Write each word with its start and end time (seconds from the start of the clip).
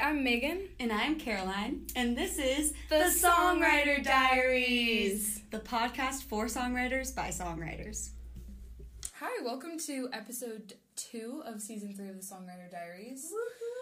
I'm 0.00 0.24
Megan. 0.24 0.68
And 0.80 0.92
I'm 0.92 1.18
Caroline. 1.20 1.86
And 1.94 2.16
this 2.16 2.38
is 2.38 2.72
The 2.88 3.12
Songwriter 3.16 4.02
Diaries. 4.02 5.40
the 5.50 5.60
podcast 5.60 6.24
for 6.24 6.46
songwriters 6.46 7.14
by 7.14 7.28
songwriters. 7.28 8.10
Hi, 9.20 9.44
welcome 9.44 9.78
to 9.86 10.08
episode 10.12 10.74
two 10.96 11.42
of 11.46 11.60
season 11.62 11.94
three 11.94 12.08
of 12.08 12.16
the 12.16 12.22
Songwriter 12.22 12.70
Diaries. 12.70 13.30
Woohoo! 13.32 13.73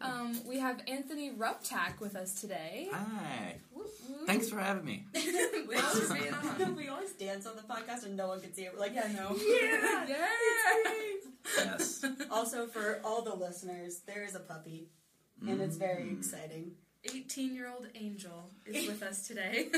Um, 0.00 0.38
we 0.46 0.58
have 0.58 0.80
Anthony 0.86 1.30
Ruptak 1.32 2.00
with 2.00 2.14
us 2.16 2.40
today. 2.40 2.88
Hi. 2.92 3.56
Woo, 3.74 3.84
woo. 4.08 4.26
Thanks 4.26 4.48
for 4.50 4.58
having 4.58 4.84
me. 4.84 5.04
Thanks 5.14 6.00
for 6.00 6.62
on. 6.62 6.76
we 6.76 6.88
always 6.88 7.12
dance 7.12 7.46
on 7.46 7.56
the 7.56 7.62
podcast 7.62 8.04
and 8.04 8.16
no 8.16 8.28
one 8.28 8.40
can 8.40 8.52
see 8.52 8.62
it. 8.64 8.72
We're 8.74 8.80
like, 8.80 8.94
Yeah, 8.94 9.08
no. 9.12 9.34
Yeah, 9.36 10.06
Yeah. 10.06 10.26
Yes. 11.56 12.04
Also, 12.30 12.66
for 12.66 13.00
all 13.04 13.22
the 13.22 13.34
listeners, 13.34 14.00
there 14.06 14.24
is 14.24 14.34
a 14.34 14.40
puppy, 14.40 14.88
and 15.46 15.60
it's 15.60 15.76
very 15.76 16.02
Mm. 16.04 16.18
exciting. 16.18 16.72
18 17.04 17.54
year 17.54 17.68
old 17.68 17.86
Angel 17.94 18.48
is 18.66 18.86
with 18.88 19.02
us 19.02 19.26
today. 19.28 19.68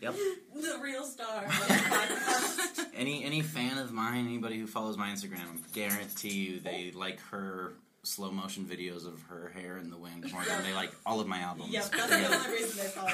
Yep. 0.00 0.14
The 0.54 0.78
real 0.82 1.04
star 1.04 1.44
of 1.44 1.50
the 1.50 1.74
podcast. 1.74 2.86
Any 2.94 3.22
any 3.24 3.42
fan 3.42 3.76
of 3.78 3.92
mine, 3.92 4.26
anybody 4.26 4.58
who 4.58 4.66
follows 4.66 4.96
my 4.96 5.10
Instagram, 5.10 5.60
guarantee 5.72 6.30
you 6.32 6.60
they 6.60 6.90
like 6.94 7.20
her 7.30 7.74
slow 8.04 8.30
motion 8.30 8.64
videos 8.64 9.06
of 9.06 9.20
her 9.24 9.50
hair 9.54 9.78
in 9.78 9.90
the 9.90 9.96
wind 9.96 10.30
more 10.32 10.44
than 10.44 10.62
they 10.62 10.72
like 10.74 10.90
all 11.06 11.20
of 11.20 11.26
my 11.26 11.40
albums. 11.40 11.70
Yep, 11.72 11.84
that's 11.90 12.08
the 12.08 12.36
only 12.36 12.50
reason 12.60 12.76
they 12.76 12.90
follow 12.90 13.08
me. 13.08 13.12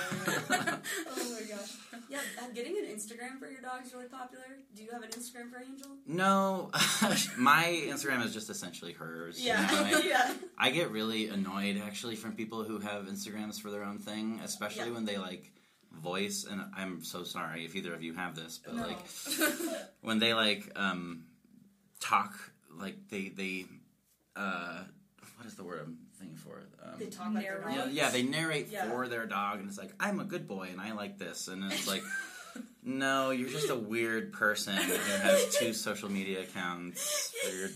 oh 1.16 1.32
my 1.40 1.56
gosh. 1.56 1.72
Yeah, 2.08 2.18
getting 2.54 2.76
an 2.76 2.84
Instagram 2.84 3.38
for 3.38 3.48
your 3.48 3.60
dog 3.60 3.84
is 3.86 3.92
really 3.94 4.08
popular. 4.08 4.44
Do 4.76 4.82
you 4.82 4.90
have 4.92 5.02
an 5.02 5.10
Instagram 5.10 5.50
for 5.50 5.58
Angel? 5.62 5.88
No, 6.06 6.70
my 7.38 7.64
Instagram 7.88 8.24
is 8.24 8.34
just 8.34 8.50
essentially 8.50 8.92
hers. 8.92 9.40
you 9.40 9.52
know, 9.52 9.66
I- 9.70 10.02
yeah. 10.06 10.34
I 10.58 10.70
get 10.70 10.90
really 10.90 11.28
annoyed 11.28 11.80
actually 11.84 12.16
from 12.16 12.32
people 12.32 12.64
who 12.64 12.78
have 12.80 13.06
Instagrams 13.06 13.60
for 13.60 13.70
their 13.70 13.84
own 13.84 13.98
thing, 13.98 14.40
especially 14.44 14.88
Yeah. 14.88 14.94
when 14.94 15.04
they 15.04 15.18
like 15.18 15.52
voice 16.02 16.46
and 16.48 16.60
I'm 16.76 17.02
so 17.04 17.24
sorry 17.24 17.64
if 17.64 17.74
either 17.74 17.92
of 17.94 18.02
you 18.02 18.14
have 18.14 18.34
this, 18.36 18.60
but 18.64 18.74
No. 18.74 18.82
like 18.86 18.98
when 20.02 20.18
they 20.18 20.34
like 20.34 20.70
um 20.76 21.24
talk 22.00 22.34
like 22.78 22.96
they 23.08 23.28
they 23.28 23.66
uh 24.40 24.84
what 25.36 25.46
is 25.46 25.54
the 25.54 25.64
word 25.64 25.80
I'm 25.84 25.96
thinking 26.18 26.36
for? 26.36 26.60
Um, 26.84 26.98
They 26.98 27.06
talk 27.06 27.32
like 27.34 27.44
their 27.44 27.60
Narrate. 27.60 27.74
yeah, 27.76 27.82
dogs. 27.84 27.92
yeah, 27.94 28.10
they 28.10 28.22
narrate 28.22 28.68
Yeah. 28.70 28.88
for 28.90 29.08
their 29.08 29.26
dog, 29.26 29.58
and 29.60 29.68
it's 29.68 29.78
like 29.78 29.92
I'm 30.00 30.20
a 30.20 30.24
good 30.24 30.46
boy 30.46 30.68
and 30.70 30.80
I 30.80 30.92
like 30.92 31.18
this, 31.18 31.48
and 31.48 31.64
it's 31.72 31.86
like, 31.88 32.02
no, 32.82 33.30
you're 33.30 33.48
just 33.48 33.70
a 33.70 33.74
weird 33.76 34.32
person 34.32 34.74
who 34.76 34.92
has 34.94 35.56
two 35.58 35.72
social 35.72 36.10
media 36.10 36.42
accounts 36.42 37.32
for 37.44 37.54
your 37.56 37.68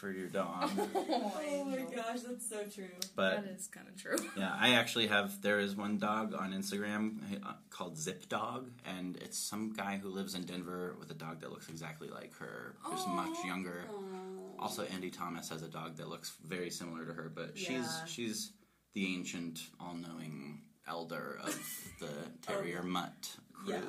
for 0.00 0.10
your 0.10 0.28
dog. 0.28 0.70
oh, 0.94 1.32
Oh 1.52 1.64
my 1.64 1.82
gosh, 1.94 2.20
that's 2.26 2.48
so 2.48 2.62
true. 2.74 2.86
But 3.14 3.42
That 3.44 3.50
is 3.54 3.66
kind 3.66 3.86
of 3.86 3.96
true. 4.00 4.16
yeah, 4.36 4.56
I 4.58 4.74
actually 4.74 5.08
have. 5.08 5.40
There 5.42 5.60
is 5.60 5.76
one 5.76 5.98
dog 5.98 6.34
on 6.34 6.52
Instagram 6.52 7.18
uh, 7.44 7.52
called 7.68 7.98
Zip 7.98 8.28
Dog, 8.28 8.70
and 8.86 9.16
it's 9.18 9.38
some 9.38 9.72
guy 9.74 9.98
who 10.02 10.08
lives 10.08 10.34
in 10.34 10.44
Denver 10.44 10.96
with 10.98 11.10
a 11.10 11.14
dog 11.14 11.40
that 11.42 11.50
looks 11.50 11.68
exactly 11.68 12.08
like 12.08 12.34
her, 12.38 12.74
just 12.90 13.06
much 13.08 13.36
younger. 13.44 13.84
Aw. 13.90 14.62
Also, 14.62 14.84
Andy 14.94 15.10
Thomas 15.10 15.48
has 15.50 15.62
a 15.62 15.68
dog 15.68 15.96
that 15.98 16.08
looks 16.08 16.32
very 16.46 16.70
similar 16.70 17.04
to 17.04 17.12
her, 17.12 17.30
but 17.34 17.52
Yeah. 17.56 17.68
she's 17.68 18.02
she's 18.06 18.52
the 18.94 19.14
ancient, 19.14 19.60
all-knowing 19.80 20.62
elder 20.88 21.38
of 21.44 21.54
the 22.00 22.08
Terrier 22.42 22.80
Oh, 22.82 22.84
yeah. 22.86 22.90
Mutt 22.90 23.36
Yeah. 23.66 23.80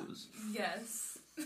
Yes. 0.52 1.18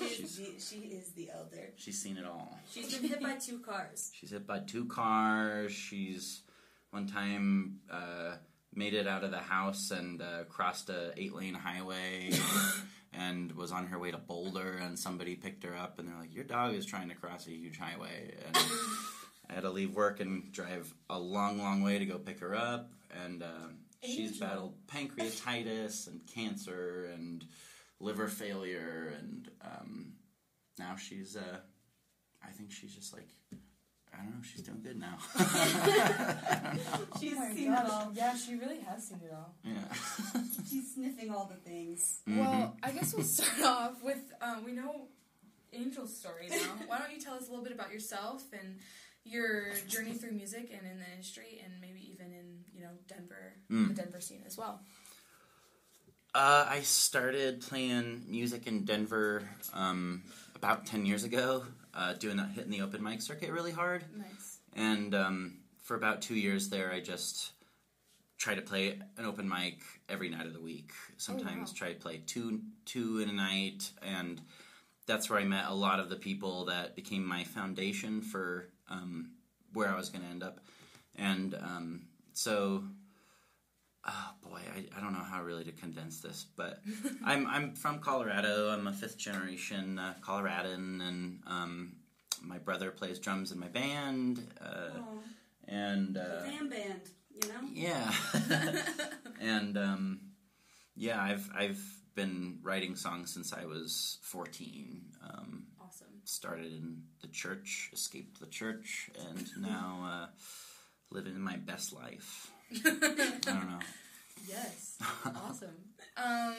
She 0.00 0.44
is, 0.44 0.68
she 0.68 0.76
is 0.76 1.12
the 1.12 1.30
elder. 1.30 1.70
She's 1.76 2.00
seen 2.00 2.16
it 2.16 2.24
all. 2.24 2.58
She's 2.72 2.94
been 2.94 3.08
hit 3.08 3.22
by 3.22 3.34
two 3.34 3.58
cars. 3.58 4.10
She's 4.18 4.30
hit 4.30 4.46
by 4.46 4.60
two 4.60 4.86
cars. 4.86 5.72
She's 5.72 6.42
one 6.90 7.06
time 7.06 7.80
uh, 7.90 8.36
made 8.74 8.94
it 8.94 9.06
out 9.06 9.24
of 9.24 9.30
the 9.30 9.38
house 9.38 9.90
and 9.90 10.22
uh, 10.22 10.44
crossed 10.48 10.90
a 10.90 11.12
eight 11.16 11.34
lane 11.34 11.54
highway 11.54 12.30
and 13.12 13.52
was 13.52 13.72
on 13.72 13.86
her 13.86 13.98
way 13.98 14.10
to 14.10 14.18
Boulder 14.18 14.78
and 14.78 14.98
somebody 14.98 15.34
picked 15.36 15.64
her 15.64 15.76
up 15.76 15.98
and 15.98 16.08
they're 16.08 16.18
like, 16.18 16.34
Your 16.34 16.44
dog 16.44 16.74
is 16.74 16.86
trying 16.86 17.08
to 17.08 17.14
cross 17.14 17.46
a 17.46 17.50
huge 17.50 17.78
highway 17.78 18.34
and 18.46 18.56
I 19.48 19.54
had 19.54 19.62
to 19.62 19.70
leave 19.70 19.94
work 19.94 20.20
and 20.20 20.50
drive 20.52 20.92
a 21.08 21.18
long, 21.18 21.58
long 21.58 21.82
way 21.82 21.98
to 21.98 22.06
go 22.06 22.18
pick 22.18 22.40
her 22.40 22.54
up 22.54 22.90
and 23.24 23.42
uh, 23.42 23.68
she's 24.02 24.38
battled 24.38 24.74
pancreatitis 24.86 26.06
and 26.06 26.20
cancer 26.26 27.10
and 27.12 27.44
liver 28.00 28.28
failure 28.28 29.12
and 29.18 29.50
um, 29.62 30.12
now 30.78 30.96
she's 30.96 31.36
uh, 31.36 31.58
I 32.42 32.50
think 32.50 32.72
she's 32.72 32.94
just 32.94 33.12
like 33.12 33.28
I 34.12 34.22
don't 34.24 34.32
know. 34.34 34.42
She's 34.42 34.62
doing 34.62 34.82
good 34.82 34.98
now. 34.98 35.18
I 35.38 36.60
don't 36.64 36.74
know. 36.76 37.16
She's 37.20 37.34
oh 37.38 37.54
seen 37.54 37.70
gosh. 37.70 37.84
it 37.86 37.90
all. 37.90 38.12
Yeah, 38.12 38.34
she 38.36 38.54
really 38.56 38.80
has 38.80 39.06
seen 39.06 39.20
it 39.24 39.32
all. 39.32 39.54
Yeah. 39.64 40.40
She's 40.68 40.94
sniffing 40.94 41.30
all 41.30 41.46
the 41.46 41.54
things. 41.70 42.20
Mhm. 42.28 42.38
Well, 42.38 42.76
I 42.82 42.90
guess 42.90 43.14
we'll 43.14 43.24
start 43.24 43.60
off 43.64 44.02
with 44.02 44.18
um, 44.42 44.64
we 44.64 44.72
know 44.72 45.06
Angel's 45.72 46.16
story 46.16 46.48
now. 46.50 46.56
Why 46.88 46.98
don't 46.98 47.12
you 47.12 47.20
tell 47.20 47.34
us 47.34 47.46
a 47.46 47.50
little 47.50 47.64
bit 47.64 47.72
about 47.72 47.92
yourself 47.92 48.42
and 48.52 48.78
your 49.24 49.72
journey 49.86 50.12
through 50.14 50.32
music 50.32 50.70
and 50.76 50.90
in 50.90 50.98
the 50.98 51.06
industry, 51.12 51.60
and 51.64 51.74
maybe 51.80 52.00
even 52.12 52.32
in 52.32 52.64
you 52.74 52.82
know 52.82 52.90
Denver, 53.06 53.52
Mm. 53.70 53.88
the 53.88 53.94
Denver 53.94 54.20
scene 54.20 54.42
as 54.44 54.58
well. 54.58 54.80
Uh, 56.34 56.64
I 56.68 56.80
started 56.82 57.60
playing 57.60 58.24
music 58.28 58.66
in 58.68 58.84
Denver 58.84 59.42
um, 59.74 60.22
about 60.54 60.86
ten 60.86 61.04
years 61.04 61.24
ago. 61.24 61.64
Uh, 61.92 62.12
doing 62.14 62.36
that, 62.36 62.50
hitting 62.50 62.70
the 62.70 62.82
open 62.82 63.02
mic 63.02 63.20
circuit 63.20 63.50
really 63.50 63.72
hard, 63.72 64.04
Nice. 64.16 64.58
and 64.76 65.12
um, 65.12 65.56
for 65.82 65.96
about 65.96 66.22
two 66.22 66.36
years 66.36 66.68
there, 66.68 66.92
I 66.92 67.00
just 67.00 67.50
tried 68.38 68.54
to 68.54 68.62
play 68.62 68.96
an 69.18 69.24
open 69.24 69.48
mic 69.48 69.80
every 70.08 70.28
night 70.28 70.46
of 70.46 70.52
the 70.52 70.60
week. 70.60 70.92
Sometimes 71.16 71.70
wow. 71.70 71.74
try 71.76 71.92
to 71.92 71.98
play 71.98 72.22
two 72.26 72.60
two 72.84 73.18
in 73.18 73.28
a 73.28 73.32
night, 73.32 73.90
and 74.02 74.40
that's 75.06 75.28
where 75.28 75.40
I 75.40 75.44
met 75.44 75.64
a 75.66 75.74
lot 75.74 75.98
of 75.98 76.10
the 76.10 76.16
people 76.16 76.66
that 76.66 76.94
became 76.94 77.26
my 77.26 77.42
foundation 77.42 78.22
for 78.22 78.68
um, 78.88 79.32
where 79.72 79.88
I 79.88 79.96
was 79.96 80.10
going 80.10 80.24
to 80.24 80.30
end 80.30 80.44
up. 80.44 80.60
And 81.16 81.54
um, 81.56 82.02
so, 82.32 82.84
oh 84.06 84.30
boy, 84.42 84.60
I, 84.74 84.84
I 84.96 85.00
don't 85.00 85.12
know 85.12 85.18
how 85.24 85.42
really 85.42 85.64
to 85.64 85.72
condense 85.72 86.20
this, 86.20 86.46
but 86.56 86.80
I'm 87.24 87.46
I'm 87.46 87.74
from 87.74 87.98
Colorado. 88.00 88.70
I'm 88.70 88.86
a 88.86 88.92
fifth 88.92 89.18
generation 89.18 89.98
uh, 89.98 90.14
Coloradan, 90.20 91.00
and 91.00 91.40
um, 91.46 91.92
my 92.42 92.58
brother 92.58 92.90
plays 92.90 93.18
drums 93.18 93.52
in 93.52 93.58
my 93.58 93.68
band. 93.68 94.46
Uh, 94.60 95.00
Oh, 95.02 95.22
and 95.68 96.14
the 96.16 96.22
uh, 96.38 96.42
fan 96.42 96.68
band, 96.68 97.00
you 97.32 97.48
know? 97.48 97.60
yeah, 97.72 98.12
and 99.40 99.78
um, 99.78 100.20
yeah, 100.96 101.22
I've 101.22 101.48
I've 101.54 101.80
been 102.16 102.58
writing 102.62 102.96
songs 102.96 103.32
since 103.32 103.52
I 103.52 103.66
was 103.66 104.18
14. 104.22 105.02
Um, 105.22 105.66
Awesome. 105.80 106.08
started 106.24 106.72
in 106.72 107.02
the 107.20 107.28
church, 107.28 107.90
escaped 107.92 108.40
the 108.40 108.46
church, 108.46 109.10
and 109.28 109.48
now 109.58 110.08
uh, 110.10 110.26
living 111.10 111.38
my 111.40 111.56
best 111.56 111.92
life. 111.92 112.50
I 112.72 113.38
don't 113.42 113.68
know. 113.70 113.78
Yes. 114.48 114.96
awesome. 115.26 115.68
Um. 116.16 116.54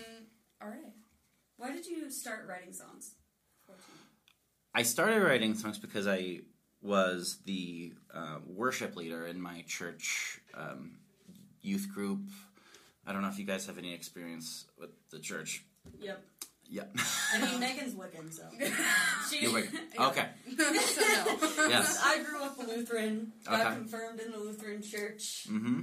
All 0.62 0.70
right. 0.70 0.94
Why 1.58 1.74
did 1.74 1.86
you 1.86 2.10
start 2.10 2.46
writing 2.48 2.72
songs? 2.72 3.16
14. 3.68 3.84
I 4.74 4.84
started 4.84 5.22
writing 5.22 5.56
songs 5.56 5.78
because 5.78 6.08
I 6.08 6.40
was 6.82 7.40
the 7.46 7.92
uh, 8.14 8.38
worship 8.48 8.96
leader 8.96 9.28
in 9.28 9.42
my 9.42 9.66
church 9.68 10.40
um, 10.54 11.00
youth 11.62 11.90
group. 11.94 12.22
I 13.06 13.12
don't 13.12 13.24
know 13.24 13.28
if 13.28 13.38
you 13.38 13.46
guys 13.46 13.66
have 13.66 13.78
any 13.78 13.94
experience 13.94 14.66
with 14.80 14.92
the 15.10 15.20
church. 15.20 15.66
Yep. 16.00 16.24
Yep. 16.70 16.96
I 17.34 17.40
mean, 17.42 17.60
Megan's 17.60 17.94
Wiccan, 17.96 18.32
so. 18.32 18.44
She, 19.30 19.42
You're 19.44 19.52
Wiccan. 19.62 19.80
Yeah. 19.96 20.08
Okay. 20.08 20.26
so 20.80 21.02
no. 21.02 21.68
Yes. 21.68 22.02
I 22.02 22.24
grew 22.24 22.42
up 22.42 22.58
Lutheran, 22.58 23.34
got 23.46 23.60
Okay. 23.68 23.76
confirmed 23.76 24.22
in 24.22 24.32
the 24.32 24.38
Lutheran 24.38 24.82
church. 24.82 25.48
Mm-hmm. 25.52 25.82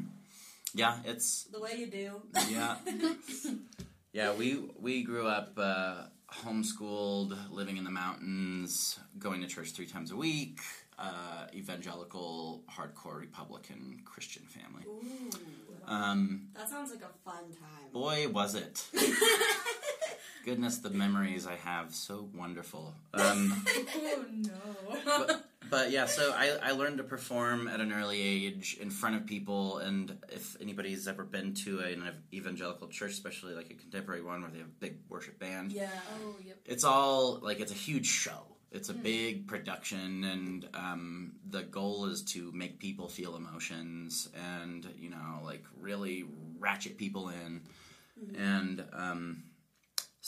Yeah, 0.74 0.98
it's 1.04 1.44
The 1.44 1.60
way 1.60 1.74
you 1.78 1.86
do. 1.86 2.22
yeah. 2.50 2.76
Yeah, 4.12 4.32
we 4.34 4.58
we 4.80 5.02
grew 5.04 5.26
up 5.28 5.52
uh, 5.58 6.04
homeschooled, 6.32 7.36
living 7.50 7.76
in 7.76 7.84
the 7.84 7.90
mountains, 7.90 8.98
going 9.18 9.42
to 9.42 9.46
church 9.46 9.72
three 9.72 9.86
times 9.86 10.10
a 10.10 10.16
week. 10.16 10.60
Uh, 10.98 11.46
evangelical, 11.54 12.64
hardcore 12.74 13.20
Republican 13.20 14.00
Christian 14.04 14.44
family. 14.46 14.84
Ooh. 14.88 15.30
Um, 15.86 16.48
That 16.54 16.68
sounds 16.68 16.90
like 16.90 17.02
a 17.02 17.12
fun 17.24 17.44
time. 17.52 17.92
boy, 17.92 18.28
was 18.28 18.54
it! 18.56 18.82
Goodness, 20.44 20.78
the 20.78 20.90
memories 20.90 21.46
I 21.46 21.56
have 21.56 21.94
so 21.94 22.28
wonderful. 22.34 22.94
Um, 23.14 23.64
Oh 23.94 24.24
no. 24.30 25.26
but, 25.26 25.44
but 25.70 25.90
yeah, 25.90 26.06
so 26.06 26.32
I, 26.34 26.56
I 26.62 26.70
learned 26.72 26.98
to 26.98 27.04
perform 27.04 27.68
at 27.68 27.80
an 27.80 27.92
early 27.92 28.20
age 28.22 28.78
in 28.80 28.90
front 28.90 29.16
of 29.16 29.26
people, 29.26 29.78
and 29.78 30.16
if 30.30 30.56
anybody's 30.60 31.06
ever 31.06 31.24
been 31.24 31.54
to 31.64 31.80
an 31.80 32.02
evangelical 32.32 32.88
church, 32.88 33.12
especially 33.12 33.54
like 33.54 33.70
a 33.70 33.74
contemporary 33.74 34.22
one 34.22 34.40
where 34.42 34.50
they 34.50 34.58
have 34.58 34.68
a 34.68 34.80
big 34.80 34.98
worship 35.08 35.38
band, 35.38 35.72
Yeah. 35.72 35.90
oh 36.24 36.36
yep. 36.44 36.56
it's 36.64 36.84
all 36.84 37.40
like 37.42 37.60
it's 37.60 37.72
a 37.72 37.76
huge 37.76 38.06
show. 38.06 38.44
It's 38.70 38.90
a 38.90 38.94
big 38.94 39.46
production, 39.48 40.24
and 40.24 40.68
um, 40.74 41.32
the 41.48 41.62
goal 41.62 42.04
is 42.06 42.22
to 42.34 42.52
make 42.52 42.78
people 42.78 43.08
feel 43.08 43.34
emotions 43.36 44.28
and 44.60 44.86
you 44.98 45.08
know 45.10 45.40
like 45.42 45.64
really 45.80 46.24
ratchet 46.58 46.96
people 46.98 47.28
in. 47.30 47.62
And 48.36 48.84
um, 48.92 49.44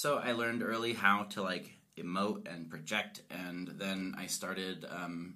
so 0.00 0.16
I 0.16 0.32
learned 0.32 0.62
early 0.62 0.94
how 0.94 1.24
to 1.32 1.42
like 1.42 1.76
emote 1.98 2.50
and 2.50 2.70
project, 2.70 3.20
and 3.30 3.68
then 3.68 4.14
I 4.16 4.28
started 4.28 4.86
um, 4.88 5.34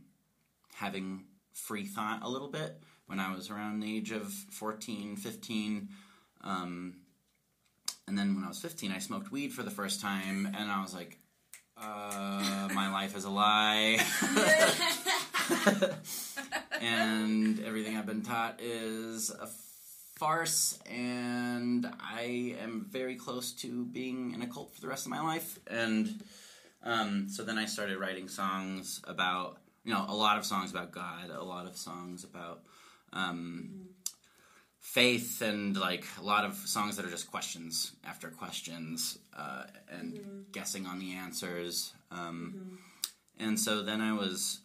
having 0.73 1.25
free 1.53 1.85
thought 1.85 2.21
a 2.23 2.31
little 2.31 2.49
bit 2.49 2.83
when 3.05 3.21
I 3.21 3.35
was 3.35 3.51
around 3.51 3.81
the 3.81 3.95
age 3.95 4.11
of 4.11 4.33
14, 4.33 5.17
15. 5.17 5.91
Um, 6.41 6.95
and 8.09 8.17
then 8.17 8.35
when 8.35 8.43
I 8.43 8.49
was 8.49 8.59
15, 8.63 8.91
I 8.91 9.01
smoked 9.01 9.31
weed 9.31 9.53
for 9.53 9.63
the 9.63 9.71
first 9.71 10.01
time, 10.01 10.47
and 10.47 10.71
I 10.71 10.81
was 10.81 10.95
like, 10.95 11.19
uh, 11.77 12.71
my 12.73 12.91
life 12.91 13.15
is 13.19 13.25
a 13.25 13.31
lie. 13.31 13.99
and 16.81 17.63
everything 17.63 17.99
I've 17.99 18.07
been 18.07 18.23
taught 18.23 18.63
is 18.63 19.29
a 19.29 19.47
farce, 20.17 20.79
and 20.91 21.87
I 22.01 22.57
am 22.63 22.87
very 22.91 23.17
close 23.17 23.53
to 23.63 23.85
being 23.85 24.33
in 24.33 24.43
a 24.43 24.47
cult 24.47 24.75
for 24.75 24.81
the 24.81 24.89
rest 24.89 25.07
of 25.07 25.11
my 25.11 25.21
life. 25.21 25.59
And 25.67 26.23
um, 26.83 27.29
so 27.29 27.43
then 27.45 27.59
I 27.59 27.67
started 27.67 27.99
writing 27.99 28.29
songs 28.29 29.01
about, 29.07 29.59
you 29.85 29.93
know, 29.93 30.05
a 30.09 30.15
lot 30.15 30.39
of 30.39 30.45
songs 30.45 30.71
about 30.71 30.93
God, 30.93 31.31
a 31.31 31.43
lot 31.43 31.67
of 31.67 31.77
songs 31.77 32.25
about 32.25 32.63
um, 33.13 33.89
faith, 34.81 35.43
and 35.43 35.77
like 35.77 36.05
a 36.21 36.23
lot 36.23 36.45
of 36.45 36.55
songs 36.57 36.97
that 36.97 37.05
are 37.05 37.11
just 37.11 37.31
questions 37.31 37.93
after 38.05 38.29
questions 38.29 39.19
uh, 39.37 39.65
and 39.91 40.47
guessing 40.53 40.87
on 40.87 40.99
the 40.99 41.15
answers. 41.15 41.93
Um, 42.11 42.79
And 43.39 43.59
so 43.59 43.83
then 43.83 44.01
I 44.01 44.13
was 44.13 44.61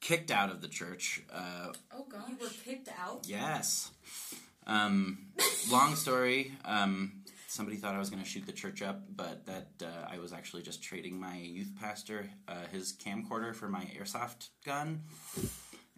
kicked 0.00 0.30
out 0.30 0.50
of 0.50 0.60
the 0.60 0.68
church. 0.68 1.22
Uh, 1.32 1.72
Oh 1.90 2.04
gosh. 2.10 2.28
You 2.28 2.36
were 2.36 2.52
kicked 2.64 2.88
out. 3.02 3.26
Yes. 3.26 3.90
Um, 4.70 5.18
long 5.70 5.96
story. 5.96 6.52
Um, 6.64 7.22
somebody 7.48 7.76
thought 7.76 7.94
I 7.94 7.98
was 7.98 8.10
going 8.10 8.22
to 8.22 8.28
shoot 8.28 8.46
the 8.46 8.52
church 8.52 8.82
up, 8.82 9.02
but 9.14 9.46
that 9.46 9.68
uh, 9.82 10.06
I 10.08 10.18
was 10.18 10.32
actually 10.32 10.62
just 10.62 10.82
trading 10.82 11.18
my 11.18 11.36
youth 11.36 11.72
pastor 11.80 12.30
uh, 12.48 12.54
his 12.72 12.92
camcorder 12.92 13.54
for 13.54 13.68
my 13.68 13.84
airsoft 13.98 14.48
gun. 14.64 15.02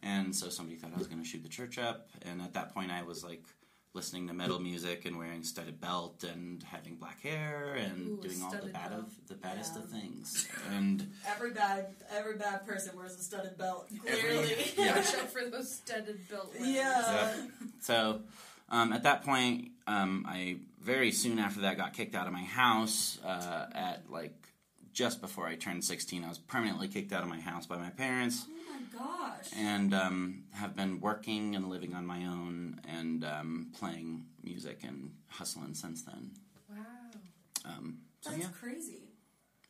And 0.02 0.34
so 0.34 0.48
somebody 0.48 0.76
thought 0.78 0.92
I 0.94 0.98
was 0.98 1.06
going 1.06 1.22
to 1.22 1.28
shoot 1.28 1.42
the 1.42 1.48
church 1.48 1.78
up. 1.78 2.08
And 2.22 2.40
at 2.42 2.54
that 2.54 2.74
point, 2.74 2.90
I 2.90 3.02
was 3.02 3.22
like 3.22 3.44
listening 3.94 4.26
to 4.26 4.32
metal 4.32 4.58
music 4.58 5.04
and 5.04 5.18
wearing 5.18 5.42
studded 5.44 5.78
belt 5.78 6.24
and 6.24 6.62
having 6.62 6.96
black 6.96 7.20
hair 7.20 7.74
and 7.74 8.08
Ooh, 8.08 8.20
doing 8.22 8.42
all 8.42 8.50
the 8.50 8.68
bad 8.72 8.88
belt. 8.88 9.02
of 9.02 9.28
the 9.28 9.34
baddest 9.34 9.74
Yeah. 9.76 9.82
of 9.82 9.90
things. 9.90 10.48
And 10.70 11.12
Every 11.28 11.50
bad, 11.50 11.88
every 12.10 12.36
bad 12.38 12.66
person 12.66 12.96
wears 12.96 13.12
a 13.16 13.22
studded 13.22 13.58
belt. 13.58 13.90
Every- 14.06 14.20
Clearly. 14.22 14.56
Yeah. 14.78 14.96
Watch 14.96 15.14
out 15.14 15.30
for 15.30 15.42
those 15.50 15.74
studded 15.74 16.26
belt 16.30 16.54
women. 16.54 16.74
Yeah. 16.74 17.34
So 17.82 18.22
um, 18.68 18.92
at 18.92 19.02
that 19.04 19.24
point, 19.24 19.70
um, 19.86 20.24
I 20.28 20.58
very 20.80 21.12
soon 21.12 21.38
after 21.38 21.60
that 21.62 21.76
got 21.76 21.92
kicked 21.92 22.14
out 22.14 22.26
of 22.26 22.32
my 22.32 22.42
house 22.42 23.18
uh, 23.24 23.66
at 23.74 24.10
like 24.10 24.34
just 24.92 25.20
before 25.20 25.46
I 25.46 25.54
turned 25.54 25.84
16. 25.84 26.24
I 26.24 26.28
was 26.28 26.38
permanently 26.38 26.88
kicked 26.88 27.12
out 27.12 27.22
of 27.22 27.28
my 27.28 27.40
house 27.40 27.66
by 27.66 27.76
my 27.78 27.88
parents 27.90 28.46
Oh 28.46 28.72
my 28.72 28.98
gosh. 28.98 29.46
and 29.56 29.94
um, 29.94 30.44
have 30.52 30.76
been 30.76 31.00
working 31.00 31.54
and 31.56 31.68
living 31.70 31.94
on 31.94 32.04
my 32.06 32.24
own 32.26 32.80
and 32.86 33.24
um, 33.24 33.68
playing 33.78 34.26
music 34.42 34.80
and 34.84 35.12
hustling 35.28 35.74
since 35.74 36.02
then. 36.02 36.32
Wow. 36.68 36.76
Um, 37.64 37.98
so 38.20 38.30
That's 38.30 38.42
yeah, 38.42 38.48
crazy. 38.60 39.08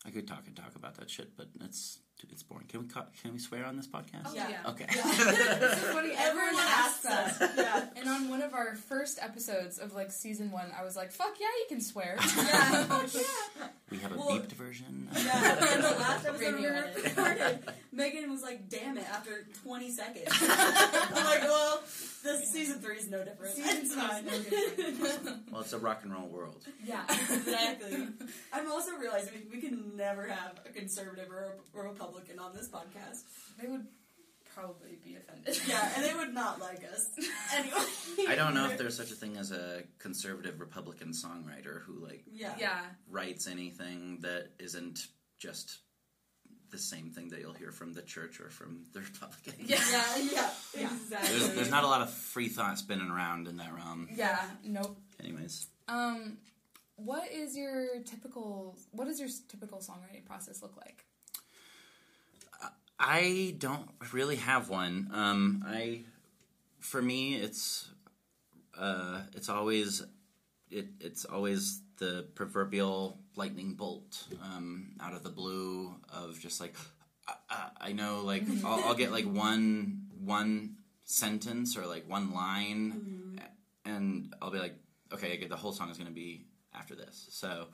I 0.05 0.11
could 0.11 0.27
talk 0.27 0.45
and 0.47 0.57
talk 0.57 0.75
about 0.75 0.97
that 0.97 1.09
shit, 1.09 1.37
but 1.37 1.47
it's 1.61 2.01
it's 2.31 2.43
boring. 2.43 2.67
Can 2.69 2.83
we 2.83 2.87
ca- 2.89 3.07
can 3.23 3.33
we 3.33 3.39
swear 3.39 3.65
on 3.65 3.77
this 3.77 3.87
podcast? 3.89 4.27
Oh 4.27 4.35
Yeah. 4.35 4.49
yeah. 4.51 4.71
Okay. 4.71 4.87
It's 4.95 5.81
so 5.81 5.93
funny. 5.93 6.13
Everyone 6.17 6.55
asks 6.59 7.05
us. 7.07 7.41
Yeah. 7.57 7.85
And 7.97 8.09
on 8.09 8.29
one 8.29 8.43
of 8.43 8.55
our 8.55 8.75
first 8.77 9.19
episodes 9.21 9.79
of 9.79 9.95
like 9.95 10.11
season 10.13 10.51
one, 10.51 10.71
I 10.79 10.85
was 10.85 10.95
like, 10.97 11.11
"Fuck 11.13 11.35
yeah, 11.41 11.47
you 11.61 11.67
can 11.69 11.81
swear." 11.81 12.17
Yeah. 12.37 12.85
Fuck 12.85 13.15
yeah. 13.15 13.67
we 13.91 13.99
have 13.99 14.13
a 14.13 14.17
Well, 14.17 14.29
beeped 14.31 14.53
version. 14.53 15.09
Yeah, 15.15 15.75
and 15.75 15.83
the 15.85 15.91
last 15.99 16.27
episode 16.27 16.55
we 16.59 16.67
recorded, 16.67 17.59
Megan 17.93 18.31
was 18.31 18.43
like, 18.43 18.69
"Damn 18.69 18.97
it!" 18.99 19.05
After 19.11 19.47
20 19.65 19.91
seconds, 19.91 20.29
I'm 20.41 21.25
like, 21.25 21.43
"Well, 21.43 21.83
this 22.23 22.51
season 22.53 22.81
three 22.81 22.97
is 22.97 23.09
no 23.11 23.25
different. 23.25 23.55
Season 23.55 23.77
it's 23.79 23.93
three 23.95 24.03
is 24.03 24.09
fine." 24.11 24.25
no 24.25 24.31
different. 24.43 25.43
well, 25.53 25.61
it's 25.63 25.73
a 25.73 25.79
rock 25.79 26.01
and 26.05 26.13
roll 26.13 26.29
world. 26.29 26.65
yeah. 26.85 27.05
exactly. 27.11 28.09
I'm 28.53 28.71
also 28.71 28.93
realizing 28.97 29.33
we, 29.51 29.57
we 29.57 29.63
can 29.63 29.97
never 29.97 30.27
have 30.27 30.61
a 30.65 30.71
conservative 30.71 31.31
or 31.31 31.55
a, 31.75 31.79
or 31.79 31.87
a 31.87 31.89
Republican 31.91 32.39
on 32.39 32.55
this 32.55 32.69
podcast. 32.69 33.23
They 33.61 33.69
would 33.69 33.87
probably 34.55 34.99
be 35.03 35.17
offended. 35.17 35.59
Yeah, 35.67 35.91
and 35.97 36.05
they 36.05 36.15
would 36.15 36.35
not 36.35 36.61
like 36.61 36.83
us 36.93 37.09
anyway. 37.55 38.29
I 38.29 38.35
don't 38.35 38.53
know 38.55 38.67
if 38.69 38.77
there's 38.77 38.97
such 38.97 39.11
a 39.11 39.15
thing 39.15 39.37
as 39.39 39.51
a 39.51 39.83
conservative 39.99 40.61
Republican 40.61 41.13
songwriter 41.13 41.83
who 41.83 42.05
like 42.05 42.25
Yeah. 42.31 42.55
Yeah. 42.59 42.81
writes 43.11 43.47
anything 43.47 44.19
that 44.21 44.49
isn't 44.59 45.07
just 45.39 45.79
the 46.73 46.79
same 46.79 47.11
thing 47.11 47.29
that 47.29 47.41
you'll 47.41 47.53
hear 47.53 47.71
from 47.71 47.93
the 47.93 48.03
church 48.03 48.41
or 48.41 48.49
from 48.51 48.83
the 48.93 49.01
Republicans. 49.01 49.55
Yeah. 49.61 49.79
Yeah. 49.91 50.03
Yeah. 50.33 50.51
Yeah. 50.77 50.89
Exactly. 51.03 51.39
There's, 51.39 51.55
there's 51.55 51.71
not 51.71 51.85
a 51.85 51.87
lot 51.87 52.01
of 52.01 52.11
free 52.11 52.49
thought 52.49 52.79
spinning 52.79 53.11
around 53.11 53.47
in 53.47 53.59
that 53.59 53.73
realm. 53.75 54.09
Yeah. 54.15 54.41
Nope. 54.65 54.97
Anyways, 55.23 55.67
Um, 55.87 56.39
what 56.97 57.31
is 57.31 57.57
your 57.57 58.01
typical? 58.05 58.77
What 58.91 59.05
does 59.07 59.21
your 59.21 59.29
typical 59.49 59.79
songwriting 59.79 60.25
process 60.25 60.63
look 60.63 60.77
like? 60.77 61.05
I 62.99 63.55
don't 63.59 63.89
really 64.13 64.37
have 64.37 64.69
one. 64.69 65.11
Um, 65.13 65.65
I, 65.67 66.03
for 66.79 67.03
me, 67.03 67.35
it's, 67.35 67.89
uh, 68.79 69.23
it's 69.35 69.49
always, 69.49 70.05
it, 70.71 70.87
it's 71.01 71.25
always 71.25 71.82
the 71.99 72.27
proverbial 72.35 73.19
lightning 73.37 73.75
bolt 73.75 74.25
um, 74.43 74.93
out 75.01 75.15
of 75.15 75.23
the 75.23 75.31
blue 75.31 75.95
of 76.13 76.39
just 76.39 76.61
like, 76.61 76.75
uh, 77.29 77.33
uh, 77.51 77.69
I 77.81 77.93
know, 77.93 78.23
like 78.25 78.45
I'll, 78.65 78.85
I'll 78.85 78.95
get 78.95 79.13
like 79.13 79.25
one 79.25 80.03
one 80.19 80.77
sentence 81.05 81.77
or 81.77 81.87
like 81.87 82.09
one 82.09 82.33
line, 82.33 83.41
and 83.85 84.35
I'll 84.41 84.51
be 84.51 84.59
like, 84.59 84.75
okay, 85.13 85.33
I 85.33 85.37
get 85.37 85.49
the 85.49 85.57
whole 85.57 85.73
song 85.73 85.91
is 85.91 85.99
to 86.09 86.15
be 86.15 86.47
after 86.75 86.95
this. 86.95 87.27
So, 87.31 87.69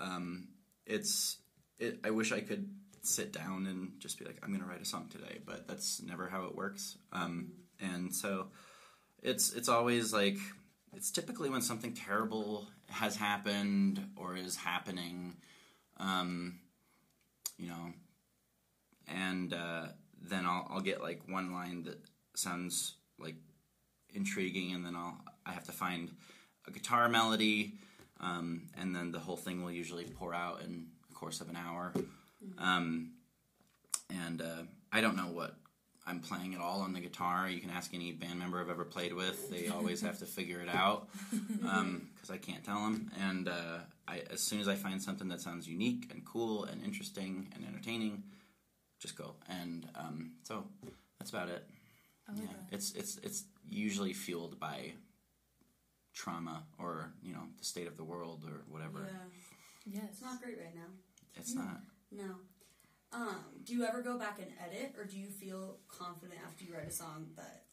um, 0.00 0.48
it's 0.86 1.38
it. 1.78 2.00
I 2.04 2.10
wish 2.10 2.32
I 2.32 2.40
could 2.40 2.68
sit 3.02 3.32
down 3.32 3.66
and 3.66 3.92
just 3.98 4.18
be 4.18 4.24
like, 4.24 4.38
I'm 4.42 4.50
to 4.62 4.66
write 4.66 4.82
a 4.82 4.86
song 4.86 5.08
today, 5.10 5.38
but 5.46 5.68
that's 5.68 6.02
never 6.02 6.28
how 6.28 6.44
it 6.46 6.54
works. 6.54 6.98
Um, 7.12 7.52
and 7.80 8.14
so, 8.14 8.48
it's 9.22 9.52
it's 9.52 9.68
always 9.68 10.12
like 10.12 10.38
it's 10.94 11.10
typically 11.10 11.50
when 11.50 11.62
something 11.62 11.92
terrible 11.92 12.66
has 12.88 13.16
happened 13.16 14.04
or 14.16 14.36
is 14.36 14.56
happening, 14.56 15.36
um, 15.98 16.58
you 17.58 17.68
know, 17.68 17.92
and 19.06 19.52
uh, 19.52 19.86
then 20.20 20.46
I'll 20.46 20.66
I'll 20.70 20.80
get 20.80 21.00
like 21.02 21.22
one 21.26 21.52
line 21.52 21.84
that 21.84 21.98
sounds 22.34 22.94
like 23.18 23.36
intriguing, 24.14 24.74
and 24.74 24.84
then 24.84 24.96
I'll 24.96 25.18
I 25.46 25.52
have 25.52 25.64
to 25.64 25.72
find 25.72 26.10
a 26.66 26.70
guitar 26.70 27.08
melody, 27.08 27.74
um, 28.20 28.68
and 28.76 28.94
then 28.94 29.12
the 29.12 29.18
whole 29.18 29.36
thing 29.36 29.62
will 29.62 29.72
usually 29.72 30.04
pour 30.04 30.34
out 30.34 30.62
in 30.62 30.86
the 31.08 31.14
course 31.14 31.40
of 31.40 31.48
an 31.48 31.56
hour. 31.56 31.92
Um, 32.58 33.12
and 34.10 34.40
uh, 34.40 34.62
I 34.92 35.00
don't 35.00 35.16
know 35.16 35.28
what 35.32 35.54
I'm 36.08 36.20
playing 36.20 36.54
it 36.54 36.60
all 36.60 36.80
on 36.80 36.94
the 36.94 37.00
guitar. 37.00 37.48
You 37.48 37.60
can 37.60 37.70
ask 37.70 37.92
any 37.92 38.12
band 38.12 38.38
member 38.38 38.60
I've 38.60 38.70
ever 38.70 38.84
played 38.84 39.12
with; 39.12 39.50
they 39.50 39.68
always 39.68 40.00
have 40.00 40.18
to 40.20 40.24
figure 40.24 40.60
it 40.60 40.68
out 40.68 41.08
because 41.30 42.30
I 42.30 42.38
can't 42.38 42.64
tell 42.64 42.82
them. 42.82 43.10
And 43.20 43.48
uh, 43.48 43.78
I, 44.06 44.22
as 44.30 44.40
soon 44.40 44.60
as 44.60 44.68
I 44.68 44.74
find 44.74 45.02
something 45.02 45.28
that 45.28 45.40
sounds 45.40 45.68
unique 45.68 46.10
and 46.10 46.24
cool 46.24 46.64
and 46.64 46.82
interesting 46.82 47.48
and 47.54 47.64
entertaining, 47.66 48.22
just 49.00 49.16
go. 49.16 49.34
And 49.48 49.86
um, 49.94 50.32
so 50.44 50.64
that's 51.18 51.30
about 51.30 51.50
it. 51.50 51.64
I 52.26 52.32
like 52.32 52.40
yeah, 52.40 52.46
that. 52.48 52.74
it's 52.74 52.92
it's 52.92 53.18
it's 53.18 53.44
usually 53.68 54.14
fueled 54.14 54.58
by 54.58 54.92
trauma 56.14 56.64
or 56.78 57.12
you 57.22 57.32
know 57.34 57.42
the 57.58 57.64
state 57.64 57.86
of 57.86 57.96
the 57.98 58.04
world 58.04 58.44
or 58.46 58.62
whatever. 58.70 59.06
Yeah. 59.06 60.00
Yes. 60.00 60.04
It's 60.12 60.22
not 60.22 60.42
great 60.42 60.58
right 60.58 60.74
now. 60.74 60.88
It's 61.36 61.54
not. 61.54 61.80
No. 62.10 62.36
Um, 63.12 63.36
do 63.64 63.74
you 63.74 63.84
ever 63.84 64.02
go 64.02 64.18
back 64.18 64.38
and 64.38 64.48
edit, 64.62 64.94
or 64.98 65.04
do 65.04 65.18
you 65.18 65.28
feel 65.28 65.78
confident 65.88 66.40
after 66.46 66.64
you 66.64 66.74
write 66.74 66.88
a 66.88 66.92
song 66.92 67.28
that 67.36 67.64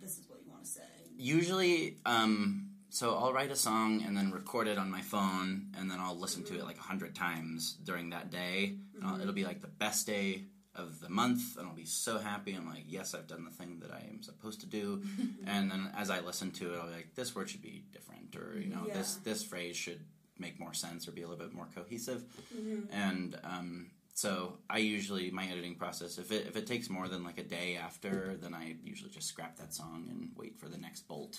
this 0.00 0.18
is 0.18 0.28
what 0.28 0.40
you 0.44 0.50
want 0.50 0.64
to 0.64 0.70
say? 0.70 0.82
Usually, 1.16 1.98
um, 2.04 2.70
so 2.90 3.16
I'll 3.16 3.32
write 3.32 3.50
a 3.50 3.56
song 3.56 4.02
and 4.06 4.16
then 4.16 4.30
record 4.30 4.68
it 4.68 4.78
on 4.78 4.90
my 4.90 5.00
phone, 5.00 5.68
and 5.78 5.90
then 5.90 6.00
I'll 6.00 6.18
listen 6.18 6.44
to 6.44 6.54
it 6.54 6.64
like 6.64 6.78
a 6.78 6.82
hundred 6.82 7.14
times 7.14 7.76
during 7.82 8.10
that 8.10 8.30
day. 8.30 8.76
And 8.94 9.04
I'll, 9.04 9.20
it'll 9.20 9.32
be 9.32 9.44
like 9.44 9.62
the 9.62 9.68
best 9.68 10.06
day 10.06 10.44
of 10.74 11.00
the 11.00 11.08
month, 11.08 11.56
and 11.56 11.66
I'll 11.66 11.74
be 11.74 11.86
so 11.86 12.18
happy. 12.18 12.52
I'm 12.52 12.68
like, 12.68 12.84
yes, 12.86 13.14
I've 13.14 13.26
done 13.26 13.44
the 13.44 13.50
thing 13.50 13.80
that 13.80 13.90
I 13.90 14.06
am 14.10 14.22
supposed 14.22 14.60
to 14.60 14.66
do. 14.66 15.02
and 15.46 15.70
then 15.70 15.90
as 15.96 16.10
I 16.10 16.20
listen 16.20 16.50
to 16.52 16.74
it, 16.74 16.78
I'll 16.78 16.88
be 16.88 16.94
like, 16.94 17.14
this 17.14 17.34
word 17.34 17.48
should 17.48 17.62
be 17.62 17.84
different, 17.92 18.36
or 18.36 18.58
you 18.60 18.68
know, 18.68 18.86
this 18.92 19.14
this 19.16 19.42
phrase 19.42 19.76
should 19.76 20.00
make 20.38 20.58
more 20.58 20.74
sense 20.74 21.06
or 21.06 21.12
be 21.12 21.22
a 21.22 21.28
little 21.28 21.44
bit 21.44 21.54
more 21.54 21.68
cohesive. 21.74 22.24
Mm-hmm. 22.54 22.92
And 22.92 23.38
um, 23.44 23.86
so 24.14 24.58
I 24.70 24.78
usually 24.78 25.30
my 25.32 25.44
editing 25.46 25.74
process 25.74 26.18
if 26.18 26.30
it 26.30 26.46
if 26.46 26.56
it 26.56 26.66
takes 26.66 26.88
more 26.88 27.08
than 27.08 27.24
like 27.24 27.38
a 27.38 27.42
day 27.42 27.76
after, 27.76 28.36
then 28.40 28.54
I 28.54 28.76
usually 28.84 29.10
just 29.10 29.28
scrap 29.28 29.56
that 29.58 29.74
song 29.74 30.06
and 30.08 30.30
wait 30.36 30.56
for 30.58 30.68
the 30.68 30.78
next 30.78 31.08
bolt. 31.08 31.38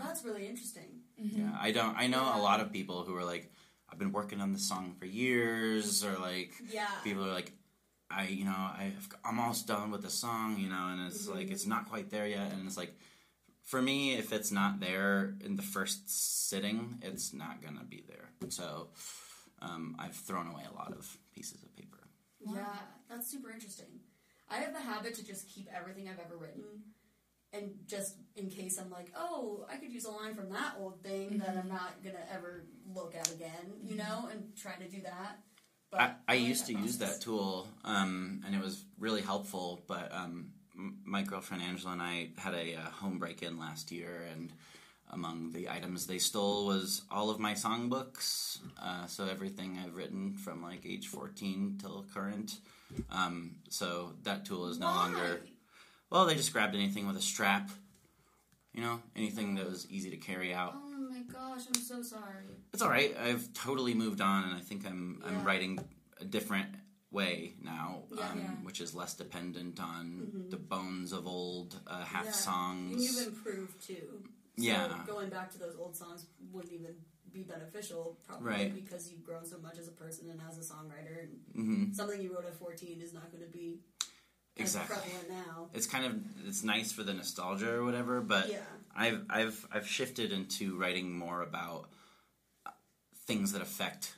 That's 0.00 0.24
really 0.24 0.46
interesting. 0.46 1.00
Mm-hmm. 1.20 1.40
Yeah, 1.40 1.58
I 1.60 1.72
don't. 1.72 1.96
I 1.96 2.06
know 2.06 2.22
a 2.22 2.40
lot 2.40 2.60
of 2.60 2.72
people 2.72 3.02
who 3.02 3.16
are 3.16 3.24
like, 3.24 3.50
I've 3.90 3.98
been 3.98 4.12
working 4.12 4.40
on 4.40 4.52
this 4.52 4.68
song 4.68 4.94
for 4.98 5.06
years, 5.06 6.04
or 6.04 6.16
like 6.18 6.52
Yeah. 6.72 6.86
people 7.02 7.24
are 7.24 7.32
like, 7.32 7.52
I 8.08 8.28
you 8.28 8.44
know 8.44 8.56
I've, 8.56 9.08
I'm 9.24 9.40
almost 9.40 9.66
done 9.66 9.90
with 9.90 10.02
the 10.02 10.10
song, 10.10 10.56
you 10.58 10.68
know, 10.68 10.88
and 10.92 11.06
it's 11.08 11.26
like 11.26 11.46
mm-hmm. 11.46 11.52
it's 11.52 11.66
not 11.66 11.88
quite 11.90 12.10
there 12.10 12.26
yet, 12.26 12.52
and 12.52 12.66
it's 12.66 12.76
like. 12.76 12.94
For 13.64 13.80
me, 13.80 14.14
if 14.14 14.32
it's 14.32 14.50
not 14.50 14.80
there 14.80 15.36
in 15.44 15.54
the 15.54 15.62
first 15.62 16.48
sitting, 16.48 16.98
it's 17.02 17.32
not 17.32 17.62
gonna 17.62 17.84
be 17.84 18.02
there. 18.08 18.30
So, 18.48 18.88
um, 19.62 19.96
I've 19.98 20.14
thrown 20.14 20.46
away 20.48 20.62
a 20.70 20.74
lot 20.74 20.92
of 20.92 21.16
pieces 21.34 21.62
of 21.62 21.74
paper. 21.76 21.98
Yeah, 22.40 22.64
that's 23.08 23.30
super 23.30 23.50
interesting. 23.50 24.00
I 24.48 24.56
have 24.56 24.72
the 24.72 24.80
habit 24.80 25.14
to 25.16 25.24
just 25.24 25.48
keep 25.48 25.68
everything 25.74 26.08
I've 26.08 26.18
ever 26.18 26.36
written, 26.36 26.64
and 27.52 27.72
just 27.86 28.16
in 28.36 28.48
case 28.48 28.78
I'm 28.78 28.90
like, 28.90 29.12
oh, 29.16 29.66
I 29.70 29.76
could 29.76 29.92
use 29.92 30.04
a 30.04 30.10
line 30.10 30.34
from 30.34 30.50
that 30.50 30.74
old 30.78 31.02
thing 31.02 31.38
that 31.38 31.56
I'm 31.56 31.68
not 31.68 32.02
gonna 32.02 32.24
ever 32.32 32.64
look 32.92 33.14
at 33.14 33.30
again, 33.30 33.74
you 33.82 33.96
know, 33.96 34.28
and 34.32 34.56
try 34.56 34.72
to 34.74 34.88
do 34.88 35.02
that. 35.02 35.38
But 35.90 36.00
I, 36.00 36.12
I 36.28 36.34
like 36.36 36.46
used 36.48 36.66
to 36.66 36.72
use 36.72 36.98
that 36.98 37.20
tool, 37.20 37.68
um, 37.84 38.42
and 38.46 38.54
it 38.54 38.60
was 38.62 38.84
really 38.98 39.22
helpful. 39.22 39.82
But 39.86 40.12
um, 40.12 40.52
m- 40.76 40.98
my 41.04 41.22
girlfriend 41.22 41.62
Angela 41.62 41.92
and 41.92 42.02
I 42.02 42.30
had 42.38 42.54
a 42.54 42.76
uh, 42.76 42.90
home 42.90 43.18
break 43.18 43.42
in 43.42 43.58
last 43.58 43.90
year, 43.90 44.26
and 44.32 44.52
among 45.12 45.52
the 45.52 45.68
items 45.68 46.06
they 46.06 46.18
stole 46.18 46.66
was 46.66 47.02
all 47.10 47.30
of 47.30 47.38
my 47.38 47.52
songbooks. 47.54 48.58
Uh, 48.80 49.06
so 49.06 49.26
everything 49.26 49.78
I've 49.84 49.94
written 49.96 50.34
from 50.34 50.62
like 50.62 50.84
age 50.86 51.08
14 51.08 51.78
till 51.80 52.04
current. 52.14 52.58
Um, 53.10 53.56
so 53.68 54.12
that 54.22 54.44
tool 54.44 54.68
is 54.68 54.78
no 54.78 54.86
Why? 54.86 54.94
longer. 54.96 55.40
Well, 56.10 56.26
they 56.26 56.34
just 56.34 56.52
grabbed 56.52 56.74
anything 56.74 57.06
with 57.06 57.16
a 57.16 57.22
strap. 57.22 57.70
You 58.72 58.82
know, 58.82 59.00
anything 59.16 59.56
that 59.56 59.68
was 59.68 59.88
easy 59.90 60.10
to 60.10 60.16
carry 60.16 60.54
out. 60.54 60.74
Oh 60.76 60.96
my 61.10 61.22
gosh, 61.22 61.62
I'm 61.66 61.74
so 61.80 62.02
sorry. 62.02 62.44
It's 62.72 62.82
all 62.82 62.88
right. 62.88 63.16
I've 63.20 63.52
totally 63.52 63.94
moved 63.94 64.20
on, 64.20 64.44
and 64.44 64.54
I 64.54 64.60
think 64.60 64.86
I'm 64.86 65.20
I'm 65.26 65.42
writing 65.44 65.80
a 66.20 66.24
different 66.24 66.68
way 67.10 67.54
now, 67.60 68.04
Yeah. 68.12 68.28
um, 68.30 68.38
Yeah. 68.38 68.50
which 68.62 68.80
is 68.80 68.94
less 68.94 69.14
dependent 69.14 69.80
on 69.80 70.30
Mhm. 70.32 70.50
the 70.50 70.56
bones 70.56 71.10
of 71.12 71.26
old 71.26 71.80
uh, 71.88 72.04
half 72.04 72.26
Yeah. 72.26 72.30
songs. 72.30 72.92
And 72.92 73.02
you've 73.02 73.26
improved 73.26 73.84
too. 73.84 74.22
So 74.56 74.64
Yeah. 74.64 75.04
going 75.06 75.30
back 75.30 75.50
to 75.52 75.58
those 75.58 75.76
old 75.76 75.96
songs 75.96 76.26
wouldn't 76.52 76.72
even 76.72 76.94
be 77.32 77.42
beneficial, 77.44 78.18
probably 78.26 78.46
Right. 78.46 78.74
because 78.74 79.10
you've 79.10 79.24
grown 79.24 79.44
so 79.46 79.58
much 79.58 79.78
as 79.78 79.88
a 79.88 79.92
person 79.92 80.28
and 80.30 80.40
as 80.48 80.58
a 80.58 80.60
songwriter. 80.62 81.22
And 81.22 81.40
hmm 81.54 81.92
something 81.92 82.20
you 82.20 82.34
wrote 82.34 82.44
at 82.46 82.56
14 82.58 83.00
is 83.00 83.12
not 83.12 83.30
going 83.30 83.44
to 83.44 83.50
be 83.50 83.80
Exactly. 84.56 84.96
prevalent 84.96 85.28
now. 85.28 85.70
It's 85.72 85.86
kind 85.86 86.04
of 86.04 86.46
it's 86.46 86.62
nice 86.62 86.92
for 86.92 87.02
the 87.02 87.14
nostalgia 87.14 87.70
or 87.72 87.84
whatever, 87.84 88.20
but 88.20 88.50
yeah. 88.50 88.58
I've 88.94 89.24
I've 89.30 89.66
I've 89.72 89.86
shifted 89.86 90.32
into 90.32 90.76
writing 90.76 91.16
more 91.16 91.42
about 91.42 91.88
uh, 92.66 92.70
things 93.26 93.52
that 93.52 93.62
affect 93.62 94.14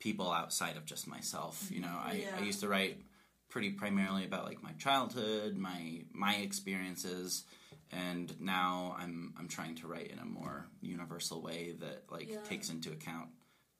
people 0.00 0.30
outside 0.32 0.76
of 0.76 0.84
just 0.84 1.06
myself. 1.06 1.68
You 1.70 1.80
know, 1.80 1.88
I, 2.02 2.12
Yeah. 2.22 2.36
I 2.36 2.40
used 2.40 2.60
to 2.60 2.68
write 2.68 3.00
pretty 3.48 3.70
primarily 3.70 4.24
about 4.24 4.46
like 4.46 4.62
my 4.62 4.72
childhood, 4.72 5.56
my 5.56 6.04
my 6.12 6.36
experiences, 6.36 7.44
and 7.92 8.38
now 8.40 8.96
I'm 8.98 9.34
I'm 9.38 9.48
trying 9.48 9.74
to 9.76 9.86
write 9.86 10.10
in 10.10 10.18
a 10.18 10.24
more 10.24 10.66
universal 10.80 11.42
way 11.42 11.72
that 11.80 12.04
like 12.10 12.28
Yeah. 12.30 12.42
takes 12.44 12.70
into 12.70 12.90
account 12.90 13.28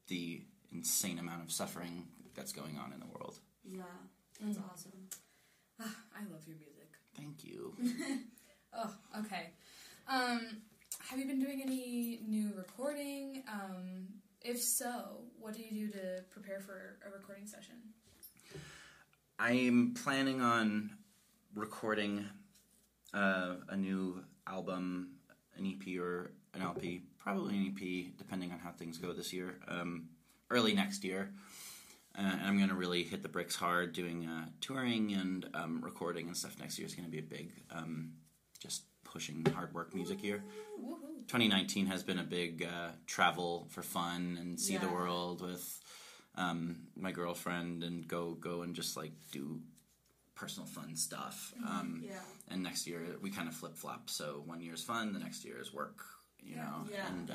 the 0.08 0.42
insane 0.72 1.18
amount 1.18 1.42
of 1.42 1.50
suffering 1.52 2.06
that's 2.34 2.52
going 2.52 2.78
on 2.78 2.92
in 2.92 3.00
the 3.00 3.06
world. 3.06 3.38
Yeah. 3.64 3.82
That's 4.40 4.58
Mm. 4.58 4.70
awesome. 4.72 5.08
I 5.80 6.22
love 6.30 6.46
your 6.46 6.56
music. 6.56 6.90
Thank 7.16 7.44
you. 7.44 7.74
Oh, 8.74 8.94
okay. 9.20 9.50
Um, 10.08 10.62
have 11.08 11.18
you 11.18 11.26
been 11.26 11.40
doing 11.40 11.60
any 11.62 12.20
new 12.26 12.52
recording? 12.56 13.42
Um, 13.48 14.08
if 14.40 14.60
so, 14.62 15.24
what 15.38 15.54
do 15.54 15.62
you 15.62 15.70
do 15.70 15.92
to 15.92 16.22
prepare 16.30 16.60
for 16.60 16.98
a 17.06 17.10
recording 17.10 17.46
session? 17.46 17.74
I'm 19.38 19.94
planning 19.94 20.40
on 20.40 20.90
recording 21.54 22.24
uh, 23.14 23.54
a 23.68 23.76
new 23.76 24.24
album, 24.46 25.10
an 25.56 25.66
EP 25.66 25.98
or 26.00 26.32
an 26.54 26.62
LP, 26.62 27.02
probably 27.18 27.56
an 27.56 27.66
EP, 27.66 28.16
depending 28.16 28.52
on 28.52 28.58
how 28.58 28.70
things 28.70 28.98
go 28.98 29.12
this 29.12 29.32
year, 29.32 29.58
um, 29.68 30.08
early 30.50 30.74
next 30.74 31.04
year. 31.04 31.32
Uh, 32.16 32.22
and 32.22 32.42
I'm 32.42 32.56
going 32.58 32.68
to 32.68 32.74
really 32.74 33.02
hit 33.02 33.22
the 33.22 33.28
bricks 33.28 33.56
hard 33.56 33.92
doing 33.92 34.26
uh, 34.26 34.46
touring 34.60 35.12
and 35.12 35.48
um, 35.54 35.80
recording 35.82 36.26
and 36.26 36.36
stuff 36.36 36.58
next 36.58 36.78
year 36.78 36.86
is 36.86 36.94
going 36.94 37.06
to 37.06 37.10
be 37.10 37.18
a 37.18 37.22
big, 37.22 37.52
um, 37.70 38.12
just 38.60 38.82
pushing 39.04 39.44
hard 39.54 39.72
work 39.72 39.94
music 39.94 40.22
year. 40.22 40.42
2019 41.28 41.86
has 41.86 42.02
been 42.02 42.18
a 42.18 42.24
big 42.24 42.64
uh, 42.64 42.90
travel 43.06 43.66
for 43.70 43.82
fun 43.82 44.36
and 44.40 44.60
see 44.60 44.76
the 44.76 44.88
world 44.88 45.40
with 45.40 45.80
um, 46.34 46.76
my 46.96 47.12
girlfriend 47.12 47.84
and 47.84 48.06
go 48.08 48.32
go 48.32 48.62
and 48.62 48.74
just 48.74 48.96
like 48.96 49.12
do 49.30 49.60
personal 50.42 50.66
fun 50.66 50.96
stuff. 50.96 51.54
Um, 51.64 52.02
Yeah. 52.04 52.18
and 52.48 52.62
next 52.64 52.86
year 52.88 53.00
we 53.20 53.30
kind 53.30 53.48
of 53.48 53.54
flip 53.54 53.76
flop. 53.76 54.10
So 54.10 54.42
one 54.44 54.60
year 54.60 54.74
is 54.74 54.82
fun, 54.82 55.12
the 55.12 55.20
next 55.20 55.44
year 55.44 55.60
is 55.60 55.72
work. 55.72 55.98
You 56.40 56.56
Yeah. 56.56 56.64
know, 56.64 56.88
Yeah. 56.90 57.06
and 57.08 57.30
uh, 57.30 57.34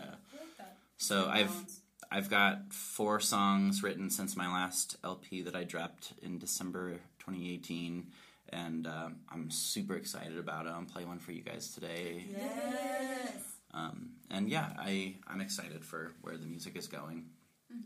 like 0.60 0.68
so 0.98 1.22
Good 1.24 1.30
I've 1.38 1.48
balance. 1.48 1.82
I've 2.12 2.30
got 2.30 2.74
four 2.74 3.20
songs 3.22 3.82
written 3.84 4.10
since 4.10 4.36
my 4.36 4.48
last 4.48 4.98
LP 5.04 5.42
that 5.44 5.56
I 5.56 5.64
dropped 5.64 6.14
in 6.22 6.38
December 6.38 7.00
2018. 7.20 8.12
And 8.50 8.88
uh, 8.88 9.10
I'm 9.30 9.50
super 9.52 9.96
excited 9.96 10.38
about 10.38 10.66
it. 10.68 10.70
I'll 10.70 10.84
play 10.86 11.04
one 11.06 11.20
for 11.20 11.32
you 11.34 11.42
guys 11.42 11.74
today. 11.74 12.26
Yes. 12.30 13.44
Um, 13.74 14.12
and 14.30 14.50
yeah, 14.50 14.74
I 14.78 15.16
I'm 15.28 15.42
excited 15.42 15.84
for 15.86 16.14
where 16.22 16.38
the 16.38 16.46
music 16.46 16.76
is 16.78 16.88
going. 16.88 17.30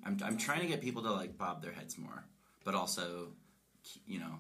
I'm 0.06 0.18
I'm 0.24 0.38
trying 0.38 0.62
to 0.62 0.68
get 0.68 0.82
people 0.82 1.02
to 1.04 1.12
like 1.12 1.38
bob 1.38 1.62
their 1.64 1.72
heads 1.74 1.98
more, 1.98 2.24
but 2.64 2.76
also, 2.76 3.34
you 4.06 4.20
know, 4.20 4.36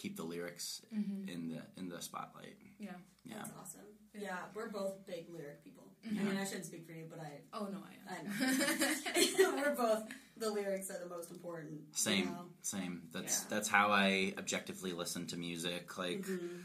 keep 0.00 0.16
the 0.16 0.22
lyrics 0.34 0.66
Mm-hmm. 0.94 1.28
in 1.28 1.40
the 1.50 1.60
in 1.80 1.88
the 1.88 2.00
spotlight. 2.00 2.56
Yeah. 2.78 2.90
Yeah, 3.24 3.34
That's 3.38 3.50
awesome. 3.60 3.80
Yeah, 4.14 4.38
we're 4.54 4.70
both 4.70 4.94
big 5.06 5.24
lyric 5.36 5.62
people. 5.62 5.84
I 6.04 6.08
Mhm. 6.08 6.24
mean, 6.28 6.36
I 6.38 6.44
shouldn't 6.44 6.64
speak 6.66 6.86
for 6.86 6.92
you, 6.92 7.06
but 7.12 7.20
I, 7.20 7.30
Oh 7.52 7.66
no, 7.74 7.80
I 7.90 7.94
I 8.12 8.16
am. 8.20 8.26
we're 9.60 9.74
both 9.74 10.02
the 10.36 10.50
lyrics 10.50 10.88
are 10.90 10.98
the 11.06 11.08
most 11.16 11.30
important. 11.30 11.72
you 11.80 11.86
same 12.08 12.26
know? 12.26 12.46
same. 12.62 12.94
That's 13.12 13.36
Yeah. 13.42 13.48
that's 13.52 13.68
how 13.68 13.86
I 13.90 14.32
objectively 14.38 14.92
listen 15.02 15.26
to 15.28 15.36
music. 15.36 15.98
Like, 15.98 16.24
Mhm. 16.26 16.62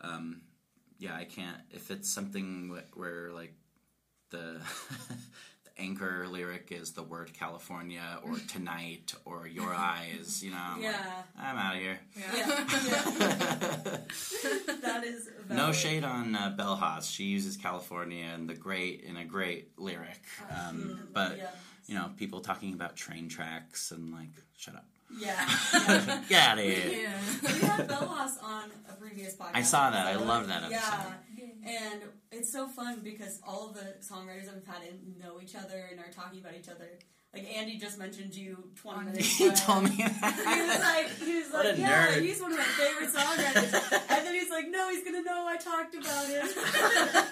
um, 0.00 0.42
yeah, 0.98 1.14
I 1.14 1.24
can't 1.24 1.60
if 1.70 1.90
it's 1.90 2.08
something 2.18 2.70
wh- 2.74 2.96
where 2.96 3.32
like 3.32 3.54
the 4.30 4.44
the 4.54 5.16
anchor 5.78 6.26
lyric 6.28 6.68
is 6.70 6.92
the 6.92 7.02
word 7.02 7.32
California 7.32 8.02
or 8.24 8.36
tonight 8.48 9.14
or 9.24 9.46
your 9.46 9.72
eyes. 9.74 10.42
You 10.42 10.50
know, 10.50 10.58
I'm 10.60 10.82
like, 10.82 10.92
Yeah. 10.92 11.22
I'm 11.38 11.56
out 11.56 11.76
of 11.76 11.80
here. 11.82 12.00
Yeah. 12.16 13.96
That 14.82 15.04
is 15.04 15.28
no 15.48 15.72
shade 15.72 16.04
on 16.04 16.34
uh, 16.34 16.50
Bell 16.56 16.76
Haas. 16.76 17.06
She 17.08 17.24
uses 17.24 17.56
California 17.56 18.24
and 18.24 18.48
the 18.48 18.54
great 18.54 19.02
in 19.02 19.16
a 19.16 19.24
great 19.24 19.70
lyric. 19.78 20.20
Um, 20.50 21.08
but 21.12 21.36
yeah. 21.36 21.46
you 21.86 21.94
know, 21.94 22.10
people 22.16 22.40
talking 22.40 22.72
about 22.74 22.96
train 22.96 23.28
tracks 23.28 23.90
and 23.90 24.12
like, 24.12 24.30
shut 24.56 24.74
up, 24.76 24.86
Yeah. 25.18 25.34
yeah. 25.74 26.22
get 26.28 26.48
out 26.48 26.58
of 26.58 26.64
here. 26.64 26.90
yeah. 27.02 27.18
we 27.42 27.60
had 27.60 27.88
Bellas 27.88 28.42
on 28.42 28.70
a 28.88 28.92
previous 28.94 29.34
podcast. 29.36 29.50
I 29.54 29.62
saw 29.62 29.90
that. 29.90 30.06
I 30.06 30.16
love 30.16 30.46
that 30.48 30.70
Yeah, 30.70 30.76
episode. 30.78 31.14
And 31.64 32.02
it's 32.32 32.52
so 32.52 32.68
fun 32.68 33.00
because 33.02 33.40
all 33.46 33.68
of 33.68 33.74
the 33.74 33.94
songwriters 34.00 34.46
that 34.46 34.54
we've 34.54 34.66
had 34.66 34.82
in 34.88 35.18
know 35.18 35.40
each 35.42 35.54
other 35.54 35.88
and 35.90 36.00
are 36.00 36.10
talking 36.12 36.40
about 36.40 36.54
each 36.58 36.68
other. 36.68 36.98
Like 37.34 37.44
Andy 37.54 37.76
just 37.76 37.98
mentioned 37.98 38.34
you 38.34 38.70
twenty 38.74 39.04
minutes 39.04 39.38
ago. 39.40 39.50
he 39.50 39.56
told 39.56 39.84
me 39.84 39.90
He 39.96 40.02
was 40.02 40.12
that. 40.12 40.80
like, 40.82 41.28
he 41.28 41.34
was 41.36 41.48
What 41.52 41.66
like, 41.66 41.76
yeah, 41.78 42.06
nerd." 42.06 42.22
he's 42.22 42.40
one 42.40 42.52
of 42.52 42.58
my 42.58 42.64
favorite 42.64 43.10
songwriters. 43.12 43.92
and 44.16 44.26
then 44.26 44.34
he's 44.34 44.48
like, 44.50 44.68
no, 44.70 44.88
he's 44.90 45.04
gonna 45.04 45.22
know 45.22 45.46
I 45.46 45.56
talked 45.58 45.94
about 45.94 46.26
him. 46.26 46.48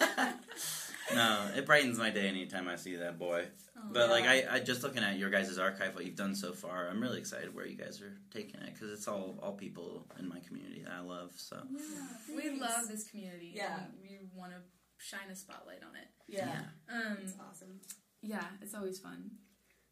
no, 1.17 1.51
it 1.57 1.67
brightens 1.67 1.99
my 1.99 2.11
day 2.11 2.29
anytime 2.29 2.69
I 2.69 2.77
see 2.77 2.97
that 2.97 3.19
boy. 3.19 3.47
Oh, 3.77 3.81
But 3.93 4.11
like, 4.11 4.25
I, 4.25 4.45
I 4.51 4.61
just 4.61 4.83
looking 4.83 5.03
at 5.03 5.19
your 5.19 5.31
guys' 5.31 5.59
archive, 5.59 5.95
what 5.95 6.05
you've 6.07 6.17
done 6.17 6.35
so 6.35 6.53
far, 6.53 6.89
I'm 6.89 7.01
really 7.01 7.19
excited 7.19 7.55
where 7.55 7.67
you 7.67 7.77
guys 7.77 8.01
are 8.01 8.17
taking 8.33 8.61
it 8.61 8.73
because 8.75 8.91
it's 8.93 9.09
all 9.09 9.39
all 9.43 9.53
people 9.53 10.07
in 10.19 10.29
my 10.29 10.41
community 10.41 10.83
that 10.85 10.93
I 10.93 11.01
love. 11.01 11.33
So 11.37 11.57
yeah, 11.71 12.37
we 12.37 12.59
love 12.61 12.89
this 12.89 13.09
community. 13.11 13.53
Yeah. 13.55 13.81
and 13.85 13.93
we 14.01 14.19
want 14.35 14.53
to 14.53 14.59
shine 14.99 15.29
a 15.31 15.37
spotlight 15.37 15.83
on 15.83 15.95
it. 15.97 16.09
Yeah, 16.29 16.61
Um, 16.93 17.19
it's 17.23 17.35
awesome. 17.41 17.81
yeah, 18.23 18.45
it's 18.63 18.75
always 18.75 18.99
fun. 18.99 19.31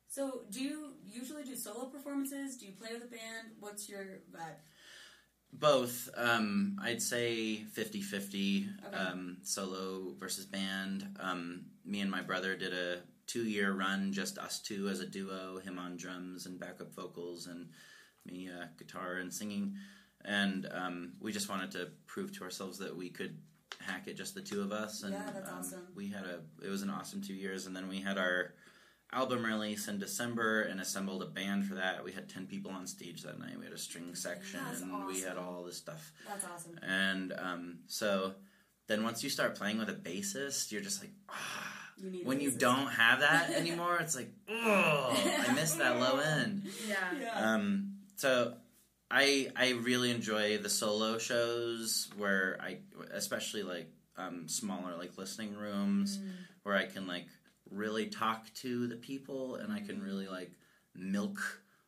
So, 0.08 0.42
do 0.48 0.60
you 0.62 0.92
usually 1.04 1.42
do 1.42 1.56
solo 1.56 1.86
performances? 1.86 2.56
Do 2.56 2.66
you 2.66 2.72
play 2.72 2.90
with 2.92 3.02
a 3.02 3.08
band? 3.08 3.56
What's 3.58 3.88
your 3.88 4.04
vibe? 4.32 4.58
Both. 5.58 6.10
Um, 6.16 6.78
I'd 6.82 7.00
say 7.02 7.56
50 7.72 8.02
50 8.02 8.66
Okay. 8.86 8.96
um, 8.96 9.36
solo 9.42 10.14
versus 10.18 10.46
band. 10.46 11.06
Um, 11.20 11.66
me 11.84 12.00
and 12.00 12.10
my 12.10 12.22
brother 12.22 12.56
did 12.56 12.72
a 12.72 13.00
two 13.26 13.44
year 13.44 13.72
run, 13.72 14.12
just 14.12 14.36
us 14.38 14.60
two 14.60 14.88
as 14.88 15.00
a 15.00 15.06
duo, 15.06 15.58
him 15.58 15.78
on 15.78 15.96
drums 15.96 16.46
and 16.46 16.58
backup 16.58 16.94
vocals. 16.94 17.46
And 17.46 17.68
me 18.26 18.48
uh, 18.48 18.66
guitar 18.78 19.16
and 19.16 19.32
singing, 19.32 19.74
and 20.24 20.66
um, 20.72 21.12
we 21.20 21.30
just 21.30 21.48
wanted 21.50 21.70
to 21.72 21.88
prove 22.06 22.32
to 22.38 22.44
ourselves 22.44 22.78
that 22.78 22.96
we 22.96 23.10
could 23.10 23.38
hack 23.80 24.04
it 24.08 24.16
just 24.16 24.34
the 24.34 24.40
two 24.40 24.62
of 24.62 24.72
us. 24.72 25.02
And 25.02 25.12
Yeah, 25.12 25.30
that's 25.32 25.50
um, 25.50 25.58
awesome. 25.58 25.86
we 25.94 26.08
had 26.08 26.24
a 26.24 26.40
it 26.64 26.70
was 26.70 26.82
an 26.82 26.90
awesome 26.90 27.20
two 27.22 27.34
years, 27.34 27.66
and 27.66 27.76
then 27.76 27.86
we 27.88 28.00
had 28.00 28.16
our 28.18 28.54
album 29.14 29.44
release 29.44 29.88
in 29.88 29.98
December 29.98 30.62
and 30.62 30.80
assembled 30.80 31.22
a 31.22 31.26
band 31.26 31.66
for 31.66 31.74
that. 31.76 32.04
We 32.04 32.12
had 32.12 32.28
ten 32.28 32.46
people 32.46 32.70
on 32.72 32.86
stage 32.86 33.22
that 33.22 33.38
night. 33.38 33.58
We 33.58 33.64
had 33.64 33.72
a 33.74 33.78
string 33.78 34.14
section. 34.14 34.60
That's 34.66 34.82
We 35.06 35.20
had 35.22 35.36
all 35.38 35.62
this 35.64 35.76
stuff, 35.76 36.12
That's 36.28 36.44
awesome. 36.44 36.78
and 36.82 37.32
um, 37.38 37.78
so 37.86 38.34
then 38.88 39.02
once 39.04 39.22
you 39.24 39.30
start 39.30 39.54
playing 39.56 39.78
with 39.78 39.88
a 39.88 39.94
bassist, 39.94 40.72
you're 40.72 40.82
just 40.82 41.00
like 41.02 41.12
ah. 41.28 41.70
You 41.96 42.10
need 42.10 42.26
When 42.26 42.40
you 42.40 42.50
don't 42.50 42.88
have 42.88 43.20
that 43.20 43.50
anymore, 43.54 43.98
it's 44.00 44.16
like, 44.16 44.28
oh, 44.50 45.16
I 45.48 45.52
miss 45.54 45.74
that 45.74 46.00
low 46.00 46.18
end. 46.18 46.64
Yeah. 46.88 46.96
Yeah. 47.20 47.54
Um, 47.54 47.98
so 48.16 48.54
I 49.10 49.52
I 49.54 49.70
really 49.74 50.10
enjoy 50.10 50.58
the 50.58 50.68
solo 50.68 51.18
shows 51.18 52.08
where 52.16 52.58
I, 52.60 52.78
especially 53.12 53.62
like 53.62 53.88
um, 54.16 54.48
smaller 54.48 54.96
like 54.98 55.16
listening 55.16 55.54
rooms 55.54 56.18
Mm. 56.18 56.30
where 56.64 56.76
I 56.76 56.86
can 56.86 57.06
like 57.06 57.26
really 57.74 58.06
talk 58.06 58.52
to 58.54 58.86
the 58.86 58.96
people 58.96 59.56
and 59.56 59.72
I 59.72 59.80
can 59.80 60.02
really 60.02 60.26
like 60.28 60.52
milk 60.94 61.38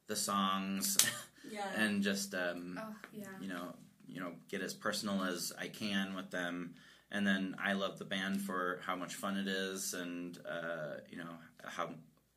the 0.09 0.16
songs 0.16 0.97
yeah. 1.50 1.61
and 1.75 2.02
just 2.02 2.35
um, 2.35 2.78
Oh 2.81 2.95
yeah. 3.12 3.25
you 3.40 3.49
know 3.49 3.75
you 4.07 4.21
know 4.21 4.33
get 4.49 4.62
as 4.62 4.75
personal 4.75 5.25
as 5.25 5.52
I 5.59 5.69
can 5.69 6.14
with 6.14 6.31
them. 6.31 6.75
And 7.12 7.25
then 7.25 7.55
I 7.62 7.73
love 7.75 7.99
the 7.99 8.05
band 8.05 8.40
for 8.40 8.81
how 8.85 8.97
much 8.97 9.14
fun 9.14 9.37
it 9.37 9.47
is, 9.47 9.95
and 9.95 10.37
uh, 10.49 10.97
you 11.09 11.16
know 11.19 11.31
how 11.64 11.90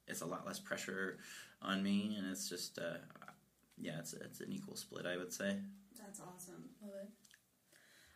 it's 0.08 0.22
a 0.22 0.26
lot 0.28 0.46
less 0.46 0.60
pressure 0.60 1.18
on 1.62 1.82
me, 1.82 2.16
and 2.18 2.30
it's 2.32 2.48
just 2.48 2.78
uh, 2.78 2.98
yeah, 3.80 3.98
it's 4.00 4.14
it's 4.14 4.42
an 4.42 4.52
equal 4.52 4.76
split, 4.76 5.06
I 5.08 5.18
would 5.18 5.34
say. 5.34 5.58
That's 5.98 6.22
awesome. 6.22 6.70
Love 6.82 6.92
it. 7.02 7.10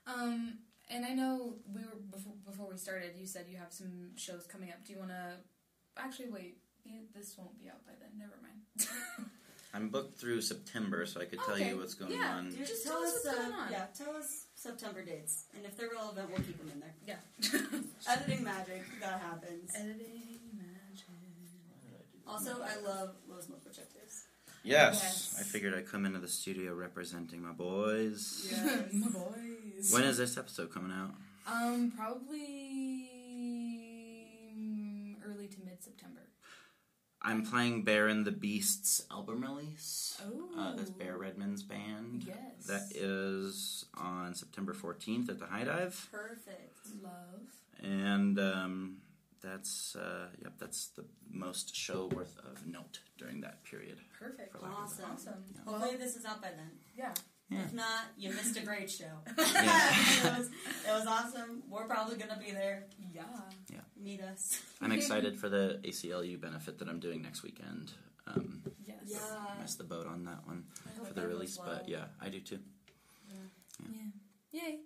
Um, 0.05 0.59
and 0.93 1.05
I 1.05 1.13
know 1.13 1.55
we 1.73 1.81
were 1.81 1.97
before, 2.11 2.33
before 2.45 2.67
we 2.71 2.77
started. 2.77 3.11
You 3.17 3.25
said 3.25 3.45
you 3.49 3.57
have 3.57 3.71
some 3.73 4.11
shows 4.15 4.45
coming 4.47 4.69
up. 4.69 4.85
Do 4.85 4.93
you 4.93 4.99
want 4.99 5.11
to? 5.11 5.33
Actually, 5.97 6.29
wait. 6.29 6.57
This 7.15 7.35
won't 7.37 7.57
be 7.61 7.69
out 7.69 7.85
by 7.85 7.93
then. 7.99 8.09
Never 8.17 8.33
mind. 8.43 9.29
I'm 9.73 9.89
booked 9.89 10.19
through 10.19 10.41
September, 10.41 11.05
so 11.05 11.21
I 11.21 11.25
could 11.25 11.39
tell 11.39 11.55
Okay. 11.55 11.69
you 11.69 11.77
what's 11.77 11.93
going 11.95 12.11
Yeah. 12.11 12.35
on. 12.37 12.49
Dude, 12.51 12.67
Just 12.67 12.83
tell 12.83 12.93
tell 12.99 13.03
us 13.03 13.15
us, 13.15 13.25
what's 13.25 13.37
uh, 13.37 13.41
going 13.41 13.53
on. 13.53 13.71
yeah, 13.71 13.85
tell 13.97 14.15
us 14.15 14.45
September 14.53 15.03
dates, 15.03 15.45
and 15.55 15.65
if 15.65 15.75
they're 15.77 15.89
relevant, 15.89 16.29
we'll 16.29 16.43
keep 16.43 16.59
them 16.59 16.69
in 16.73 16.79
there. 16.79 16.93
yeah. 17.07 17.21
Editing 18.13 18.43
magic, 18.43 18.83
that 19.01 19.19
happens. 19.21 19.71
Editing 19.75 20.39
magic. 20.53 21.07
Also, 22.27 22.61
I 22.61 22.75
love 22.85 23.15
low 23.27 23.39
smoke 23.39 23.61
objectives. 23.65 24.02
Yes, 24.63 25.01
Yes. 25.03 25.35
I 25.39 25.43
figured 25.43 25.73
I'd 25.73 25.87
come 25.87 26.05
into 26.05 26.19
the 26.19 26.27
studio 26.27 26.73
representing 26.73 27.41
my 27.41 27.51
boys. 27.51 28.47
Yes. 28.49 28.93
My 28.93 29.07
boys. 29.09 29.91
When 29.91 30.03
is 30.03 30.17
this 30.17 30.37
episode 30.37 30.71
coming 30.73 30.91
out? 30.91 31.11
Um, 31.45 31.91
probably 31.95 33.09
mm, 34.57 35.15
early 35.25 35.47
to 35.47 35.57
mid 35.65 35.83
September. 35.83 36.21
I'm 37.21 37.45
playing 37.45 37.83
Bear 37.83 38.07
and 38.07 38.25
the 38.25 38.31
Beasts 38.31 39.05
album 39.09 39.41
release. 39.41 40.21
Oh. 40.25 40.59
Uh, 40.59 40.75
that's 40.75 40.89
Bear 40.89 41.17
Redman's 41.17 41.63
band. 41.63 42.23
Yes. 42.27 42.65
That 42.67 42.83
is 42.95 43.85
on 43.97 44.33
September 44.35 44.73
14th 44.73 45.29
at 45.29 45.39
the 45.39 45.45
High 45.45 45.63
Dive. 45.63 46.09
Perfect. 46.11 46.79
Love. 47.01 47.41
And 47.81 48.37
um, 48.39 48.97
that's, 49.43 49.95
uh, 49.95 50.27
yep, 50.41 50.53
that's 50.57 50.87
the 50.95 51.05
most 51.29 51.75
show 51.75 52.07
worth 52.15 52.37
of 52.49 52.65
note 52.65 52.99
during 53.17 53.41
that 53.41 53.63
period. 53.65 53.97
Perfect. 54.19 54.51
For 54.53 54.59
lack 54.59 54.71
of 54.71 54.77
Awesome. 54.79 55.05
Awesome. 55.13 55.33
Hopefully, 55.65 55.97
this 55.97 56.15
is 56.15 56.25
out 56.25 56.41
by 56.41 56.49
then. 56.49 56.71
Yeah. 56.97 57.13
Yeah. 57.49 57.63
If 57.65 57.73
not, 57.73 58.05
you 58.17 58.29
missed 58.29 58.57
a 58.57 58.61
great 58.65 58.89
show. 58.89 59.05
Yeah. 59.37 59.91
it, 60.33 60.37
was, 60.39 60.47
it 60.47 60.91
was 60.91 61.05
awesome. 61.05 61.61
We're 61.69 61.85
probably 61.85 62.15
gonna 62.17 62.39
be 62.43 62.51
there. 62.51 62.85
Yeah. 63.13 63.23
Yeah. 63.71 63.81
Meet 64.01 64.21
us. 64.21 64.61
I'm 64.81 64.91
excited 64.99 65.37
for 65.37 65.49
the 65.49 65.79
ACLU 65.83 66.39
benefit 66.39 66.79
that 66.79 66.87
I'm 66.87 66.99
doing 66.99 67.21
next 67.21 67.43
weekend. 67.43 67.91
Um, 68.25 68.63
Yes. 68.87 68.97
Yeah. 69.05 69.61
missed 69.61 69.77
the 69.77 69.83
boat 69.83 70.07
on 70.07 70.23
that 70.25 70.47
one 70.47 70.63
I 70.87 71.05
for 71.05 71.13
the 71.13 71.27
release, 71.27 71.57
well. 71.59 71.67
but 71.75 71.89
yeah, 71.89 72.05
I 72.21 72.29
do 72.29 72.39
too. 72.39 72.59
Yeah. 73.29 73.99
Yay. 74.61 74.79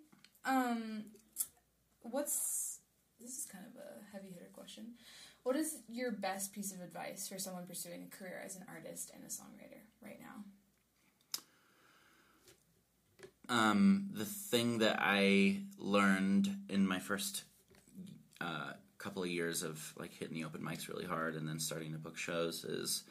Um, 0.44 1.04
what's 2.02 2.67
this 3.20 3.38
is 3.38 3.46
kind 3.46 3.66
of 3.66 3.74
a 3.82 4.06
heavy 4.12 4.30
hitter 4.34 4.50
question. 4.54 4.94
What 5.44 5.56
is 5.56 5.78
your 5.88 6.12
best 6.12 6.54
piece 6.54 6.74
of 6.74 6.82
advice 6.82 7.28
for 7.28 7.40
someone 7.40 7.66
pursuing 7.66 8.04
a 8.04 8.16
career 8.16 8.42
as 8.44 8.56
an 8.56 8.66
artist 8.68 9.12
and 9.14 9.24
a 9.24 9.28
songwriter 9.28 9.82
right 10.04 10.20
now? 10.20 10.44
Um, 13.50 14.10
the 14.14 14.26
thing 14.26 14.80
that 14.80 14.98
I 15.00 15.62
learned 15.78 16.50
in 16.70 16.86
my 16.86 17.00
first 17.00 17.44
uh, 18.42 18.74
couple 18.98 19.24
of 19.24 19.30
years 19.30 19.64
of 19.64 19.94
like 19.98 20.14
hitting 20.14 20.36
the 20.36 20.44
open 20.44 20.62
mics 20.62 20.90
really 20.90 21.06
hard 21.06 21.36
and 21.36 21.48
then 21.48 21.60
starting 21.60 21.94
to 21.94 21.98
book 21.98 22.18
shows 22.18 22.66
is 22.66 23.04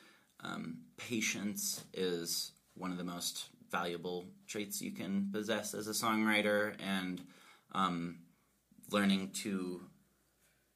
um, 0.45 0.79
patience 0.97 1.85
is 1.95 2.53
one 2.75 2.91
of 2.91 2.99
the 2.99 3.05
most 3.05 3.47
valuable 3.71 4.27
traits 4.47 4.83
you 4.83 4.93
can 4.93 5.31
possess 5.33 5.75
as 5.75 5.89
a 5.89 5.93
songwriter 5.93 6.75
and 6.81 7.23
um, 7.73 8.19
learning 8.91 9.31
to 9.31 9.81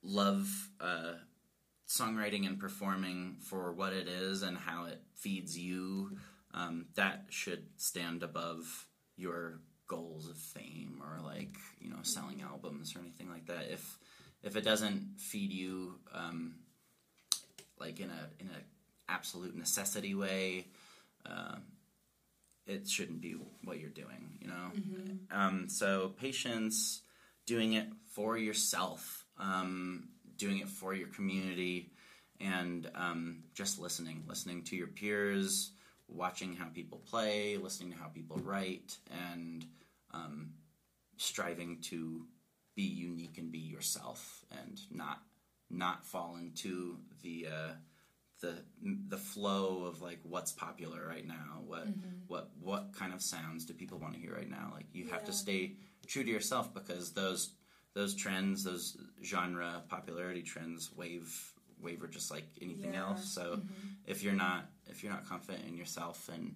love 0.03 0.49
uh, 0.81 1.15
songwriting 1.89 2.47
and 2.47 2.59
performing 2.59 3.37
for 3.41 3.73
what 3.73 3.93
it 3.93 4.09
is 4.09 4.43
and 4.43 4.57
how 4.57 4.87
it 4.87 5.03
feeds 5.15 5.59
you 5.59 6.17
um, 6.53 6.87
that 6.97 7.27
should 7.31 7.67
stand 7.77 8.23
above 8.23 8.87
your 9.17 9.61
goals 9.87 10.29
of 10.29 10.37
fame 10.37 11.03
or 11.03 11.25
like 11.25 11.57
you 11.81 11.91
know 11.91 11.99
selling 12.03 12.43
albums 12.43 12.95
or 12.95 13.01
anything 13.01 13.29
like 13.29 13.47
that. 13.47 13.71
If 13.71 13.99
if 14.43 14.57
it 14.57 14.65
doesn't 14.65 15.17
feed 15.19 15.53
you 15.53 15.99
um, 16.15 16.57
like 17.79 18.01
in 18.01 18.11
a 18.11 18.43
in 18.43 18.49
a 18.49 19.13
absolute 19.13 19.57
necessity 19.57 20.15
way 20.15 20.67
um, 21.27 21.63
it 22.67 22.89
shouldn't 22.89 23.21
be 23.21 23.35
what 23.65 23.81
you're 23.81 23.91
doing 23.91 24.39
you 24.41 24.47
know? 24.47 24.71
Um, 25.33 25.69
so 25.69 26.13
patience 26.21 27.03
doing 27.45 27.73
it 27.73 27.89
for 28.15 28.39
yourself 28.39 29.20
um, 29.41 30.09
doing 30.37 30.59
it 30.59 30.69
for 30.69 30.95
your 30.95 31.09
community 31.09 31.91
and 32.41 32.91
um, 32.95 33.43
just 33.55 33.79
listening 33.79 34.25
listening 34.27 34.63
to 34.63 34.77
your 34.77 34.87
peers 34.87 35.73
watching 36.09 36.55
how 36.55 36.67
people 36.69 36.99
play 36.99 37.57
listening 37.57 37.93
to 37.93 37.99
how 37.99 38.09
people 38.09 38.41
write 38.45 38.97
and 39.33 39.65
um, 40.13 40.51
striving 41.17 41.79
to 41.83 42.27
be 42.77 42.83
unique 42.83 43.39
and 43.39 43.51
be 43.53 43.59
yourself 43.59 44.45
and 44.63 44.81
not 44.91 45.23
not 45.71 46.05
fall 46.05 46.37
into 46.37 46.97
the 47.23 47.47
uh, 47.47 47.73
the 48.41 48.55
the 49.09 49.19
flow 49.19 49.85
of 49.85 50.01
like 50.01 50.19
what's 50.23 50.53
popular 50.53 51.07
right 51.07 51.27
now 51.27 51.61
what 51.67 51.87
what 52.27 52.51
what 52.61 52.93
kind 52.97 53.13
of 53.13 53.23
sounds 53.23 53.65
do 53.65 53.75
people 53.75 53.99
want 53.99 54.15
to 54.15 54.21
hear 54.21 54.35
right 54.35 54.51
now? 54.51 54.73
Like 54.75 54.87
you 54.93 55.09
have 55.09 55.25
to 55.25 55.33
stay 55.33 55.75
true 56.07 56.25
to 56.25 56.31
yourself 56.31 56.73
because 56.75 57.13
those 57.13 57.51
those 57.95 58.15
trends 58.15 58.65
those 58.65 58.97
genre 59.23 59.83
popularity 59.89 60.43
trends 60.43 60.91
wave 60.97 61.53
waver 61.83 62.07
just 62.07 62.31
like 62.31 62.45
anything 62.61 62.95
Yeah. 62.95 63.09
else 63.09 63.33
so 63.33 63.61
if 64.07 64.23
you're 64.23 64.35
not 64.35 64.67
if 64.87 65.03
you're 65.03 65.13
not 65.13 65.27
confident 65.29 65.67
in 65.67 65.77
yourself 65.77 66.29
and 66.33 66.55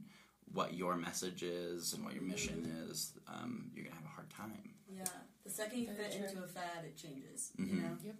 what 0.53 0.75
your 0.75 0.97
message 0.97 1.42
is 1.42 1.94
and 1.94 2.05
what 2.05 2.14
your 2.14 2.23
mission 2.23 2.70
is 2.88 3.12
um, 3.27 3.70
you're 3.75 3.85
gonna 3.85 3.97
have 3.97 4.05
a 4.05 4.09
hard 4.09 4.31
time 4.31 4.70
Yeah. 4.88 5.05
The 5.44 5.51
second 5.51 5.79
you 5.81 5.87
Very 5.87 5.99
fit 6.09 6.12
true. 6.18 6.29
into 6.29 6.42
a 6.44 6.47
fad, 6.49 6.85
it 6.87 6.97
changes. 6.97 7.53
Mhm. 7.59 7.68
You 7.68 7.81
know. 7.83 7.97
Yep. 8.03 8.16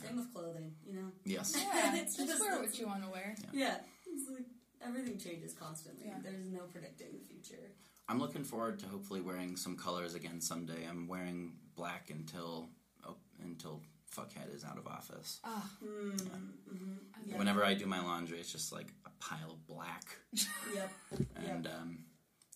Same 0.00 0.16
with 0.16 0.32
clothing. 0.32 0.74
You 0.86 0.92
know. 0.94 1.12
yes 1.24 1.54
Yeah, 1.74 1.96
It's 1.96 2.16
just 2.16 2.28
just- 2.28 2.40
wear 2.40 2.60
what 2.60 2.78
you 2.78 2.86
want 2.86 3.02
to 3.04 3.10
wear. 3.10 3.34
Yeah. 3.52 3.78
It's 4.06 4.28
like 4.30 4.46
everything 4.80 5.18
changes 5.18 5.54
constantly. 5.54 6.06
Yeah. 6.06 6.18
There's 6.22 6.46
no 6.46 6.60
predicting 6.72 7.08
the 7.12 7.24
future. 7.32 7.72
i'm 8.08 8.18
looking 8.20 8.44
forward 8.44 8.78
to 8.80 8.86
hopefully 8.86 9.20
wearing 9.20 9.56
some 9.56 9.76
colors 9.76 10.14
again 10.14 10.40
someday 10.40 10.80
i'm 10.90 11.06
wearing 11.08 11.40
black 11.76 12.10
until 12.10 12.68
oh, 13.06 13.16
until 13.42 13.80
fuckhead 14.14 14.54
is 14.54 14.64
out 14.64 14.76
of 14.78 14.86
office 14.86 15.40
Ah, 15.44 15.68
Mm, 15.82 16.20
hmm 16.20 16.92
Yeah. 17.26 17.38
whenever 17.38 17.64
i 17.64 17.74
do 17.74 17.86
my 17.86 18.00
laundry 18.02 18.38
it's 18.38 18.52
just 18.52 18.72
like 18.72 18.88
a 19.06 19.10
pile 19.20 19.50
of 19.52 19.66
black 19.66 20.04
Yep. 20.74 20.90
and 21.36 21.66
um, 21.66 21.98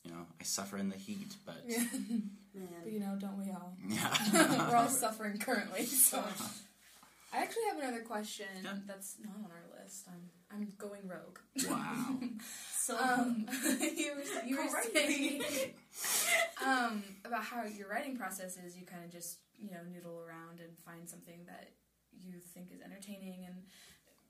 you 0.05 0.11
know 0.11 0.27
i 0.41 0.45
suffer 0.45 0.77
in 0.77 0.89
the 0.91 0.97
heat 0.97 1.35
but 1.47 1.63
but 2.83 2.93
you 2.93 3.01
know, 3.01 3.17
don't 3.19 3.39
we 3.39 3.51
all? 3.51 3.75
yeah 3.89 4.17
We're 4.71 4.77
all 4.77 4.89
suffering 4.89 5.39
currently. 5.39 5.85
So, 5.85 6.23
I 7.35 7.39
actually 7.43 7.65
have 7.71 7.79
another 7.83 8.01
question 8.03 8.47
Yeah. 8.65 8.71
that's 8.87 9.17
not 9.23 9.35
on 9.45 9.51
our 9.51 9.83
list. 9.83 10.07
I'm 10.09 10.31
I'm 10.53 10.73
going 10.79 11.09
rogue. 11.09 11.39
wow 11.69 12.17
So 12.87 12.97
Um, 12.97 13.47
you 13.97 14.13
were, 14.17 14.47
you 14.47 14.57
were 14.59 14.69
saying 14.95 15.43
um, 16.65 17.03
about 17.25 17.43
how 17.43 17.65
your 17.65 17.89
writing 17.89 18.17
process 18.17 18.57
is. 18.57 18.77
You 18.77 18.87
kind 18.87 19.05
of 19.05 19.11
just 19.11 19.39
you 19.59 19.71
know 19.73 19.81
noodle 19.93 20.21
around 20.21 20.61
and 20.61 20.77
find 20.85 21.09
something 21.09 21.41
that 21.47 21.71
you 22.13 22.39
think 22.55 22.71
is 22.73 22.81
entertaining 22.81 23.45
and 23.47 23.57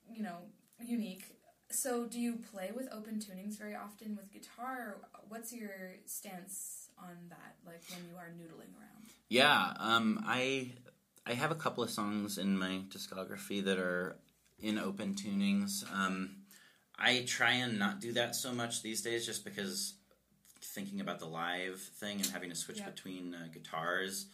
you 0.08 0.22
know 0.22 0.38
unique. 0.84 1.24
so 1.70 2.06
do 2.06 2.18
you 2.18 2.36
play 2.52 2.70
with 2.74 2.88
open 2.92 3.16
tunings 3.20 3.58
very 3.58 3.74
often 3.76 4.16
with 4.16 4.32
guitar? 4.32 4.76
Or 4.78 5.24
what's 5.28 5.52
your 5.52 5.96
stance 6.06 6.88
on 6.98 7.28
that? 7.28 7.56
Like 7.66 7.82
when 7.90 8.08
you 8.08 8.16
are 8.16 8.30
noodling 8.38 8.72
around? 8.80 9.04
Yeah, 9.28 9.74
um, 9.78 10.24
I 10.26 10.72
I 11.26 11.34
have 11.34 11.50
a 11.50 11.56
couple 11.56 11.84
of 11.84 11.90
songs 11.90 12.38
in 12.38 12.56
my 12.56 12.80
discography 12.88 13.62
that 13.64 13.78
are 13.78 14.16
in 14.60 14.78
open 14.78 15.14
tunings. 15.14 15.84
Um, 15.92 16.36
I 16.98 17.24
try 17.26 17.52
and 17.52 17.78
not 17.78 18.00
do 18.00 18.12
that 18.14 18.34
so 18.34 18.52
much 18.52 18.82
these 18.82 19.02
days, 19.02 19.26
just 19.26 19.44
because 19.44 19.94
thinking 20.62 21.00
about 21.00 21.18
the 21.18 21.26
live 21.26 21.78
thing 21.80 22.16
and 22.20 22.26
having 22.26 22.50
to 22.50 22.56
switch 22.56 22.78
Yep. 22.78 22.94
between 22.94 23.34
uh, 23.34 23.48
guitars. 23.52 24.26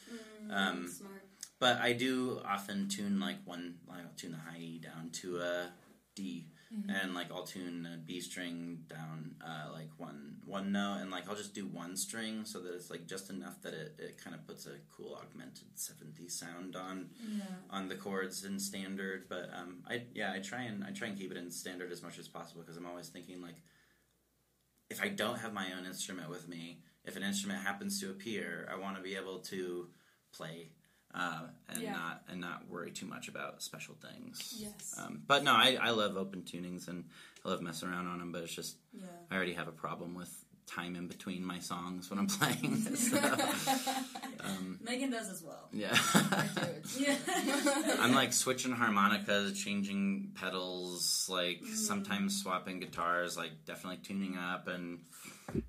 Mm, 0.46 0.50
Um, 0.56 0.88
smart. 0.88 1.24
But 1.58 1.78
I 1.78 1.92
do 1.92 2.40
often 2.44 2.88
tune 2.88 3.20
like 3.20 3.38
one, 3.44 3.78
I'll 3.90 4.00
tune 4.16 4.32
the 4.32 4.38
high 4.38 4.58
E 4.58 4.78
down 4.78 5.10
to 5.22 5.38
a 5.38 5.70
D, 6.14 6.46
and 6.88 7.14
like 7.14 7.30
I'll 7.32 7.44
tune 7.46 7.86
a 7.92 7.96
B 7.96 8.20
string 8.20 8.80
down 8.88 9.34
uh, 9.44 9.72
like 9.72 9.90
one 9.98 10.36
one 10.44 10.72
note, 10.72 10.98
and 11.00 11.10
like 11.10 11.28
I'll 11.28 11.36
just 11.36 11.54
do 11.54 11.66
one 11.66 11.96
string 11.96 12.44
so 12.44 12.60
that 12.60 12.74
it's 12.74 12.90
like 12.90 13.06
just 13.06 13.30
enough 13.30 13.60
that 13.62 13.74
it, 13.74 13.94
it 13.98 14.18
kind 14.22 14.34
of 14.34 14.46
puts 14.46 14.66
a 14.66 14.72
cool 14.90 15.18
augmented 15.22 15.68
70 15.74 16.28
sound 16.28 16.76
on 16.76 17.10
Yeah. 17.24 17.44
on 17.70 17.88
the 17.88 17.94
chords 17.96 18.44
in 18.44 18.58
standard. 18.58 19.26
But 19.28 19.50
um, 19.54 19.82
I 19.88 20.04
yeah 20.14 20.32
I 20.32 20.40
try 20.40 20.62
and 20.62 20.84
I 20.84 20.90
try 20.90 21.08
and 21.08 21.18
keep 21.18 21.30
it 21.30 21.36
in 21.36 21.50
standard 21.50 21.92
as 21.92 22.02
much 22.02 22.18
as 22.18 22.28
possible 22.28 22.62
because 22.62 22.76
I'm 22.76 22.86
always 22.86 23.08
thinking 23.08 23.40
like 23.40 23.56
if 24.90 25.02
I 25.02 25.08
don't 25.08 25.38
have 25.38 25.52
my 25.52 25.72
own 25.76 25.86
instrument 25.86 26.28
with 26.28 26.48
me, 26.48 26.80
if 27.04 27.16
an 27.16 27.22
instrument 27.22 27.62
happens 27.62 28.00
to 28.00 28.10
appear, 28.10 28.68
I 28.70 28.76
want 28.78 28.96
to 28.96 29.02
be 29.02 29.16
able 29.16 29.38
to 29.40 29.88
play 30.32 30.68
uh, 31.14 31.42
and 31.68 31.82
Yeah. 31.82 31.92
not 31.92 32.22
and 32.28 32.40
not 32.40 32.68
worry 32.68 32.90
too 32.90 33.06
much 33.06 33.28
about 33.28 33.62
special 33.62 33.94
things. 33.94 34.54
Yes. 34.58 34.94
Um, 34.98 35.22
but 35.26 35.44
no, 35.44 35.52
I, 35.52 35.76
I 35.80 35.90
love 35.90 36.16
open 36.16 36.42
tunings 36.42 36.88
and 36.88 37.04
I 37.44 37.48
love 37.50 37.60
messing 37.62 37.88
around 37.88 38.06
on 38.06 38.18
them. 38.18 38.32
But 38.32 38.42
it's 38.42 38.54
just 38.54 38.76
Yeah. 38.92 39.04
I 39.30 39.36
already 39.36 39.52
have 39.54 39.68
a 39.68 39.72
problem 39.72 40.14
with 40.14 40.41
time 40.74 40.96
in 40.96 41.06
between 41.06 41.44
my 41.44 41.58
songs 41.58 42.08
when 42.10 42.18
I'm 42.18 42.26
playing. 42.38 42.76
so, 42.96 43.18
um, 44.44 44.78
Megan 44.82 45.10
does 45.10 45.28
as 45.30 45.42
well. 45.42 45.68
yeah. 45.72 45.96
yeah. 46.98 47.16
I'm 48.00 48.14
like 48.14 48.32
switching 48.32 48.72
harmonicas, 48.72 49.52
changing 49.62 50.32
pedals, 50.34 51.26
like 51.28 51.60
Mm. 51.62 51.74
sometimes 51.76 52.40
swapping 52.42 52.80
guitars, 52.80 53.36
like 53.36 53.52
definitely 53.66 53.98
tuning 54.02 54.36
up, 54.36 54.66
and 54.68 55.00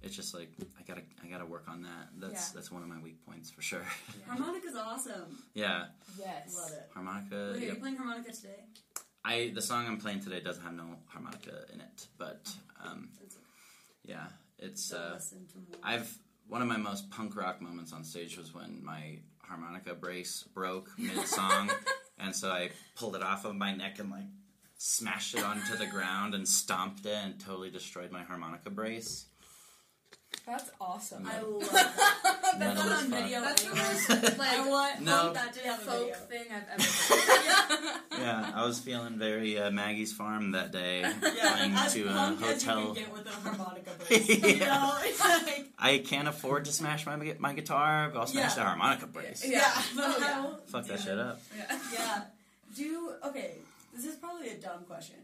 it's 0.02 0.16
just 0.16 0.34
like 0.34 0.50
I 0.80 0.84
gotta 0.88 1.02
I 1.24 1.28
gotta 1.28 1.46
work 1.46 1.66
on 1.68 1.84
that. 1.84 2.10
That's 2.18 2.34
Yeah. 2.34 2.56
that's 2.56 2.72
one 2.72 2.82
of 2.84 2.88
my 2.90 3.00
weak 3.02 3.26
points 3.26 3.52
for 3.52 3.62
sure. 3.62 3.86
Harmonica's 4.28 4.76
awesome. 4.76 5.38
yeah, 5.54 5.86
yes. 6.18 6.56
Love 6.56 6.72
it. 6.72 6.90
harmonica. 6.94 7.52
Wait, 7.54 7.64
are 7.64 7.66
yep. 7.66 7.76
you 7.76 7.82
playing 7.82 7.98
harmonica 7.98 8.32
today? 8.32 8.64
I 9.26 9.52
the 9.54 9.62
song 9.62 9.86
I'm 9.88 9.98
playing 10.00 10.22
today 10.22 10.40
doesn't 10.42 10.64
have 10.64 10.74
no 10.74 10.86
harmonica 11.08 11.66
in 11.74 11.82
it, 11.82 12.08
but 12.18 12.50
um, 12.84 13.10
yeah, 14.06 14.26
it's 14.64 14.94
uh, 14.94 15.12
listen 15.16 15.46
to 15.52 15.58
more. 15.58 15.80
I've 15.84 16.18
one 16.48 16.62
of 16.62 16.68
my 16.68 16.78
most 16.78 17.10
punk 17.10 17.36
rock 17.36 17.62
moments 17.62 17.94
on 17.94 18.04
stage 18.04 18.38
was 18.38 18.54
when 18.54 18.84
my 18.84 19.20
harmonica 19.40 19.94
brace 19.94 20.44
broke 20.54 20.90
mid 20.98 21.28
song, 21.28 21.70
and 22.18 22.36
so 22.36 22.50
I 22.50 22.72
pulled 22.96 23.16
it 23.16 23.24
off 23.24 23.46
of 23.46 23.56
my 23.56 23.76
neck 23.76 24.00
and 24.00 24.10
like 24.10 24.26
smashed 24.78 25.36
it 25.36 25.44
onto 25.44 25.78
the 25.78 25.88
ground 25.88 26.34
and 26.34 26.48
stomped 26.48 27.06
it 27.06 27.18
and 27.24 27.40
totally 27.40 27.70
destroyed 27.70 28.12
my 28.12 28.24
harmonica 28.24 28.70
brace. 28.70 29.28
That's 30.46 30.72
awesome. 30.82 31.26
I 31.26 31.40
love 31.42 31.62
that. 31.72 32.40
That's 32.44 32.60
Metal 32.60 32.84
not 32.84 32.92
on 33.04 33.10
fuck. 33.10 33.20
video. 33.22 33.42
That's 33.42 33.62
the 33.64 33.70
anywhere. 33.70 34.28
most 34.28 34.40
I 34.40 34.58
like 34.60 34.70
want 34.70 35.02
No. 35.02 35.34
that 35.34 35.54
to 35.54 35.60
have 35.62 35.80
a 35.82 35.84
folk 35.84 36.00
video. 36.00 36.16
thing 36.16 36.46
I've 36.52 36.68
ever 36.74 36.84
heard. 38.14 38.20
Yeah, 38.20 38.52
I 38.54 38.66
was 38.66 38.80
feeling 38.80 39.18
very 39.18 39.58
uh, 39.58 39.72
Maggie's 39.72 40.12
Farm 40.14 40.52
that 40.52 40.72
day, 40.72 41.02
Yeah, 41.02 41.14
playing 41.56 41.74
as 41.74 41.94
to 41.94 42.04
a 42.08 42.12
punk 42.12 42.42
as 42.44 42.64
you 42.66 42.70
hotel. 42.72 42.86
can 42.94 43.04
get 43.04 43.14
with 43.14 43.26
a 43.26 43.30
harmonica 43.30 43.92
brace. 44.08 44.30
You 44.44 44.60
know, 44.60 44.92
like, 45.00 45.72
I 45.80 45.98
can't 46.06 46.28
afford 46.28 46.66
to 46.66 46.72
smash 46.74 47.06
my 47.06 47.36
my 47.40 47.54
guitar, 47.54 48.10
but 48.14 48.20
I'll 48.20 48.28
smash 48.28 48.52
Yeah. 48.58 48.64
the 48.64 48.70
harmonica 48.70 49.08
brace. 49.08 49.44
Yeah. 49.48 49.60
yeah, 49.60 49.82
but 49.96 50.04
Oh, 50.06 50.18
yeah. 50.20 50.54
Fuck 50.68 50.86
that 50.88 51.00
yeah. 51.00 51.06
shit 51.06 51.18
up. 51.20 51.42
Yeah. 51.58 51.80
Yeah. 51.94 52.22
Do 52.76 53.12
okay. 53.28 53.56
This 53.96 54.06
is 54.06 54.16
probably 54.18 54.50
a 54.50 54.58
dumb 54.58 54.84
question. 54.86 55.16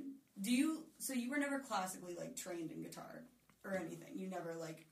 Do 0.41 0.52
you? 0.52 0.84
So 1.00 1.13
you 1.13 1.30
were 1.30 1.38
never 1.38 1.60
classically 1.60 2.15
like 2.17 2.36
trained 2.38 2.72
in 2.72 2.82
guitar 2.82 3.24
or 3.65 3.76
anything. 3.76 4.13
You 4.15 4.28
never 4.28 4.56
like 4.60 4.86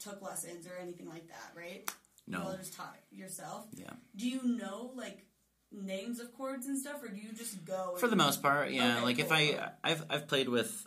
took 0.00 0.20
lessons 0.22 0.66
or 0.66 0.76
anything 0.80 1.08
like 1.08 1.28
that, 1.28 1.52
right? 1.56 1.90
You 2.26 2.38
all 2.38 2.52
No. 2.52 2.56
just 2.56 2.74
taught 2.74 2.96
yourself. 3.10 3.66
Yeah. 3.74 3.92
Do 4.16 4.28
you 4.28 4.42
know 4.42 4.92
like 4.94 5.26
names 5.72 6.18
of 6.20 6.32
chords 6.36 6.66
and 6.66 6.78
stuff, 6.78 7.02
or 7.02 7.08
do 7.08 7.20
you 7.20 7.32
just 7.32 7.64
go? 7.64 7.94
For 7.98 8.08
the 8.08 8.16
most 8.16 8.42
part, 8.42 8.70
yeah. 8.70 8.96
Okay, 8.96 9.04
like 9.04 9.18
if 9.18 9.30
I 9.32 9.70
I've 9.84 10.04
I've 10.10 10.26
played 10.28 10.48
with 10.48 10.86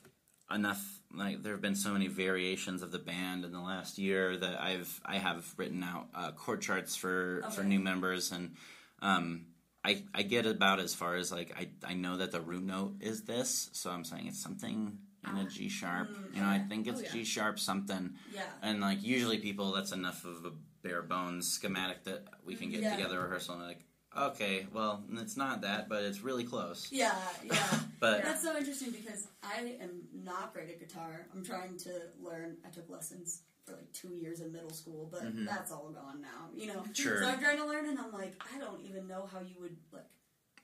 enough. 0.51 0.99
Like 1.15 1.43
there 1.43 1.51
have 1.53 1.61
been 1.61 1.75
so 1.75 1.91
many 1.91 2.07
variations 2.07 2.81
of 2.81 2.91
the 2.91 2.97
band 2.97 3.45
in 3.45 3.51
the 3.51 3.59
last 3.61 3.99
year 3.99 4.35
that 4.35 4.59
I've 4.59 4.99
I 5.05 5.19
have 5.19 5.45
written 5.57 5.83
out 5.83 6.07
uh, 6.15 6.31
chord 6.31 6.61
charts 6.63 6.95
for 6.95 7.43
for 7.51 7.63
new 7.63 7.79
members, 7.79 8.31
and 8.31 8.55
um, 8.99 9.45
I 9.85 10.01
I 10.15 10.23
get 10.23 10.47
about 10.47 10.79
as 10.79 10.95
far 10.95 11.15
as 11.15 11.31
like 11.31 11.53
I 11.55 11.69
I 11.87 11.93
know 11.93 12.17
that 12.17 12.31
the 12.31 12.41
root 12.41 12.63
note 12.63 12.95
is 12.99 13.25
this, 13.25 13.69
so 13.73 13.91
I'm 13.91 14.03
saying 14.03 14.25
it's 14.25 14.41
something 14.41 14.97
in 15.29 15.37
a 15.37 15.45
G 15.45 15.69
sharp. 15.69 16.09
Mm, 16.09 16.35
you 16.35 16.41
know, 16.41 16.47
I 16.47 16.59
think 16.59 16.87
it's 16.87 16.99
Oh, 16.99 17.03
yeah. 17.03 17.11
G 17.11 17.23
sharp 17.23 17.59
something, 17.59 18.13
Yeah. 18.33 18.43
and 18.61 18.81
like 18.81 19.03
usually 19.03 19.39
people 19.39 19.71
that's 19.73 19.91
enough 19.91 20.25
of 20.25 20.45
a 20.45 20.51
bare 20.81 21.01
bones 21.01 21.47
schematic 21.51 22.03
that 22.05 22.25
we 22.43 22.55
can 22.55 22.69
get 22.69 22.81
Yeah. 22.81 22.91
together 22.91 23.21
rehearsal 23.21 23.55
and 23.55 23.63
like. 23.63 23.83
Okay, 24.15 24.67
well, 24.71 25.03
it's 25.13 25.35
not 25.35 25.61
that, 25.61 25.89
but 25.89 26.03
it's 26.03 26.21
really 26.21 26.43
close. 26.43 26.87
Yeah, 26.91 27.17
yeah. 27.43 27.79
But 27.99 28.23
That's 28.23 28.43
so 28.43 28.55
interesting 28.55 28.91
because 28.91 29.27
I 29.41 29.77
am 29.81 30.03
not 30.13 30.53
great 30.53 30.69
at 30.69 30.79
guitar. 30.79 31.25
I'm 31.33 31.43
trying 31.43 31.77
to 31.77 31.91
learn. 32.21 32.57
I 32.63 32.69
took 32.69 32.89
lessons 32.89 33.41
for 33.65 33.73
like 33.73 33.91
two 33.91 34.13
years 34.13 34.41
in 34.41 34.51
middle 34.51 34.69
school, 34.69 35.07
but 35.11 35.23
Mhm. 35.23 35.45
that's 35.47 35.71
all 35.71 35.89
gone 35.89 36.21
now. 36.21 36.51
You 36.53 36.67
know. 36.67 36.85
Sure. 36.93 37.23
So 37.23 37.27
I'm 37.29 37.39
trying 37.39 37.57
to 37.57 37.65
learn, 37.65 37.87
and 37.87 37.97
I'm 37.97 38.11
like, 38.11 38.35
I 38.53 38.59
don't 38.59 38.81
even 38.81 39.07
know 39.07 39.25
how 39.25 39.39
you 39.39 39.55
would 39.61 39.77
like. 39.91 40.03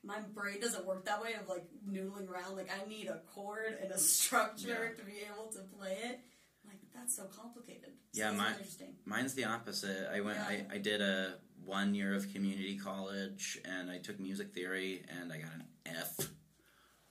My 0.03 0.19
brain 0.19 0.61
doesn't 0.61 0.85
work 0.85 1.05
that 1.05 1.21
way 1.21 1.33
of 1.33 1.47
like 1.49 1.65
noodling 1.89 2.29
around. 2.29 2.55
Like 2.55 2.69
I 2.71 2.87
need 2.87 3.07
a 3.07 3.19
chord 3.33 3.77
and 3.81 3.91
a 3.91 3.97
structure 3.97 4.67
Yeah. 4.95 4.97
to 4.97 5.03
be 5.05 5.17
able 5.31 5.51
to 5.51 5.59
play 5.77 5.97
it. 6.03 6.19
I'm 6.63 6.69
like 6.69 6.79
that's 6.95 7.15
so 7.15 7.25
complicated. 7.25 7.91
So 8.13 8.21
Yeah, 8.21 8.29
it's 8.29 8.37
my- 8.37 8.51
interesting. 8.51 8.93
Mine's 9.05 9.33
the 9.33 9.45
opposite. 9.45 10.09
I 10.13 10.21
went. 10.21 10.39
I, 10.39 10.65
I 10.71 10.77
did 10.77 11.01
a 11.01 11.35
one 11.65 11.93
year 11.93 12.15
of 12.15 12.31
community 12.33 12.77
college, 12.77 13.59
and 13.65 13.91
I 13.91 13.97
took 13.97 14.19
music 14.19 14.53
theory, 14.53 15.03
and 15.19 15.31
I 15.33 15.37
got 15.37 15.53
an 15.53 15.65
F. 15.85 16.29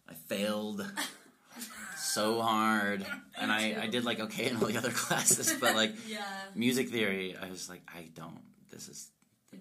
I 0.08 0.14
failed 0.14 0.84
so 1.98 2.40
hard, 2.40 3.04
and 3.36 3.52
I, 3.52 3.76
I 3.82 3.86
did 3.88 4.04
like 4.04 4.20
okay 4.20 4.48
in 4.48 4.56
all 4.56 4.66
the 4.66 4.76
other 4.78 4.90
classes, 5.04 5.54
but 5.60 5.74
like 5.76 5.92
Yeah. 6.08 6.24
music 6.54 6.88
theory, 6.88 7.36
I 7.40 7.48
was 7.50 7.68
like, 7.68 7.82
I 7.86 8.08
don't. 8.14 8.40
This 8.70 8.88
is 8.88 9.10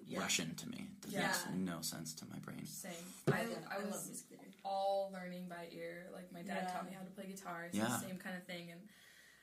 Yeah. 0.07 0.19
Russian 0.19 0.55
to 0.55 0.69
me. 0.69 0.87
It 1.05 1.11
Yeah. 1.11 1.27
makes 1.27 1.45
no 1.53 1.81
sense 1.81 2.13
to 2.15 2.25
my 2.31 2.37
brain. 2.39 2.65
Same. 2.65 2.91
I, 3.27 3.31
I, 3.31 3.41
yeah, 3.41 3.55
I 3.69 3.75
I 3.75 3.77
love 3.79 3.87
was 3.91 4.07
music 4.07 4.27
theory. 4.29 4.53
all 4.63 5.11
learning 5.13 5.47
by 5.49 5.67
ear. 5.71 6.07
Like 6.13 6.31
my 6.31 6.41
dad 6.41 6.63
Yeah. 6.63 6.71
taught 6.73 6.85
me 6.85 6.93
how 6.97 7.03
to 7.03 7.11
play 7.11 7.25
guitar. 7.27 7.67
So 7.71 7.77
Yeah. 7.77 7.85
the 7.87 7.99
same 8.07 8.17
kind 8.17 8.35
of 8.37 8.43
thing. 8.45 8.71
And 8.71 8.81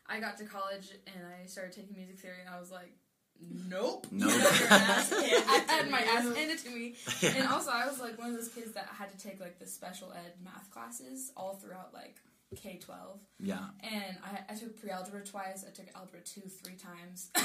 I 0.06 0.20
got 0.20 0.36
to 0.38 0.44
college 0.44 0.88
and 1.06 1.26
I 1.26 1.46
started 1.46 1.72
taking 1.72 1.96
music 1.96 2.18
theory, 2.18 2.40
and 2.40 2.48
I 2.48 2.58
was 2.60 2.70
like, 2.70 2.92
nope. 3.40 4.06
Nope. 4.10 4.30
You 4.36 4.42
got 4.42 4.58
your 4.60 4.68
ass 4.68 5.10
handed 5.10 5.44
I 5.48 5.72
had 5.72 5.90
my 5.90 6.00
ass 6.00 6.24
you. 6.24 6.34
handed 6.34 6.58
to 6.60 6.70
me. 6.70 6.94
And 7.36 7.48
also, 7.48 7.70
I 7.70 7.86
was 7.86 8.00
like 8.00 8.18
one 8.18 8.28
of 8.30 8.34
those 8.36 8.48
kids 8.48 8.72
that 8.72 8.86
had 8.86 9.10
to 9.10 9.18
take 9.18 9.40
like 9.40 9.58
the 9.58 9.66
special 9.66 10.12
ed 10.12 10.32
math 10.42 10.70
classes 10.70 11.32
all 11.36 11.54
throughout 11.54 11.92
like 11.94 12.16
K 12.54 12.78
twelve. 12.82 13.20
yeah. 13.38 13.58
And 13.82 14.16
I, 14.24 14.52
I 14.52 14.54
took 14.56 14.78
pre-algebra 14.80 15.24
twice. 15.24 15.64
I 15.66 15.70
took 15.72 15.86
algebra 15.94 16.20
two 16.20 16.42
three 16.42 16.76
times. 16.76 17.30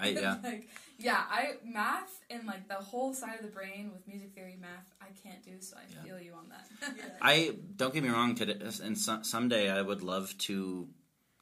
I- 0.00 0.08
yeah. 0.08 0.36
like 0.42 0.68
yeah, 0.98 1.22
I 1.30 1.54
math 1.64 2.20
and 2.30 2.46
like 2.46 2.68
the 2.68 2.74
whole 2.74 3.12
side 3.14 3.36
of 3.38 3.42
the 3.44 3.50
brain 3.52 3.90
with 3.92 4.06
music 4.08 4.34
theory 4.34 4.56
math 4.60 4.90
I 5.00 5.06
can't 5.26 5.42
do. 5.44 5.52
So 5.60 5.76
I 5.76 5.82
Yeah. 5.94 6.02
feel 6.14 6.20
you 6.22 6.32
on 6.34 6.48
that. 6.50 6.66
Yeah. 6.96 7.04
I 7.22 7.54
don't 7.76 7.92
get 7.94 8.02
me 8.02 8.08
wrong. 8.10 8.34
Today, 8.34 8.58
and 8.82 8.96
so, 8.98 9.20
someday 9.22 9.70
I 9.70 9.80
would 9.82 10.02
love 10.02 10.36
to, 10.38 10.88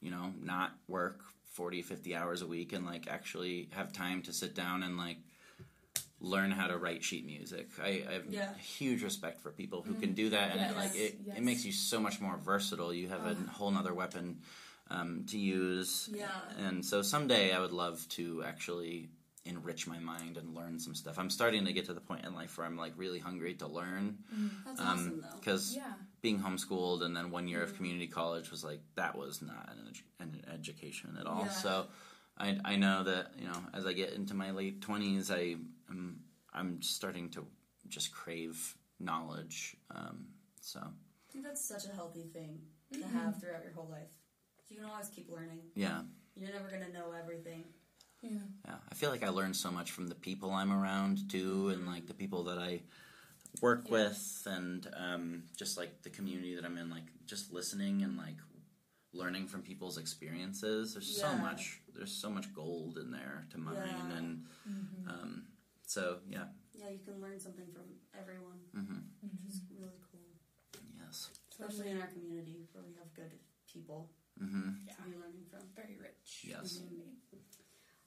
you 0.01 0.11
know, 0.11 0.33
not 0.41 0.73
work 0.87 1.21
40, 1.55 1.83
50 1.83 2.15
hours 2.15 2.43
a 2.43 2.47
week 2.47 2.73
and 2.73 2.87
like 2.87 3.09
actually 3.09 3.69
have 3.73 3.93
time 3.93 4.23
to 4.23 4.33
sit 4.33 4.55
down 4.55 4.83
and 4.85 4.97
like 4.97 5.19
learn 6.21 6.51
how 6.51 6.67
to 6.67 6.77
write 6.77 7.05
sheet 7.05 7.25
music. 7.25 7.69
I, 7.81 8.05
I 8.09 8.13
have 8.15 8.27
Yeah. 8.29 8.55
huge 8.55 9.03
respect 9.03 9.41
for 9.41 9.51
people 9.51 9.83
who 9.83 9.95
can 9.95 10.11
mm. 10.11 10.17
do 10.17 10.31
that, 10.31 10.51
and 10.53 10.61
Yes, 10.61 10.71
it, 10.71 10.77
like 10.77 10.97
it, 10.97 11.19
yes. 11.25 11.37
it 11.39 11.43
makes 11.43 11.65
you 11.65 11.73
so 11.73 12.01
much 12.01 12.21
more 12.21 12.37
versatile. 12.37 12.93
You 12.93 13.09
have 13.09 13.25
a 13.25 13.37
ah. 13.39 13.53
whole 13.53 13.71
nother 13.71 13.95
weapon 13.95 14.41
um, 14.91 15.25
to 15.29 15.39
use. 15.39 16.09
Yeah. 16.13 16.29
And 16.59 16.85
so 16.85 17.03
someday 17.03 17.53
I 17.53 17.61
would 17.61 17.73
love 17.73 18.07
to 18.11 18.43
actually 18.45 19.11
enrich 19.45 19.87
my 19.87 19.99
mind 19.99 20.37
and 20.37 20.55
learn 20.55 20.79
some 20.79 20.95
stuff. 20.95 21.19
I'm 21.19 21.31
starting 21.31 21.65
to 21.65 21.73
get 21.73 21.87
to 21.87 21.95
the 21.95 22.01
point 22.01 22.25
in 22.25 22.35
life 22.35 22.59
where 22.59 22.67
I'm 22.67 22.77
like 22.77 22.93
really 22.97 23.19
hungry 23.19 23.55
to 23.55 23.67
learn 23.67 24.19
mm. 24.35 24.51
That's 24.67 24.81
um, 24.81 24.87
awesome 24.87 25.21
though. 25.23 25.37
because 25.39 25.75
yeah. 25.75 25.93
being 26.21 26.39
homeschooled 26.39 27.03
and 27.03 27.17
then 27.17 27.31
one 27.31 27.49
year 27.49 27.63
of 27.63 27.73
mm. 27.73 27.77
community 27.77 28.09
college 28.09 28.51
was 28.51 28.63
like 28.63 28.81
that 28.97 29.17
was 29.17 29.41
not 29.41 29.71
an, 29.71 29.93
edu- 29.93 30.23
an 30.23 30.43
education 30.53 31.17
at 31.19 31.27
all. 31.27 31.45
Yeah. 31.45 31.51
So 31.51 31.87
I, 32.37 32.59
I 32.65 32.77
know 32.77 33.05
that 33.05 33.33
you 33.39 33.47
know 33.47 33.59
as 33.73 33.87
I 33.87 33.95
get 33.95 34.13
into 34.13 34.35
my 34.35 34.51
late 34.51 34.83
twenties, 34.83 35.31
I 35.31 35.57
am 35.91 36.21
I'm 36.53 36.81
starting 36.83 37.29
to 37.31 37.47
just 37.89 38.13
crave 38.13 38.77
knowledge. 39.01 39.77
Um, 39.95 40.27
so 40.61 40.81
I 40.81 41.33
think 41.33 41.45
that's 41.45 41.65
such 41.67 41.85
a 41.87 41.95
healthy 41.95 42.25
thing. 42.33 42.61
to 42.93 43.07
have 43.07 43.39
throughout 43.41 43.63
your 43.63 43.73
whole 43.75 43.89
life. 43.91 44.09
You 44.71 44.77
can 44.77 44.87
always 44.87 45.09
keep 45.09 45.31
learning. 45.31 45.61
Yeah. 45.75 46.03
You're 46.35 46.53
never 46.53 46.69
gonna 46.71 46.93
know 46.93 47.13
everything. 47.13 47.65
Yeah. 48.23 48.31
Yeah, 48.65 48.75
I 48.91 48.95
feel 48.95 49.11
like 49.11 49.23
I 49.23 49.29
learn 49.29 49.53
so 49.55 49.71
much 49.71 49.91
from 49.93 50.09
the 50.09 50.15
people 50.15 50.51
I'm 50.53 50.73
around 50.73 51.31
too, 51.31 51.69
and 51.69 51.87
like 51.87 52.07
the 52.07 52.15
people 52.15 52.45
that 52.45 52.59
I 52.59 52.81
work 53.63 53.85
Yeah. 53.87 53.93
with, 53.93 54.43
and 54.47 54.87
um, 54.97 55.43
just 55.57 55.77
like 55.79 56.03
the 56.03 56.11
community 56.11 56.55
that 56.55 56.65
I'm 56.65 56.77
in. 56.79 56.89
Like 56.91 57.05
just 57.27 57.53
listening 57.53 58.03
and 58.03 58.17
like 58.17 58.37
learning 59.13 59.47
from 59.49 59.63
people's 59.63 59.99
experiences. 59.99 60.95
There's 60.95 61.15
so 61.21 61.33
much. 61.37 61.81
There's 61.95 62.13
so 62.13 62.31
much 62.31 62.53
gold 62.55 62.99
in 62.99 63.11
there 63.11 63.47
to 63.51 63.59
mine, 63.59 63.75
Yeah. 63.77 64.17
and 64.17 64.45
Mm-hmm. 64.69 65.09
um, 65.11 65.43
so 65.89 66.19
yeah. 66.29 66.45
Yeah, 66.77 66.91
you 66.91 67.01
can 67.03 67.21
learn 67.21 67.41
something 67.41 67.65
from 67.73 67.89
everyone, 68.13 68.61
mm-hmm. 68.77 69.01
which 69.25 69.49
is 69.49 69.63
really 69.73 69.99
cool. 70.13 70.21
Yes. 71.01 71.31
Especially 71.51 71.91
in 71.91 72.01
our 72.01 72.07
community 72.07 72.69
where 72.73 72.85
we 72.85 72.93
have 73.01 73.13
good 73.15 73.33
people 73.73 74.11
mm-hmm. 74.41 74.87
Yeah. 74.87 74.93
to 74.93 75.03
be 75.03 75.17
learning 75.17 75.49
from. 75.51 75.61
Very 75.75 75.97
rich. 75.99 76.45
Yes. 76.45 76.77
community. 76.77 77.17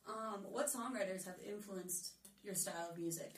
Um, 0.08 0.46
what 0.52 0.68
songwriters 0.68 1.26
have 1.26 1.36
influenced 1.46 2.14
your 2.44 2.54
style 2.56 2.90
of 2.92 2.98
music? 2.98 3.34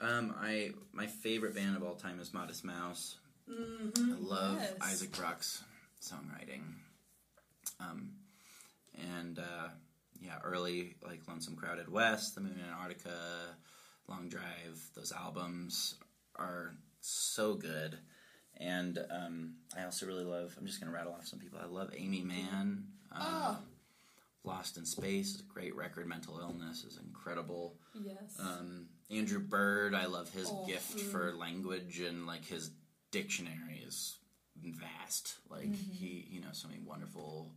Um, 0.00 0.34
I 0.38 0.72
my 0.92 1.06
favorite 1.06 1.54
band 1.54 1.76
of 1.76 1.82
all 1.82 1.94
time 1.94 2.20
is 2.20 2.34
Modest 2.34 2.64
Mouse. 2.64 3.16
Mm-hmm. 3.50 4.12
I 4.12 4.16
love 4.20 4.58
Yes. 4.60 4.74
Isaac 4.82 5.12
Brock's 5.12 5.64
songwriting. 6.00 6.62
Um, 7.80 8.10
and 8.94 9.38
uh, 9.38 9.68
yeah, 10.24 10.38
early 10.42 10.96
like 11.04 11.20
Lonesome 11.28 11.56
Crowded 11.56 11.88
West, 11.90 12.34
The 12.34 12.40
Moon 12.40 12.52
and 12.60 12.70
Antarctica, 12.70 13.16
Long 14.08 14.28
Drive, 14.28 14.80
those 14.96 15.12
albums 15.12 15.96
are 16.36 16.74
so 17.00 17.54
good. 17.54 17.98
And 18.56 18.98
um, 19.10 19.54
I 19.76 19.84
also 19.84 20.06
really 20.06 20.24
love, 20.24 20.54
I'm 20.58 20.66
just 20.66 20.80
going 20.80 20.90
to 20.90 20.96
rattle 20.96 21.12
off 21.12 21.26
some 21.26 21.38
people. 21.40 21.58
I 21.62 21.66
love 21.66 21.92
Aimee 21.96 22.22
Mann. 22.24 22.84
Uh, 23.12 23.56
Oh. 23.56 23.58
Lost 24.46 24.76
in 24.76 24.84
Space 24.84 25.36
is 25.36 25.40
a 25.40 25.44
great 25.44 25.74
record. 25.74 26.06
Mental 26.06 26.38
Illness 26.38 26.84
is 26.84 26.98
incredible. 26.98 27.76
Yes. 27.94 28.36
Um, 28.38 28.88
Andrew 29.10 29.38
Bird, 29.40 29.94
I 29.94 30.04
love 30.04 30.28
his 30.34 30.48
Oh, 30.50 30.66
gift 30.66 31.00
for 31.00 31.32
language 31.32 32.00
and 32.00 32.26
like 32.26 32.44
his 32.44 32.70
dictionary 33.10 33.82
is 33.86 34.18
vast. 34.62 35.36
Like 35.48 35.74
he, 35.74 36.26
you 36.30 36.42
know, 36.42 36.48
so 36.52 36.68
many 36.68 36.80
wonderful, 36.84 37.52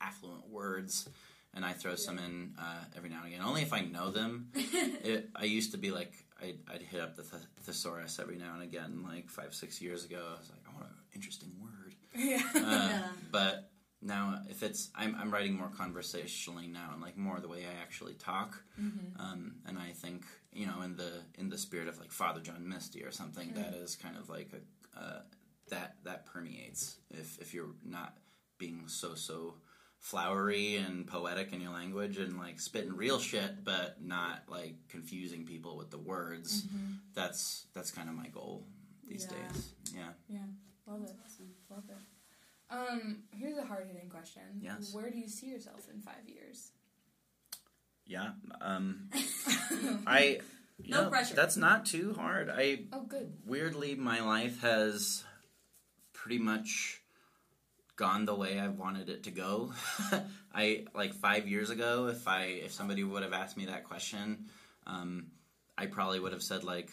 affluent 0.00 0.48
words, 0.48 1.08
and 1.54 1.64
I 1.64 1.72
throw 1.72 1.94
some 1.94 2.18
in 2.18 2.54
uh, 2.58 2.84
every 2.96 3.10
now 3.10 3.18
and 3.24 3.32
again, 3.32 3.44
only 3.44 3.62
if 3.62 3.72
I 3.72 3.80
know 3.80 4.10
them. 4.10 4.48
it, 4.54 5.30
I 5.34 5.44
used 5.44 5.72
to 5.72 5.78
be 5.78 5.90
like 5.90 6.12
I'd, 6.40 6.58
I'd 6.72 6.82
hit 6.82 7.00
up 7.00 7.16
the 7.16 7.22
th- 7.22 7.42
thesaurus 7.62 8.18
every 8.20 8.36
now 8.36 8.54
and 8.54 8.62
again, 8.62 9.04
like 9.06 9.28
five, 9.30 9.54
six 9.54 9.80
years 9.82 10.04
ago. 10.04 10.22
I 10.36 10.38
was 10.38 10.50
like, 10.50 10.60
I 10.68 10.74
want 10.74 10.86
an 10.86 10.96
interesting 11.14 11.50
word, 11.60 11.94
yeah. 12.14 12.42
uh, 12.54 12.60
Yeah. 12.90 13.02
but. 13.32 13.70
Now, 14.00 14.42
if 14.48 14.62
it's 14.62 14.90
I'm, 14.94 15.16
I'm 15.16 15.28
writing 15.32 15.54
more 15.54 15.70
conversationally 15.76 16.68
now, 16.68 16.90
and 16.92 17.02
like 17.02 17.16
more 17.16 17.40
the 17.40 17.48
way 17.48 17.64
I 17.66 17.82
actually 17.82 18.14
talk, 18.14 18.62
Mm-hmm. 18.80 19.20
um, 19.20 19.56
and 19.66 19.76
I 19.76 19.90
think 19.90 20.24
you 20.52 20.66
know 20.66 20.82
in 20.82 20.94
the 20.96 21.10
in 21.36 21.48
the 21.48 21.58
spirit 21.58 21.88
of 21.88 21.98
like 21.98 22.12
Father 22.12 22.40
John 22.40 22.68
Misty 22.68 23.02
or 23.02 23.10
something 23.10 23.54
that 23.54 23.74
is 23.74 23.96
kind 23.96 24.16
of 24.16 24.28
like 24.28 24.50
a 24.52 25.00
uh, 25.00 25.20
that 25.70 25.96
that 26.04 26.26
permeates 26.26 26.98
if 27.10 27.40
if 27.40 27.52
you're 27.52 27.74
not 27.84 28.16
being 28.56 28.84
so 28.86 29.16
so 29.16 29.54
flowery 30.00 30.76
and 30.76 31.06
poetic 31.06 31.52
in 31.52 31.60
your 31.60 31.72
language 31.72 32.18
and 32.18 32.38
like 32.38 32.60
spitting 32.60 32.94
real 32.96 33.18
shit 33.18 33.64
but 33.64 33.96
not 34.00 34.42
like 34.48 34.74
confusing 34.88 35.44
people 35.44 35.76
with 35.76 35.90
the 35.90 35.98
words 35.98 36.64
that's 37.14 37.66
that's 37.74 37.90
kind 37.90 38.08
of 38.08 38.14
my 38.14 38.28
goal 38.28 38.64
these 39.08 39.26
Yeah. 39.30 39.36
days 39.48 39.72
yeah 39.94 40.08
Yeah. 40.28 40.38
Love 40.86 41.02
it. 41.02 41.12
Awesome. 41.24 41.50
Love 41.68 41.84
it. 41.90 41.96
Um, 42.70 43.18
here's 43.36 43.58
a 43.58 43.64
hard 43.64 43.86
hitting 43.92 44.08
question. 44.08 44.42
Yes. 44.62 44.94
Where 44.94 45.10
do 45.10 45.18
you 45.18 45.28
see 45.28 45.48
yourself 45.48 45.86
in 45.92 46.00
five 46.00 46.26
years? 46.26 46.72
yeah 48.06 48.30
um 48.62 49.10
I 50.06 50.40
No 50.86 51.04
know, 51.04 51.10
pressure. 51.10 51.34
that's 51.34 51.56
not 51.58 51.84
too 51.84 52.14
hard 52.14 52.48
I 52.48 52.84
Oh, 52.92 53.02
good. 53.02 53.32
weirdly 53.46 53.96
my 53.96 54.20
life 54.20 54.62
has 54.62 55.24
pretty 56.14 56.38
much 56.38 57.02
gone 57.98 58.24
the 58.24 58.34
way 58.34 58.58
I 58.58 58.68
wanted 58.68 59.10
it 59.10 59.24
to 59.24 59.30
go. 59.30 59.72
I 60.54 60.86
like 60.94 61.12
5 61.12 61.46
years 61.46 61.68
ago 61.68 62.06
if 62.06 62.26
I 62.26 62.44
if 62.64 62.72
somebody 62.72 63.04
would 63.04 63.22
have 63.22 63.34
asked 63.34 63.56
me 63.58 63.66
that 63.66 63.84
question, 63.84 64.46
um, 64.86 65.26
I 65.76 65.84
probably 65.86 66.18
would 66.20 66.32
have 66.32 66.42
said 66.42 66.64
like 66.64 66.88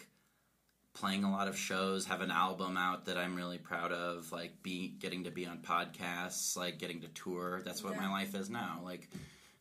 playing 0.94 1.24
a 1.24 1.32
lot 1.32 1.48
of 1.48 1.58
shows, 1.58 2.06
have 2.06 2.22
an 2.22 2.32
album 2.32 2.76
out 2.78 3.06
that 3.06 3.18
I'm 3.18 3.36
really 3.36 3.58
proud 3.58 3.91
of, 3.91 4.32
like 4.32 4.62
be 4.63 4.89
getting 5.00 5.24
to 5.26 5.32
be 5.32 5.46
on 5.46 5.60
podcasts, 5.60 6.58
like 6.58 6.80
getting 6.80 7.02
to 7.02 7.08
tour. 7.10 7.62
That's 7.63 7.84
what 7.84 7.94
Yeah. 7.94 8.02
my 8.02 8.12
life 8.12 8.36
is 8.36 8.50
now. 8.50 8.82
Like 8.84 9.08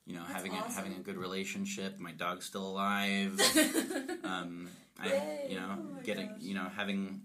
you 0.07 0.15
know, 0.15 0.21
That's 0.23 0.35
having 0.35 0.53
a, 0.53 0.73
having 0.73 0.93
a 0.95 0.99
good 1.01 1.17
relationship. 1.17 1.99
My 1.99 2.13
dog's 2.13 2.45
still 2.47 2.67
alive. 2.67 3.41
um, 4.25 4.69
I, 5.01 5.41
you 5.49 5.57
know, 5.57 5.79
Oh 5.79 6.03
getting, 6.05 6.29
gosh. 6.29 6.37
you 6.41 6.55
know, 6.55 6.69
having 6.77 7.23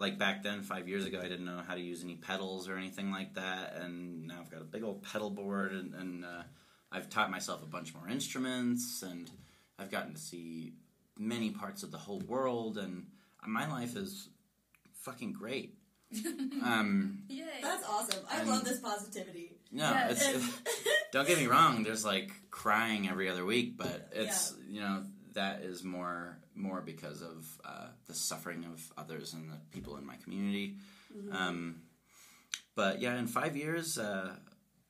like 0.00 0.18
back 0.18 0.42
then, 0.42 0.62
five 0.62 0.88
years 0.88 1.04
ago, 1.04 1.18
I 1.20 1.28
didn't 1.28 1.44
know 1.44 1.60
how 1.66 1.74
to 1.74 1.80
use 1.80 2.02
any 2.02 2.16
pedals 2.16 2.68
or 2.68 2.76
anything 2.76 3.12
like 3.12 3.34
that, 3.34 3.76
and 3.76 4.26
now 4.26 4.38
I've 4.40 4.50
got 4.50 4.62
a 4.62 4.64
big 4.64 4.82
old 4.82 5.02
pedal 5.02 5.30
board, 5.30 5.72
and, 5.72 5.94
and 5.94 6.24
uh, 6.24 6.42
I've 6.90 7.08
taught 7.10 7.30
myself 7.30 7.62
a 7.62 7.66
bunch 7.66 7.94
more 7.94 8.08
instruments, 8.08 9.02
and 9.02 9.30
I've 9.78 9.90
gotten 9.90 10.14
to 10.14 10.18
see 10.20 10.72
many 11.18 11.50
parts 11.50 11.82
of 11.82 11.92
the 11.92 11.98
whole 11.98 12.20
world, 12.20 12.78
and 12.78 13.06
my 13.46 13.68
life 13.70 13.94
is 13.94 14.28
fucking 15.02 15.34
great. 15.34 15.76
um, 16.64 17.22
Yay. 17.28 17.44
That's 17.62 17.86
awesome. 17.86 18.24
I 18.28 18.40
And- 18.40 18.48
love 18.50 18.64
this 18.64 18.80
positivity. 18.80 19.52
no, 19.70 19.88
Yes. 19.90 20.26
it's, 20.28 20.44
And- 20.44 20.52
don't 21.12 21.28
get 21.28 21.38
me 21.38 21.46
wrong. 21.46 21.82
There's 21.84 22.04
like 22.04 22.32
crying 22.50 23.08
every 23.08 23.28
other 23.28 23.44
week, 23.44 23.76
but 23.76 24.08
it's 24.12 24.54
you 24.68 24.80
know 24.80 25.04
that 25.34 25.60
is 25.62 25.84
more 25.84 26.39
more 26.60 26.80
because 26.80 27.22
of 27.22 27.46
uh, 27.64 27.88
the 28.06 28.14
suffering 28.14 28.64
of 28.64 28.92
others 28.96 29.34
and 29.34 29.50
the 29.50 29.56
people 29.70 29.96
in 29.96 30.06
my 30.06 30.16
community. 30.16 30.76
Mm-hmm. 31.16 31.34
Um, 31.34 31.82
but 32.74 33.00
yeah, 33.00 33.18
in 33.18 33.26
five 33.26 33.56
years, 33.56 33.98
uh, 33.98 34.36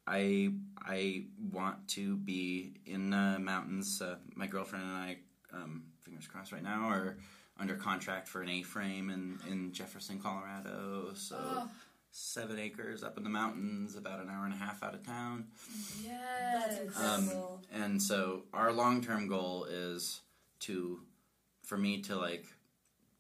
I 0.07 0.53
I 0.79 1.25
want 1.53 1.89
to 1.89 2.17
be 2.17 2.75
in 2.87 3.11
the 3.11 3.39
mountains. 3.39 4.03
Uh, 4.03 4.17
my 4.35 4.47
girlfriend 4.47 4.85
and 4.85 4.95
I, 4.95 5.17
um, 5.53 5.85
fingers 6.03 6.27
crossed, 6.27 6.53
right 6.53 6.63
now 6.63 6.89
are 6.89 7.17
under 7.59 7.75
contract 7.75 8.29
for 8.29 8.43
an 8.43 8.49
A-frame 8.49 9.11
in 9.11 9.39
in 9.51 9.73
Jefferson, 9.73 10.19
Colorado. 10.21 11.13
So. 11.15 11.69
seven 12.13 12.59
acres 12.59 13.05
up 13.05 13.17
in 13.17 13.23
the 13.23 13.31
mountains, 13.31 13.95
about 13.95 14.19
an 14.19 14.29
hour 14.29 14.45
and 14.45 14.53
a 14.53 14.57
half 14.57 14.83
out 14.83 14.95
of 14.95 15.07
town. 15.07 15.45
yes. 16.03 16.81
Um, 16.97 17.31
and 17.73 18.03
so 18.03 18.43
our 18.53 18.73
long 18.73 19.01
term 19.01 19.29
goal 19.29 19.65
is 19.71 20.21
to, 20.61 21.01
for 21.71 21.79
me 21.79 22.01
to 22.03 22.17
like 22.17 22.45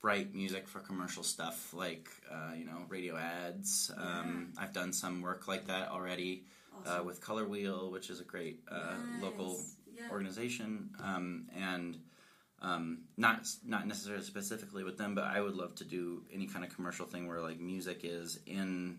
write 0.02 0.34
music 0.34 0.66
for 0.66 0.80
commercial 0.80 1.22
stuff, 1.22 1.72
like 1.72 2.08
uh, 2.28 2.52
you 2.58 2.64
know 2.64 2.84
radio 2.88 3.16
ads. 3.16 3.92
Um, 3.96 4.52
I've 4.58 4.72
done 4.72 4.92
some 4.92 5.22
work 5.22 5.46
like 5.46 5.68
that 5.68 5.88
already 5.90 6.42
uh, 6.84 7.02
with 7.04 7.20
Color 7.20 7.46
Wheel, 7.46 7.92
which 7.92 8.10
is 8.10 8.20
a 8.20 8.24
great 8.24 8.58
uh, 8.68 8.96
local 9.20 9.60
Yeah. 9.96 10.10
organization, 10.10 10.90
um, 11.00 11.46
and 11.56 11.96
um, 12.60 13.02
not 13.16 13.46
not 13.64 13.86
necessarily 13.86 14.24
specifically 14.24 14.82
with 14.82 14.98
them, 14.98 15.14
but 15.14 15.24
I 15.24 15.40
would 15.40 15.54
love 15.54 15.76
to 15.76 15.84
do 15.84 16.24
any 16.32 16.46
kind 16.48 16.64
of 16.64 16.74
commercial 16.74 17.06
thing 17.06 17.28
where 17.28 17.40
like 17.40 17.60
music 17.60 18.00
is 18.02 18.40
in 18.46 18.98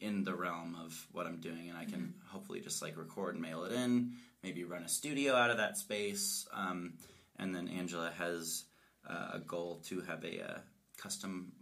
in 0.00 0.24
the 0.24 0.34
realm 0.34 0.76
of 0.84 1.06
what 1.12 1.26
I'm 1.28 1.40
doing, 1.40 1.68
and 1.68 1.78
I 1.78 1.84
can 1.84 2.14
hopefully 2.32 2.60
just 2.60 2.82
like 2.82 2.96
record 2.98 3.34
and 3.36 3.42
mail 3.42 3.62
it 3.64 3.72
in, 3.72 4.14
maybe 4.42 4.64
run 4.64 4.82
a 4.82 4.88
studio 4.88 5.36
out 5.36 5.50
of 5.50 5.58
that 5.58 5.76
space, 5.76 6.48
um, 6.52 6.94
and 7.36 7.54
then 7.54 7.68
Angela 7.68 8.10
has 8.18 8.64
uh, 9.08 9.30
a 9.34 9.38
goal 9.40 9.80
to 9.86 10.00
have 10.02 10.24
a 10.24 10.42
uh, 10.42 10.58
custom 10.96 11.52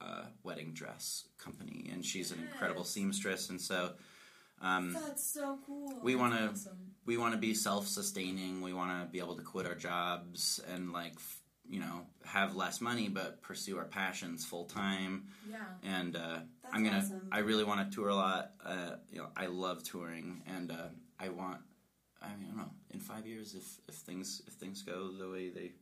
uh, 0.00 0.24
wedding 0.42 0.72
dress 0.72 1.26
company, 1.38 1.88
and 1.92 2.04
she's 2.04 2.30
an 2.32 2.38
incredible 2.40 2.84
seamstress, 2.84 3.50
and 3.50 3.60
so. 3.60 3.92
Um, 4.62 4.94
That's 4.94 5.22
so 5.22 5.58
cool. 5.66 6.00
we 6.02 6.14
want 6.16 6.32
to 6.32 6.48
Awesome. 6.48 6.78
we 7.04 7.18
want 7.18 7.34
to 7.34 7.38
be 7.38 7.52
self-sustaining 7.52 8.62
we 8.62 8.72
want 8.72 8.90
to 9.02 9.06
be 9.12 9.18
able 9.18 9.36
to 9.36 9.42
quit 9.42 9.66
our 9.66 9.74
jobs 9.74 10.60
and 10.72 10.92
like 10.94 11.12
f- 11.16 11.42
you 11.68 11.78
know 11.78 12.06
have 12.24 12.56
less 12.56 12.80
money 12.80 13.10
but 13.10 13.42
pursue 13.42 13.76
our 13.76 13.84
passions 13.84 14.46
full 14.46 14.64
time 14.64 15.26
Yeah. 15.46 15.58
and 15.82 16.16
uh, 16.16 16.20
That's 16.62 16.74
i'm 16.74 16.82
gonna 16.84 16.96
awesome. 17.04 17.28
i 17.30 17.40
really 17.40 17.64
want 17.64 17.90
to 17.90 17.94
tour 17.94 18.08
a 18.08 18.14
lot 18.14 18.52
uh, 18.64 18.92
you 19.12 19.18
know 19.18 19.28
i 19.36 19.44
love 19.44 19.82
touring 19.82 20.42
and 20.46 20.70
uh, 20.70 20.88
i 21.20 21.28
want 21.28 21.60
i 22.22 22.28
mean, 22.36 22.46
i 22.46 22.48
don't 22.48 22.56
know 22.56 22.70
in 22.94 23.00
five 23.00 23.26
years 23.26 23.54
if, 23.54 23.78
if 23.88 23.96
things 23.96 24.40
if 24.46 24.54
things 24.54 24.80
go 24.80 25.10
the 25.12 25.28
way 25.28 25.50
they 25.50 25.72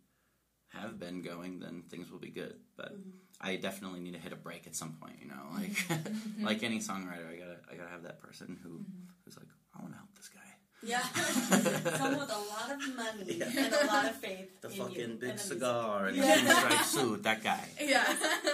have 0.81 0.99
been 0.99 1.23
going 1.23 1.61
then 1.61 1.83
things 1.91 2.11
will 2.11 2.19
be 2.19 2.31
good 2.31 2.55
but 2.77 2.93
Mm-hmm. 2.93 3.49
i 3.49 3.57
definitely 3.57 4.01
need 4.01 4.15
to 4.15 4.21
hit 4.21 4.33
a 4.33 4.37
break 4.37 4.67
at 4.67 4.75
some 4.77 4.93
point 5.01 5.17
you 5.21 5.29
know 5.29 5.45
like 5.55 5.71
mm-hmm. 5.73 5.95
Mm-hmm. 6.15 6.45
like 6.45 6.63
any 6.63 6.79
songwriter 6.79 7.27
i 7.33 7.37
gotta 7.37 7.59
i 7.71 7.75
gotta 7.77 7.91
have 7.91 8.03
that 8.05 8.21
person 8.21 8.59
who 8.63 8.71
mm-hmm. 8.71 9.09
who's 9.25 9.37
like 9.37 9.47
i 9.77 9.83
want 9.83 9.93
to 9.93 9.99
help 9.99 10.15
this 10.17 10.29
guy 10.29 10.41
Yeah. 10.85 11.01
Someone 11.97 12.21
with 12.21 12.31
a 12.31 12.43
lot 12.55 12.69
of 12.77 12.81
money 12.95 13.41
yeah. 13.41 13.49
and 13.57 13.73
a 13.73 13.87
lot 13.87 14.05
of 14.05 14.17
faith. 14.17 14.61
The 14.61 14.69
in 14.69 14.75
you 14.75 14.83
fucking 14.83 15.01
and 15.03 15.19
big 15.19 15.33
the 15.33 15.39
cigar 15.39 16.07
and 16.09 16.17
Yeah. 16.17 16.37
the 16.37 16.51
pinstripe 16.51 16.85
suit. 16.85 17.23
That 17.23 17.41
guy. 17.43 17.65
Yeah. 17.81 18.05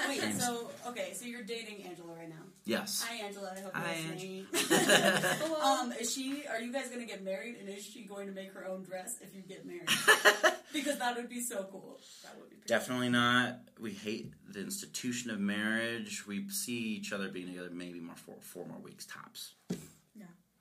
Wait, 0.09 0.21
James. 0.21 0.39
so 0.47 0.71
okay, 0.91 1.09
so 1.19 1.25
you're 1.27 1.43
dating 1.43 1.83
Angela 1.89 2.15
right 2.15 2.29
now. 2.31 2.45
Yes. 2.65 3.05
Hi, 3.09 3.25
Angela. 3.25 3.53
I 3.57 3.61
hope 3.61 3.73
Hi, 3.75 3.97
you're 4.19 4.47
listening. 4.53 5.57
Um, 5.65 5.93
is 5.93 6.13
she? 6.13 6.45
Are 6.47 6.61
you 6.61 6.73
guys 6.73 6.89
gonna 6.89 7.05
get 7.05 7.23
married? 7.23 7.57
And 7.61 7.69
is 7.69 7.85
she 7.85 8.05
going 8.05 8.27
to 8.27 8.33
make 8.33 8.53
her 8.55 8.67
own 8.67 8.83
dress 8.83 9.17
if 9.21 9.35
you 9.35 9.43
get 9.43 9.67
married? 9.67 9.89
because 10.73 10.99
that 10.99 11.17
would 11.17 11.29
be 11.29 11.41
so 11.41 11.67
cool. 11.71 11.99
that 12.23 12.37
would 12.39 12.51
be 12.51 12.57
pretty 12.57 12.69
Definitely 12.69 13.09
not. 13.09 13.61
We 13.79 13.93
hate 13.93 14.33
the 14.53 14.61
institution 14.61 15.31
of 15.31 15.39
marriage. 15.39 16.27
We 16.27 16.49
see 16.49 16.79
each 16.79 17.13
other 17.13 17.29
being 17.29 17.49
together 17.49 17.71
maybe 17.73 18.01
more 18.01 18.17
four, 18.17 18.37
four 18.41 18.67
more 18.67 18.79
weeks 18.79 19.07
tops. 19.07 19.55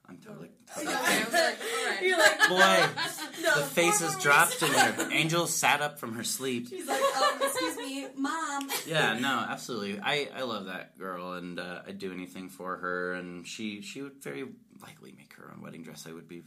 Yeah. 0.09 0.15
I'm 0.15 0.17
totally. 0.17 0.49
Okay, 0.77 0.87
I 0.87 1.23
was 1.23 1.33
like, 1.33 1.57
all 1.59 1.89
right. 1.89 2.01
You're 2.03 2.17
like, 2.19 2.47
Boy, 2.47 3.03
no, 3.43 3.55
the 3.55 3.65
face 3.65 4.01
four 4.01 4.21
dropped 4.21 4.61
and 4.61 4.71
her 4.73 5.09
angel 5.11 5.47
sat 5.47 5.81
up 5.81 5.99
from 5.99 6.13
her 6.13 6.23
sleep. 6.23 6.69
She's 6.69 6.87
like, 6.87 7.01
um, 7.01 7.41
excuse 7.41 7.75
me, 7.77 8.07
mom. 8.15 8.69
Yeah, 8.85 9.17
no, 9.17 9.45
absolutely. 9.49 9.99
I, 9.99 10.29
I 10.35 10.43
love 10.43 10.65
that 10.67 10.97
girl, 10.97 11.33
and 11.33 11.59
uh, 11.59 11.81
I'd 11.87 11.97
do 11.97 12.11
anything 12.11 12.49
for 12.49 12.77
her. 12.77 13.13
And 13.13 13.47
she 13.47 13.81
she 13.81 14.01
would 14.03 14.21
very 14.21 14.45
likely 14.81 15.11
make 15.11 15.33
her 15.33 15.51
own 15.53 15.61
wedding 15.63 15.83
dress. 15.83 16.05
I 16.07 16.13
would 16.13 16.27
be 16.27 16.43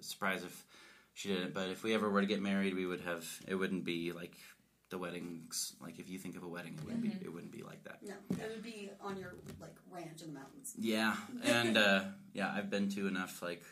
surprised 0.00 0.44
if 0.44 0.64
she 1.14 1.28
didn't. 1.28 1.52
But 1.52 1.68
if 1.70 1.82
we 1.82 1.94
ever 1.94 2.08
were 2.08 2.20
to 2.20 2.26
get 2.26 2.40
married, 2.40 2.74
we 2.74 2.86
would 2.86 3.00
have. 3.00 3.26
It 3.48 3.56
wouldn't 3.56 3.84
be 3.84 4.12
like 4.12 4.36
the 4.90 4.98
weddings. 4.98 5.74
Like 5.80 5.98
if 5.98 6.08
you 6.08 6.18
think 6.18 6.36
of 6.36 6.42
a 6.42 6.48
wedding, 6.48 6.74
it 6.74 6.84
wouldn't 6.84 7.02
be. 7.02 7.08
Mm-hmm. 7.08 7.24
It 7.24 7.32
wouldn't 7.32 7.52
be 7.52 7.62
like 7.62 7.84
that. 7.84 7.98
No, 8.02 8.14
it 8.30 8.50
would 8.50 8.62
be 8.62 8.90
on 9.00 9.16
your 9.18 9.34
like 9.60 9.74
ranch 9.90 10.22
in 10.22 10.28
the 10.28 10.40
mountains. 10.40 10.74
Yeah, 10.78 11.16
and 11.44 11.76
uh, 11.76 12.04
yeah, 12.32 12.52
I've 12.54 12.70
been 12.70 12.88
to 12.90 13.06
enough 13.06 13.42
like 13.42 13.62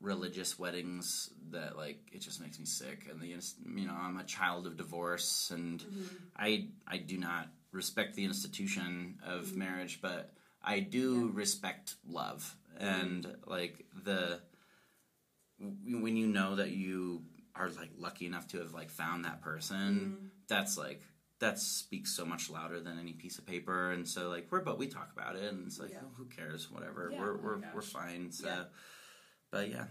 religious 0.00 0.58
weddings 0.58 1.30
that 1.50 1.76
like 1.76 2.00
it 2.12 2.20
just 2.20 2.40
makes 2.40 2.58
me 2.58 2.66
sick. 2.66 3.06
And 3.10 3.20
the 3.20 3.28
you 3.28 3.86
know 3.86 3.96
I'm 3.98 4.18
a 4.18 4.24
child 4.24 4.66
of 4.66 4.76
divorce, 4.76 5.50
and 5.52 5.80
mm-hmm. 5.80 6.16
I 6.36 6.68
I 6.86 6.98
do 6.98 7.18
not 7.18 7.48
respect 7.72 8.14
the 8.14 8.24
institution 8.24 9.18
of 9.26 9.46
mm-hmm. 9.46 9.58
marriage, 9.58 10.00
but 10.00 10.32
I 10.62 10.80
do 10.80 11.30
respect 11.34 11.94
love 12.08 12.56
and 12.78 13.26
like 13.46 13.84
the 14.04 14.40
when 15.58 16.16
you 16.16 16.26
know 16.26 16.56
that 16.56 16.70
you 16.70 17.22
are 17.58 17.68
like 17.70 17.90
lucky 17.98 18.26
enough 18.26 18.46
to 18.48 18.58
have 18.58 18.72
like 18.74 18.90
found 18.90 19.24
that 19.24 19.40
person 19.42 20.30
that's 20.48 20.76
like 20.76 21.02
that 21.38 21.58
speaks 21.58 22.14
so 22.16 22.24
much 22.24 22.48
louder 22.48 22.80
than 22.80 22.98
any 22.98 23.12
piece 23.12 23.38
of 23.38 23.46
paper 23.46 23.92
and 23.92 24.06
so 24.08 24.28
like 24.28 24.46
we're 24.50 24.60
but 24.60 24.78
we 24.78 24.86
talk 24.86 25.10
about 25.16 25.36
it 25.36 25.52
and 25.52 25.66
it's 25.66 25.78
like 25.78 25.90
Yeah. 25.90 25.98
oh, 26.04 26.10
who 26.16 26.24
cares 26.26 26.70
whatever 26.70 27.10
Yeah, 27.12 27.20
we're 27.20 27.34
oh 27.34 27.40
we're, 27.42 27.56
gosh. 27.56 27.70
we're 27.74 27.82
fine 27.82 28.30
so 28.32 28.46
Yeah. 28.46 28.64
but 29.50 29.68
yeah 29.70 29.84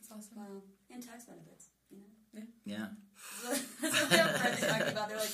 That's 0.00 0.10
awesome. 0.12 0.36
Wow, 0.36 0.62
and 0.90 1.02
tax 1.02 1.24
benefits. 1.24 1.68
You 1.90 1.98
know, 2.34 2.42
yeah 2.64 2.86
that's 3.80 4.00
what 4.02 4.10
we 4.10 4.16
have 4.16 4.36
friends 4.40 4.60
that 4.60 4.88
about. 4.92 5.08
They're 5.08 5.18
like, 5.18 5.30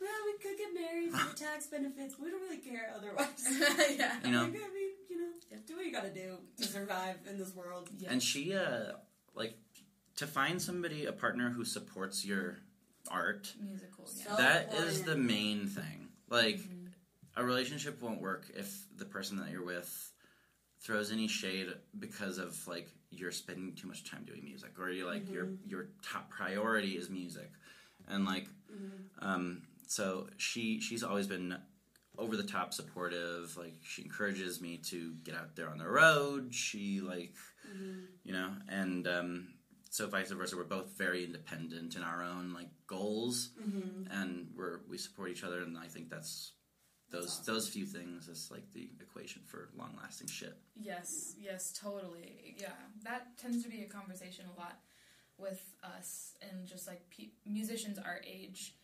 well, 0.00 0.10
we 0.26 0.32
could 0.42 0.56
get 0.58 0.72
married 0.74 1.10
for 1.12 1.28
the 1.30 1.36
tax 1.44 1.66
benefits. 1.66 2.14
We 2.18 2.30
don't 2.30 2.40
really 2.42 2.58
care 2.58 2.92
otherwise. 2.96 3.28
yeah. 3.98 4.16
you 4.24 4.30
know 4.30 4.42
Like, 4.42 4.54
I 4.54 4.72
mean, 4.74 4.90
you 5.10 5.18
know, 5.20 5.58
do 5.66 5.76
what 5.76 5.84
you 5.84 5.92
gotta 5.92 6.10
do 6.10 6.38
to 6.58 6.64
survive 6.64 7.16
in 7.28 7.36
this 7.38 7.54
world. 7.54 7.88
Yeah. 7.98 8.10
and 8.12 8.22
she 8.22 8.54
uh 8.54 8.92
like 9.34 9.54
to 10.18 10.26
find 10.26 10.60
somebody 10.60 11.06
a 11.06 11.12
partner 11.12 11.50
who 11.50 11.64
supports 11.64 12.24
your 12.24 12.58
art 13.10 13.52
musical. 13.60 14.04
Yeah. 14.16 14.24
So- 14.30 14.36
that 14.36 14.74
is 14.74 14.98
important. 15.00 15.06
the 15.06 15.16
main 15.34 15.66
thing 15.66 16.08
like 16.28 16.58
Mhm. 16.58 16.92
a 17.36 17.44
relationship 17.44 18.00
won't 18.02 18.20
work 18.20 18.50
if 18.54 18.68
the 18.96 19.04
person 19.06 19.36
that 19.38 19.50
you're 19.50 19.64
with 19.64 19.90
throws 20.80 21.10
any 21.10 21.28
shade 21.28 21.68
because 21.98 22.38
of 22.38 22.50
like 22.68 22.88
you're 23.10 23.32
spending 23.32 23.74
too 23.74 23.86
much 23.88 24.04
time 24.04 24.24
doing 24.24 24.44
music 24.44 24.78
or 24.78 24.90
you 24.90 25.06
like 25.06 25.28
your 25.30 25.48
your 25.64 25.88
top 26.02 26.30
priority 26.30 26.96
is 26.96 27.08
music 27.08 27.50
and 28.08 28.24
like 28.26 28.46
um 29.20 29.62
so 29.86 30.28
she 30.36 30.80
she's 30.80 31.02
always 31.02 31.26
been 31.26 31.56
over 32.18 32.36
the 32.36 32.42
top 32.56 32.74
supportive 32.74 33.56
like 33.56 33.74
she 33.82 34.02
encourages 34.02 34.60
me 34.60 34.76
to 34.78 35.14
get 35.24 35.34
out 35.34 35.54
there 35.56 35.68
on 35.70 35.78
the 35.78 35.88
road 35.88 36.52
she 36.54 37.00
like 37.00 37.34
you 38.24 38.32
know 38.32 38.50
and 38.68 39.06
um 39.08 39.48
so 39.90 40.06
vice 40.06 40.30
versa 40.30 40.56
we're 40.56 40.64
both 40.64 40.96
very 40.98 41.24
independent 41.24 41.96
in 41.96 42.02
our 42.02 42.22
own 42.22 42.52
like 42.54 42.68
goals 42.86 43.50
and 44.10 44.48
we're 44.56 44.80
we 44.88 44.98
support 44.98 45.30
each 45.30 45.44
other 45.44 45.62
and 45.62 45.76
i 45.78 45.86
think 45.86 46.08
that's 46.10 46.52
those 47.10 47.22
That's 47.24 47.40
awesome. 47.40 47.54
those 47.54 47.68
few 47.68 47.86
things 47.86 48.28
is 48.28 48.50
like 48.50 48.70
the 48.72 48.90
equation 49.00 49.42
for 49.46 49.70
long 49.76 49.94
lasting 50.00 50.28
shit 50.28 50.56
Yes, 50.80 51.34
yes, 51.40 51.72
totally. 51.72 52.54
Yeah, 52.56 52.68
that 53.02 53.36
tends 53.36 53.64
to 53.64 53.68
be 53.68 53.82
a 53.82 53.88
conversation 53.88 54.44
a 54.54 54.60
lot 54.60 54.78
with 55.38 55.60
us 55.82 56.34
and 56.42 56.66
just 56.68 56.86
like 56.86 57.02
pe- 57.10 57.30
musicians 57.46 57.98
our 57.98 58.20
age, 58.24 58.74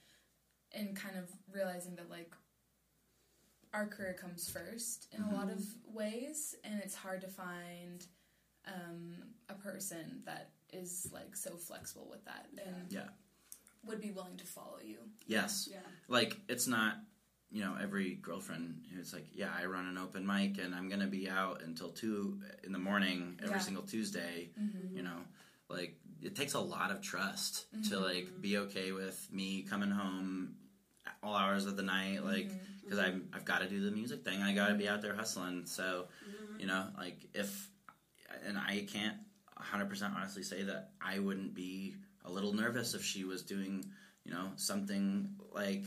and 0.72 0.96
kind 0.96 1.16
of 1.16 1.30
realizing 1.52 1.94
that 1.96 2.10
like 2.10 2.32
our 3.72 3.86
career 3.86 4.14
comes 4.20 4.48
first 4.48 5.06
in 5.12 5.22
a 5.22 5.32
lot 5.32 5.48
of 5.50 5.62
ways, 5.92 6.54
and 6.64 6.80
it's 6.82 6.94
hard 6.94 7.20
to 7.22 7.28
find 7.28 8.06
um, 8.66 9.14
a 9.48 9.54
person 9.54 10.22
that 10.26 10.50
is 10.74 11.08
like 11.12 11.34
so 11.36 11.56
flexible 11.56 12.08
with 12.10 12.24
that 12.24 12.46
and 12.64 12.92
Yeah. 12.92 13.08
would 13.86 14.00
be 14.00 14.10
willing 14.10 14.36
to 14.38 14.46
follow 14.46 14.78
you. 14.84 14.98
yes 15.26 15.68
Yeah. 15.70 15.78
like 16.08 16.36
it's 16.48 16.66
not 16.66 16.96
you 17.50 17.62
know 17.62 17.76
every 17.80 18.14
girlfriend 18.16 18.84
who's 18.94 19.12
like 19.12 19.26
yeah 19.32 19.50
i 19.56 19.64
run 19.64 19.86
an 19.86 19.96
open 19.98 20.26
mic 20.26 20.58
and 20.58 20.74
i'm 20.74 20.88
gonna 20.88 21.06
be 21.06 21.28
out 21.28 21.62
until 21.62 21.90
two 21.90 22.40
in 22.64 22.72
the 22.72 22.78
morning 22.78 23.38
every 23.42 23.56
Yeah. 23.56 23.60
single 23.60 23.84
tuesday 23.84 24.50
Mm-hmm. 24.60 24.96
you 24.96 25.02
know 25.02 25.18
like 25.68 25.96
it 26.22 26.34
takes 26.34 26.54
a 26.54 26.60
lot 26.60 26.90
of 26.90 27.00
trust 27.00 27.66
to 27.70 27.78
mm-hmm. 27.96 28.02
like 28.04 28.40
be 28.40 28.58
okay 28.58 28.92
with 28.92 29.28
me 29.30 29.62
coming 29.62 29.90
home 29.90 30.56
all 31.22 31.34
hours 31.36 31.66
of 31.66 31.76
the 31.76 31.82
night 31.82 32.24
like 32.24 32.46
mm-hmm. 32.48 32.56
because 32.82 32.98
i'm 32.98 33.28
i've 33.32 33.44
got 33.44 33.60
to 33.60 33.68
do 33.68 33.80
the 33.84 33.90
music 33.90 34.24
thing 34.24 34.42
i 34.42 34.52
got 34.54 34.68
to 34.68 34.74
be 34.74 34.88
out 34.88 35.00
there 35.02 35.14
hustling 35.14 35.64
so 35.66 36.06
mm-hmm. 36.28 36.60
you 36.60 36.66
know 36.66 36.86
like 36.98 37.18
if 37.34 37.70
and 38.46 38.58
i 38.58 38.86
can't 38.92 39.16
100% 39.60 40.14
honestly 40.16 40.42
say 40.42 40.62
that 40.62 40.90
i 41.00 41.18
wouldn't 41.18 41.54
be 41.54 41.94
a 42.24 42.30
little 42.30 42.52
nervous 42.52 42.94
if 42.94 43.04
she 43.04 43.24
was 43.24 43.42
doing 43.42 43.84
you 44.24 44.32
know 44.32 44.48
something 44.56 45.28
like 45.52 45.84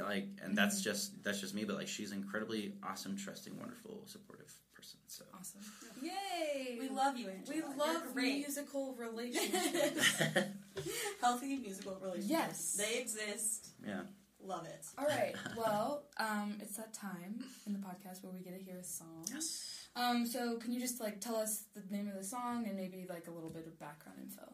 like 0.00 0.26
and 0.42 0.56
that's 0.58 0.80
just 0.82 1.22
that's 1.22 1.40
just 1.40 1.54
me 1.54 1.64
but 1.64 1.76
like 1.76 1.88
she's 1.88 2.12
incredibly 2.12 2.74
awesome 2.82 3.16
trusting 3.16 3.56
wonderful 3.58 4.02
supportive 4.06 4.52
person 4.74 4.98
so 5.06 5.24
Awesome! 5.38 5.60
Yay! 6.02 6.78
We 6.80 6.88
love 6.88 7.16
you, 7.16 7.28
Angela. 7.28 7.48
we 7.54 7.56
You're 7.56 7.76
love 7.76 8.02
great. 8.14 8.38
musical 8.38 8.94
relationships. 8.98 10.22
Healthy 11.20 11.56
musical 11.58 11.96
relationships. 12.00 12.30
Yes. 12.30 12.76
They 12.78 13.00
exist. 13.00 13.68
yeah 13.86 14.02
Love 14.40 14.66
it. 14.66 14.84
All 14.96 15.04
right. 15.06 15.34
Well, 15.56 16.04
um, 16.18 16.54
it's 16.60 16.76
that 16.76 16.94
time 16.94 17.42
in 17.66 17.72
the 17.72 17.80
podcast 17.80 18.22
where 18.22 18.32
we 18.32 18.38
get 18.40 18.56
to 18.56 18.64
hear 18.64 18.76
a 18.78 18.84
song. 18.84 19.24
yes 19.32 19.77
Um, 19.98 20.26
so 20.26 20.56
can 20.58 20.72
you 20.72 20.80
just 20.80 21.00
like 21.00 21.20
tell 21.20 21.36
us 21.36 21.64
the 21.74 21.82
name 21.94 22.08
of 22.08 22.14
the 22.14 22.24
song 22.24 22.66
and 22.66 22.76
maybe 22.76 23.06
like 23.08 23.26
a 23.26 23.30
little 23.30 23.50
bit 23.50 23.66
of 23.66 23.78
background 23.80 24.18
info? 24.22 24.52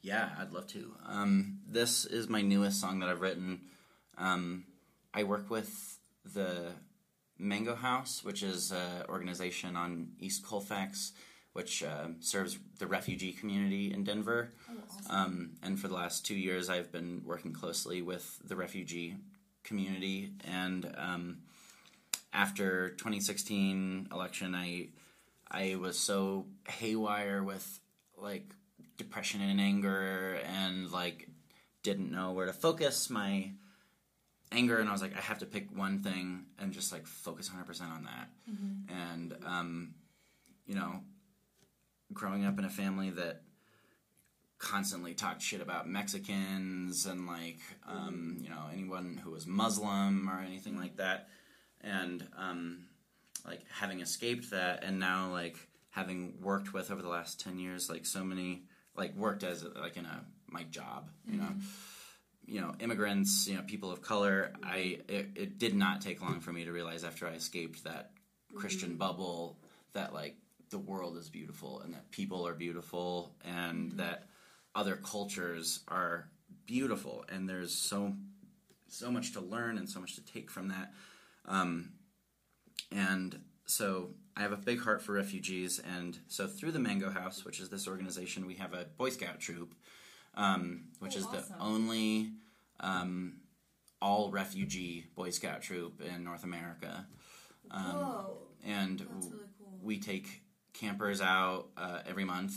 Yeah, 0.00 0.30
I'd 0.38 0.52
love 0.52 0.68
to. 0.68 0.94
Um, 1.06 1.58
this 1.66 2.04
is 2.04 2.28
my 2.28 2.40
newest 2.40 2.80
song 2.80 3.00
that 3.00 3.08
I've 3.08 3.20
written. 3.20 3.62
Um, 4.16 4.64
I 5.12 5.24
work 5.24 5.50
with 5.50 5.98
the 6.24 6.72
Mango 7.38 7.74
House, 7.74 8.22
which 8.22 8.42
is 8.42 8.70
an 8.70 9.06
organization 9.08 9.76
on 9.76 10.12
East 10.20 10.44
Colfax, 10.44 11.12
which 11.52 11.82
uh, 11.82 12.08
serves 12.20 12.58
the 12.78 12.86
refugee 12.86 13.32
community 13.32 13.92
in 13.92 14.04
Denver. 14.04 14.52
Oh, 14.70 14.74
awesome. 14.88 15.14
Um, 15.14 15.50
and 15.62 15.80
for 15.80 15.88
the 15.88 15.94
last 15.94 16.24
two 16.24 16.36
years, 16.36 16.70
I've 16.70 16.92
been 16.92 17.22
working 17.26 17.52
closely 17.52 18.02
with 18.02 18.38
the 18.44 18.56
refugee 18.56 19.16
community. 19.64 20.30
And 20.44 20.94
um, 20.96 21.38
after 22.32 22.90
2016 22.90 24.08
election, 24.12 24.54
I 24.54 24.88
I 25.50 25.76
was 25.76 25.98
so 25.98 26.46
haywire 26.68 27.42
with 27.42 27.80
like 28.16 28.44
depression 28.96 29.40
and 29.40 29.60
anger, 29.60 30.38
and 30.44 30.90
like 30.90 31.28
didn't 31.82 32.10
know 32.10 32.32
where 32.32 32.46
to 32.46 32.52
focus 32.52 33.10
my 33.10 33.52
anger. 34.52 34.78
And 34.78 34.88
I 34.88 34.92
was 34.92 35.02
like, 35.02 35.16
I 35.16 35.20
have 35.20 35.38
to 35.38 35.46
pick 35.46 35.76
one 35.76 36.00
thing 36.00 36.46
and 36.58 36.72
just 36.72 36.92
like 36.92 37.06
focus 37.06 37.48
100 37.48 37.64
percent 37.66 37.90
on 37.92 38.04
that. 38.04 38.28
And 38.88 39.36
um, 39.44 39.94
you 40.66 40.74
know, 40.74 41.00
growing 42.12 42.44
up 42.44 42.58
in 42.58 42.64
a 42.64 42.70
family 42.70 43.10
that 43.10 43.42
constantly 44.58 45.14
talked 45.14 45.40
shit 45.42 45.62
about 45.62 45.88
Mexicans 45.88 47.06
and 47.06 47.26
like 47.26 47.58
um, 47.88 48.36
you 48.40 48.50
know 48.50 48.66
anyone 48.72 49.18
who 49.22 49.30
was 49.30 49.46
Muslim 49.46 50.28
or 50.28 50.38
anything 50.40 50.78
like 50.78 50.96
that, 50.98 51.28
and 51.82 52.26
um, 52.36 52.84
like 53.46 53.62
having 53.70 54.00
escaped 54.00 54.50
that 54.50 54.84
and 54.84 54.98
now 54.98 55.30
like 55.30 55.56
having 55.90 56.34
worked 56.40 56.72
with 56.72 56.90
over 56.90 57.02
the 57.02 57.08
last 57.08 57.40
ten 57.40 57.58
years 57.58 57.88
like 57.88 58.06
so 58.06 58.24
many 58.24 58.62
like 58.96 59.14
worked 59.16 59.42
as 59.42 59.64
like 59.80 59.96
in 59.96 60.04
a 60.04 60.24
my 60.48 60.64
job 60.64 61.10
you 61.26 61.38
know. 61.38 61.44
Mm-hmm. 61.44 61.58
You 62.46 62.60
know 62.60 62.74
immigrants 62.80 63.46
you 63.46 63.54
know 63.54 63.62
people 63.62 63.92
of 63.92 64.02
color 64.02 64.52
I 64.60 64.98
it, 65.06 65.28
it 65.36 65.58
did 65.58 65.76
not 65.76 66.00
take 66.00 66.20
long 66.20 66.40
for 66.40 66.52
me 66.52 66.64
to 66.64 66.72
realize 66.72 67.04
after 67.04 67.28
I 67.28 67.34
escaped 67.34 67.84
that 67.84 68.10
Christian 68.56 68.88
mm-hmm. 68.88 68.98
bubble 68.98 69.60
that 69.92 70.12
like 70.12 70.34
the 70.70 70.78
world 70.78 71.16
is 71.16 71.28
beautiful 71.28 71.80
and 71.80 71.94
that 71.94 72.10
people 72.10 72.46
are 72.46 72.54
beautiful 72.54 73.34
and 73.44 73.90
mm-hmm. 73.90 73.98
that 73.98 74.26
other 74.74 74.96
cultures 74.96 75.80
are 75.88 76.28
beautiful. 76.66 77.24
And 77.28 77.48
there's 77.48 77.74
so 77.74 78.14
so 78.88 79.10
much 79.10 79.32
to 79.32 79.40
learn 79.40 79.78
and 79.78 79.88
so 79.88 80.00
much 80.00 80.16
to 80.16 80.24
take 80.24 80.50
from 80.50 80.68
that 80.68 80.92
um, 81.46 81.92
and 82.92 83.40
so 83.66 84.10
I 84.36 84.40
have 84.42 84.52
a 84.52 84.56
big 84.56 84.80
heart 84.82 85.02
for 85.02 85.12
refugees. 85.12 85.78
And 85.78 86.18
so 86.28 86.46
through 86.46 86.72
the 86.72 86.78
Mango 86.78 87.10
House 87.10 87.44
which 87.44 87.60
is 87.60 87.68
this 87.68 87.86
organization 87.86 88.46
we 88.46 88.54
have 88.54 88.72
a 88.74 88.86
Boy 88.96 89.10
Scout 89.10 89.38
troop 89.40 89.74
um, 90.34 90.84
which 90.98 91.14
Oh, 91.16 91.18
is 91.18 91.26
awesome. 91.26 91.44
the 91.58 91.64
only 91.64 92.30
um, 92.80 93.40
all 94.00 94.30
refugee 94.30 95.06
Boy 95.14 95.30
Scout 95.30 95.62
troop 95.62 96.00
in 96.02 96.24
North 96.24 96.44
America. 96.44 97.06
Um, 97.70 97.84
Whoa, 97.84 98.38
and 98.66 98.98
that's 99.00 99.26
really 99.26 99.44
cool. 99.58 99.78
we 99.82 99.98
take 100.00 100.42
campers 100.72 101.20
out 101.20 101.66
uh, 101.76 102.00
every 102.06 102.24
month. 102.24 102.54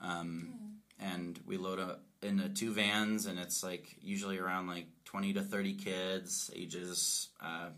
Um, 0.00 0.54
and 0.98 1.38
we 1.46 1.56
load 1.56 1.78
up 1.78 2.04
into 2.22 2.48
two 2.48 2.72
vans 2.72 3.26
and 3.26 3.38
it's 3.38 3.62
like 3.64 3.96
usually 4.00 4.38
around 4.38 4.68
like 4.68 4.86
20 5.04 5.32
to 5.34 5.42
30 5.42 5.74
kids 5.74 6.50
ages 6.54 7.28
uh, 7.40 7.68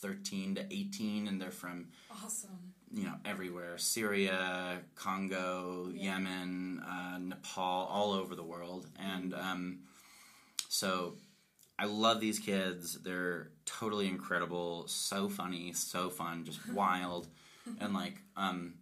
13 0.00 0.54
to 0.56 0.66
18 0.70 1.28
and 1.28 1.40
they're 1.40 1.50
from 1.50 1.88
Awesome. 2.24 2.72
you 2.92 3.04
know 3.04 3.14
everywhere. 3.24 3.78
Syria 3.78 4.78
congo 4.94 5.90
Yeah. 5.92 6.14
yemen 6.18 6.80
uh, 6.80 7.18
nepal 7.18 7.86
all 7.90 8.12
over 8.12 8.34
the 8.34 8.42
world. 8.44 8.86
And 8.98 9.34
um, 9.34 9.78
so 10.68 11.14
i 11.78 11.84
love 11.86 12.20
these 12.20 12.38
kids. 12.38 12.98
They're 13.02 13.50
totally 13.64 14.06
incredible. 14.08 14.86
So 14.88 15.28
funny 15.28 15.72
so 15.72 16.10
fun 16.10 16.44
just 16.44 16.60
wild. 16.74 17.28
And 17.80 17.94
like 17.94 18.16
um, 18.36 18.74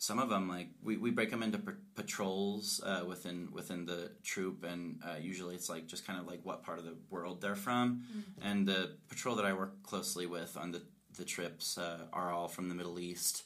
some 0.00 0.18
of 0.18 0.30
them 0.30 0.48
like 0.48 0.68
we, 0.82 0.96
we 0.96 1.10
break 1.10 1.30
them 1.30 1.42
into 1.42 1.58
p- 1.58 1.72
patrols 1.94 2.80
uh, 2.86 3.04
within 3.06 3.48
within 3.52 3.84
the 3.84 4.10
troop 4.24 4.64
and 4.64 4.98
uh, 5.06 5.16
usually 5.20 5.54
it's 5.54 5.68
like 5.68 5.86
just 5.86 6.06
kind 6.06 6.18
of 6.18 6.26
like 6.26 6.40
what 6.42 6.62
part 6.62 6.78
of 6.78 6.86
the 6.86 6.96
world 7.10 7.42
they're 7.42 7.54
from. 7.54 8.02
And 8.42 8.66
the 8.66 8.96
patrol 9.10 9.36
that 9.36 9.44
i 9.44 9.52
work 9.52 9.82
closely 9.82 10.24
with 10.24 10.56
on 10.56 10.72
the, 10.72 10.80
the 11.18 11.24
trips 11.26 11.76
uh, 11.76 12.06
are 12.14 12.32
all 12.32 12.48
from 12.48 12.70
the 12.70 12.74
middle 12.74 12.98
east. 12.98 13.44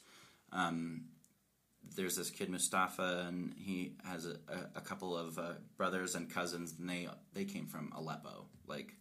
Um, 0.53 1.07
there's 1.93 2.15
this 2.15 2.29
kid 2.29 2.49
mustafa 2.49 3.25
and 3.27 3.53
he 3.57 3.97
has 4.05 4.25
a, 4.25 4.37
a, 4.47 4.77
a 4.77 4.81
couple 4.81 5.15
of 5.15 5.37
uh, 5.37 5.55
brothers 5.75 6.15
and 6.15 6.33
cousins 6.33 6.73
and 6.79 6.89
they 6.89 7.09
they 7.33 7.43
came 7.43 7.67
from 7.67 7.91
aleppo. 7.93 8.45
Like 8.65 8.93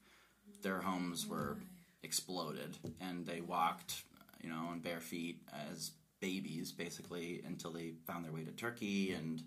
their 0.63 0.81
homes 0.81 1.25
were 1.25 1.59
exploded 2.03 2.79
and 3.01 3.25
they 3.25 3.41
walked 3.41 4.03
you 4.43 4.51
know 4.51 4.67
on 4.73 4.81
bare 4.81 4.99
feet 5.01 5.41
as 5.71 5.93
babies 6.25 6.73
basically 6.73 7.43
until 7.47 7.71
they 7.71 7.93
found 8.07 8.25
their 8.25 8.33
way 8.33 8.43
to 8.43 8.51
Turkey 8.51 9.13
and 9.13 9.43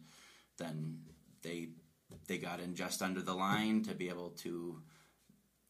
then 0.59 0.99
they 1.41 1.69
they 2.28 2.38
got 2.38 2.59
in 2.59 2.75
just 2.75 3.01
under 3.01 3.19
the 3.19 3.34
line 3.34 3.82
to 3.82 3.95
be 3.95 4.09
able 4.09 4.30
to 4.30 4.80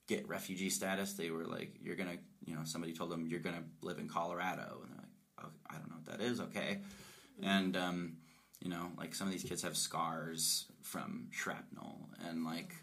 get 0.08 0.28
refugee 0.28 0.70
status. 0.70 1.14
They 1.14 1.30
were 1.30 1.46
like 1.46 1.76
you're 1.82 1.96
gonna 1.96 2.18
you 2.46 2.56
know 2.56 2.62
somebody 2.66 2.92
told 2.92 3.10
them 3.10 3.26
you're 3.26 3.40
gonna 3.40 3.64
live 3.82 4.00
in 4.00 4.10
Colorado. 4.10 4.82
And 4.84 4.92
they're 4.92 5.00
like 5.00 5.46
oh, 5.46 5.52
I 5.70 5.76
don't 5.78 5.90
know 5.90 5.96
what 6.04 6.18
that 6.18 6.26
is 6.26 6.42
okay. 6.42 6.80
And 7.42 7.78
um, 7.78 8.18
you 8.60 8.70
know 8.70 8.92
like 8.98 9.16
some 9.16 9.28
of 9.28 9.32
these 9.32 9.44
kids 9.44 9.62
have 9.62 9.78
scars 9.78 10.66
from 10.82 11.30
shrapnel 11.32 12.10
and 12.28 12.44
like 12.44 12.74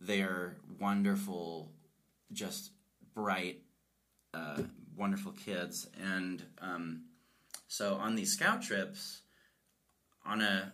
they're 0.00 0.56
wonderful 0.80 1.70
just 2.32 2.72
bright 3.14 3.60
uh, 4.34 4.62
wonderful 4.96 5.32
kids. 5.32 5.86
And 6.02 6.42
um, 6.60 7.02
so 7.68 7.94
on 7.94 8.14
these 8.14 8.32
scout 8.32 8.62
trips 8.62 9.22
on 10.24 10.40
a 10.40 10.72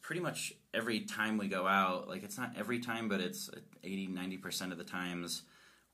pretty 0.00 0.20
much 0.20 0.52
every 0.74 1.00
time 1.00 1.38
we 1.38 1.48
go 1.48 1.66
out 1.66 2.08
like 2.08 2.22
it's 2.22 2.38
not 2.38 2.52
every 2.56 2.80
time 2.80 3.08
but 3.08 3.20
it's 3.20 3.50
80 3.84 4.08
90% 4.08 4.72
of 4.72 4.78
the 4.78 4.84
times 4.84 5.42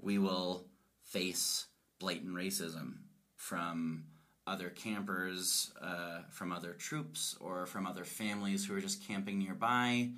we 0.00 0.18
will 0.18 0.66
face 1.04 1.66
blatant 1.98 2.34
racism 2.34 2.98
from 3.36 4.04
other 4.46 4.70
campers 4.70 5.72
uh, 5.82 6.20
from 6.30 6.52
other 6.52 6.72
troops 6.72 7.36
or 7.40 7.66
from 7.66 7.86
other 7.86 8.04
families 8.04 8.64
who 8.64 8.74
are 8.74 8.80
just 8.80 9.06
camping 9.06 9.38
nearby 9.38 10.10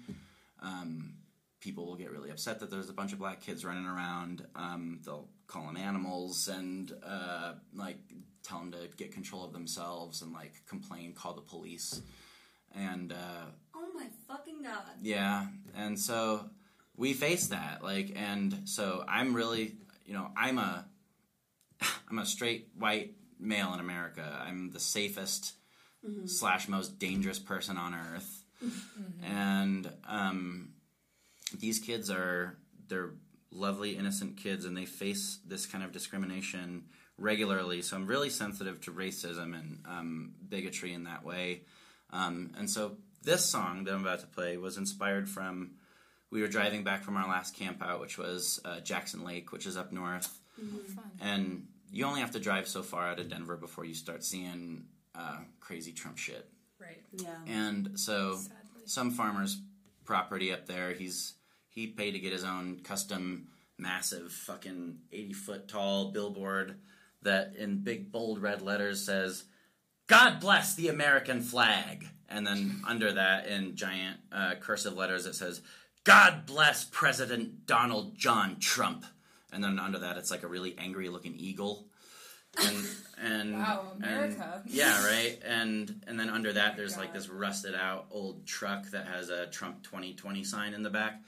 um, 0.62 1.14
people 1.60 1.86
will 1.86 1.96
get 1.96 2.10
really 2.10 2.30
upset 2.30 2.58
that 2.60 2.70
there's 2.70 2.88
a 2.88 2.92
bunch 2.92 3.12
of 3.12 3.18
black 3.18 3.40
kids 3.40 3.64
running 3.64 3.86
around. 3.86 4.46
Um, 4.56 5.00
they'll 5.04 5.28
call 5.46 5.66
them 5.66 5.76
animals 5.76 6.48
and 6.48 6.92
uh, 7.04 7.54
like 7.74 7.98
tell 8.50 8.58
them 8.58 8.72
to 8.72 8.88
get 8.96 9.12
control 9.12 9.44
of 9.44 9.52
themselves 9.52 10.22
and 10.22 10.32
like 10.32 10.52
complain, 10.68 11.12
call 11.14 11.34
the 11.34 11.40
police, 11.40 12.02
and 12.74 13.12
uh, 13.12 13.46
Oh 13.74 13.88
my 13.94 14.06
fucking 14.28 14.62
god. 14.62 14.82
yeah, 15.02 15.46
and 15.76 15.98
so 15.98 16.50
we 16.96 17.12
face 17.14 17.46
that 17.48 17.82
like, 17.82 18.12
and 18.16 18.62
so 18.64 19.04
I'm 19.08 19.34
really, 19.34 19.76
you 20.04 20.14
know, 20.14 20.30
I'm 20.36 20.58
a, 20.58 20.84
I'm 22.10 22.18
a 22.18 22.26
straight 22.26 22.68
white 22.76 23.14
male 23.38 23.72
in 23.74 23.80
America. 23.80 24.24
I'm 24.46 24.70
the 24.72 24.80
safest 24.80 25.54
slash 26.24 26.66
most 26.68 26.98
dangerous 26.98 27.38
person 27.38 27.76
on 27.76 27.94
earth, 27.94 28.44
and 29.22 29.90
um, 30.08 30.70
these 31.58 31.78
kids 31.78 32.10
are 32.10 32.56
they're 32.88 33.10
lovely 33.52 33.96
innocent 33.96 34.36
kids 34.36 34.64
and 34.64 34.76
they 34.76 34.84
face 34.86 35.40
this 35.46 35.66
kind 35.66 35.82
of 35.84 35.90
discrimination 35.92 36.84
regularly 37.20 37.82
so 37.82 37.96
i'm 37.96 38.06
really 38.06 38.30
sensitive 38.30 38.80
to 38.80 38.90
racism 38.90 39.54
and 39.54 39.78
um, 39.86 40.32
bigotry 40.48 40.92
in 40.92 41.04
that 41.04 41.24
way 41.24 41.62
um, 42.12 42.50
and 42.58 42.68
so 42.68 42.96
this 43.22 43.44
song 43.44 43.84
that 43.84 43.94
i'm 43.94 44.00
about 44.00 44.20
to 44.20 44.26
play 44.26 44.56
was 44.56 44.76
inspired 44.78 45.28
from 45.28 45.72
we 46.30 46.40
were 46.40 46.48
driving 46.48 46.82
back 46.82 47.02
from 47.04 47.16
our 47.16 47.28
last 47.28 47.54
camp 47.54 47.82
out 47.82 48.00
which 48.00 48.16
was 48.18 48.58
uh, 48.64 48.80
jackson 48.80 49.22
lake 49.24 49.52
which 49.52 49.66
is 49.66 49.76
up 49.76 49.92
north 49.92 50.40
Fun. 50.56 51.04
and 51.20 51.66
you 51.92 52.04
only 52.04 52.20
have 52.20 52.30
to 52.32 52.40
drive 52.40 52.66
so 52.66 52.82
far 52.82 53.06
out 53.08 53.20
of 53.20 53.28
denver 53.28 53.56
before 53.56 53.84
you 53.84 53.94
start 53.94 54.24
seeing 54.24 54.84
uh, 55.14 55.38
crazy 55.60 55.92
trump 55.92 56.18
shit 56.18 56.48
Right. 56.80 57.02
Yeah. 57.12 57.28
and 57.46 58.00
so 58.00 58.36
Sadly. 58.36 58.82
some 58.86 59.10
farmer's 59.10 59.60
property 60.06 60.50
up 60.50 60.66
there. 60.66 60.94
He's 60.94 61.34
he 61.68 61.88
paid 61.88 62.12
to 62.12 62.18
get 62.18 62.32
his 62.32 62.42
own 62.42 62.80
custom, 62.82 63.48
massive, 63.76 64.32
fucking 64.32 65.00
eighty 65.12 65.34
foot 65.34 65.68
tall 65.68 66.10
billboard 66.10 66.76
that 67.22 67.54
in 67.56 67.82
big 67.82 68.10
bold 68.12 68.40
red 68.42 68.62
letters 68.62 69.04
says, 69.04 69.44
"God 70.06 70.40
bless 70.40 70.74
the 70.74 70.88
American 70.88 71.40
flag," 71.42 72.06
and 72.28 72.46
then 72.46 72.82
under 72.86 73.12
that 73.12 73.46
in 73.46 73.76
giant 73.76 74.18
uh, 74.32 74.54
cursive 74.60 74.94
letters 74.94 75.26
it 75.26 75.34
says, 75.34 75.60
"God 76.04 76.46
bless 76.46 76.84
President 76.84 77.66
Donald 77.66 78.16
John 78.16 78.58
Trump," 78.58 79.04
and 79.52 79.62
then 79.62 79.78
under 79.78 79.98
that 79.98 80.16
it's 80.16 80.30
like 80.30 80.42
a 80.42 80.48
really 80.48 80.76
angry 80.78 81.08
looking 81.08 81.34
eagle. 81.36 81.86
And 82.60 82.86
and 83.22 83.52
Wow, 83.54 83.92
and- 83.94 84.04
America. 84.04 84.62
yeah, 84.66 85.04
right. 85.06 85.38
And 85.44 86.02
and 86.08 86.18
then 86.18 86.28
under 86.30 86.52
that, 86.54 86.76
there's 86.76 86.94
God. 86.94 87.00
like 87.02 87.12
this 87.14 87.28
rusted 87.28 87.76
out 87.76 88.06
old 88.10 88.44
truck 88.46 88.90
that 88.90 89.06
has 89.06 89.28
a 89.30 89.46
Trump 89.46 89.84
2020 89.84 90.42
sign 90.42 90.74
in 90.74 90.82
the 90.82 90.90
back. 90.90 91.22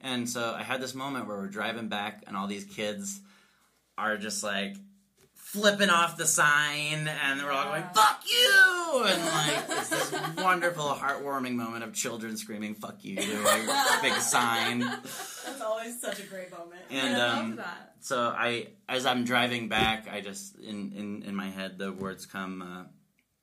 And 0.00 0.28
so 0.28 0.54
I 0.54 0.62
had 0.64 0.80
this 0.80 0.92
moment 0.94 1.26
where 1.28 1.36
we're 1.36 1.46
driving 1.46 1.88
back, 1.88 2.24
and 2.26 2.36
all 2.36 2.48
these 2.48 2.64
kids 2.64 3.20
are 3.96 4.16
just 4.16 4.42
like 4.42 4.74
flipping 5.46 5.90
off 5.90 6.16
the 6.16 6.26
sign, 6.26 7.08
and 7.08 7.40
we're 7.40 7.52
all 7.52 7.66
going 7.66 7.84
"fuck 7.94 8.22
you!" 8.28 9.04
and 9.06 9.24
like 9.24 9.78
it's 9.78 9.88
this 9.88 10.14
wonderful, 10.38 10.84
heartwarming 10.84 11.54
moment 11.54 11.84
of 11.84 11.94
children 11.94 12.36
screaming 12.36 12.74
"fuck 12.74 13.04
you" 13.04 13.16
a 13.18 13.98
big 14.02 14.14
sign. 14.14 14.80
That's 14.80 15.60
always 15.60 16.00
such 16.00 16.18
a 16.18 16.24
great 16.24 16.50
moment. 16.50 16.80
And 16.90 17.16
I 17.16 17.28
um, 17.28 17.48
love 17.50 17.56
that. 17.58 17.94
so 18.00 18.34
I, 18.36 18.68
as 18.88 19.06
I'm 19.06 19.24
driving 19.24 19.68
back, 19.68 20.08
I 20.12 20.20
just 20.20 20.58
in 20.58 20.92
in, 20.92 21.22
in 21.22 21.36
my 21.36 21.48
head 21.48 21.78
the 21.78 21.92
words 21.92 22.26
come: 22.26 22.62
uh, 22.62 22.84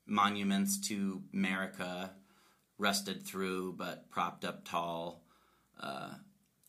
monuments 0.06 0.86
to 0.88 1.22
America, 1.32 2.12
rusted 2.78 3.22
through 3.22 3.76
but 3.78 4.10
propped 4.10 4.44
up 4.44 4.68
tall. 4.68 5.22
Uh, 5.80 6.10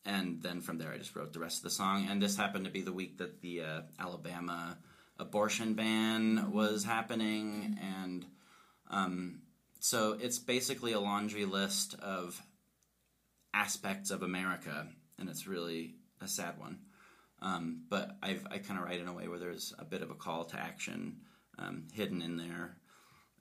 and 0.07 0.41
then 0.41 0.61
from 0.61 0.77
there, 0.77 0.91
I 0.93 0.97
just 0.97 1.15
wrote 1.15 1.33
the 1.33 1.39
rest 1.39 1.57
of 1.57 1.63
the 1.63 1.71
song. 1.71 2.07
And 2.09 2.21
this 2.21 2.38
happened 2.38 2.65
to 2.65 2.71
be 2.71 2.81
the 2.81 2.93
week 2.93 3.17
that 3.17 3.41
the 3.41 3.61
uh, 3.61 3.81
Alabama 3.99 4.77
abortion 5.20 5.74
ban 5.74 6.51
was 6.51 6.84
happening, 6.84 7.78
and 7.82 8.26
um, 8.89 9.41
so 9.80 10.18
it's 10.20 10.39
basically 10.39 10.91
a 10.93 10.99
laundry 10.99 11.45
list 11.45 11.95
of 12.01 12.41
aspects 13.53 14.11
of 14.11 14.24
America, 14.24 14.88
and 15.18 15.30
it's 15.30 15.47
really 15.47 15.95
a 16.22 16.28
sad 16.28 16.59
one. 16.59 16.80
Um, 17.41 17.84
but 17.89 18.18
I've, 18.24 18.45
I 18.49 18.57
kind 18.59 18.80
of 18.80 18.86
write 18.86 18.99
in 18.99 19.07
a 19.07 19.13
way 19.13 19.28
where 19.28 19.39
there's 19.39 19.74
a 19.78 19.86
bit 19.86 20.01
of 20.01 20.09
a 20.09 20.16
call 20.16 20.45
to 20.45 20.59
action 20.59 21.18
um, 21.57 21.88
hidden 21.93 22.22
in 22.22 22.38
there, 22.38 22.78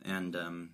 and 0.03 0.35
um, 0.37 0.70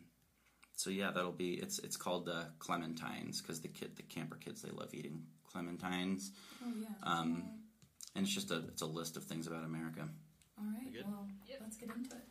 so 0.76 0.90
yeah, 0.90 1.10
that'll 1.10 1.32
be 1.32 1.52
it's 1.54 1.78
it's 1.78 1.96
called 1.96 2.28
uh, 2.28 2.44
clementines 2.58 3.40
because 3.42 3.60
the 3.60 3.68
kid 3.68 3.96
the 3.96 4.02
camper 4.02 4.36
kids 4.36 4.62
they 4.62 4.70
love 4.70 4.92
eating 4.94 5.22
clementines, 5.54 6.30
Oh 6.64 6.72
yeah. 6.80 6.86
um, 7.02 7.44
and 8.14 8.24
it's 8.24 8.34
just 8.34 8.50
a 8.50 8.64
it's 8.68 8.82
a 8.82 8.86
list 8.86 9.16
of 9.16 9.24
things 9.24 9.46
about 9.46 9.64
America. 9.64 10.08
All 10.60 10.66
right. 10.76 10.92
good? 10.92 11.04
Well, 11.06 11.26
let's 11.60 11.76
get 11.76 11.88
into 11.88 12.14
it. 12.16 12.28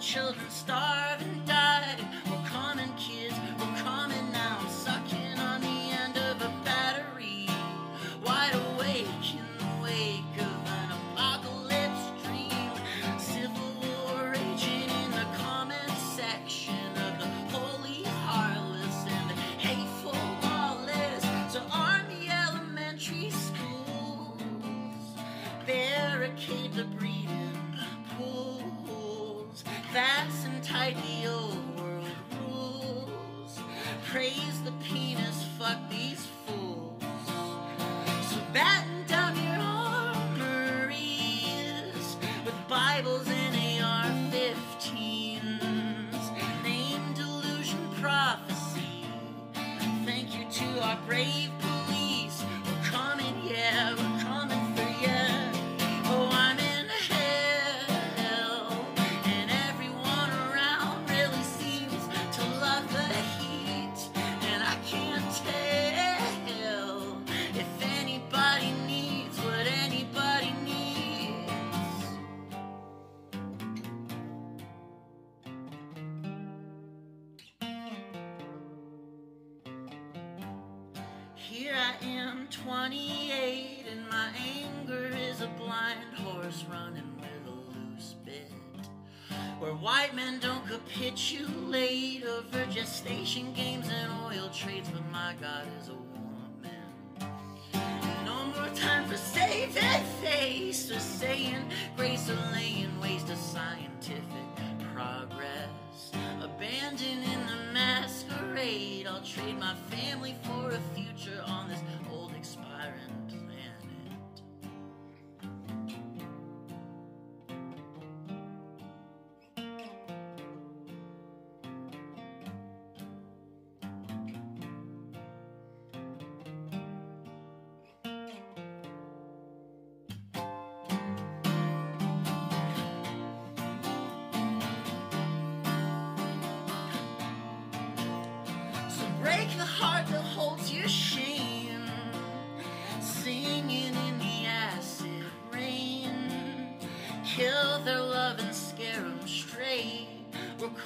Children 0.00 0.48
starve 0.48 0.89
brave 51.06 51.59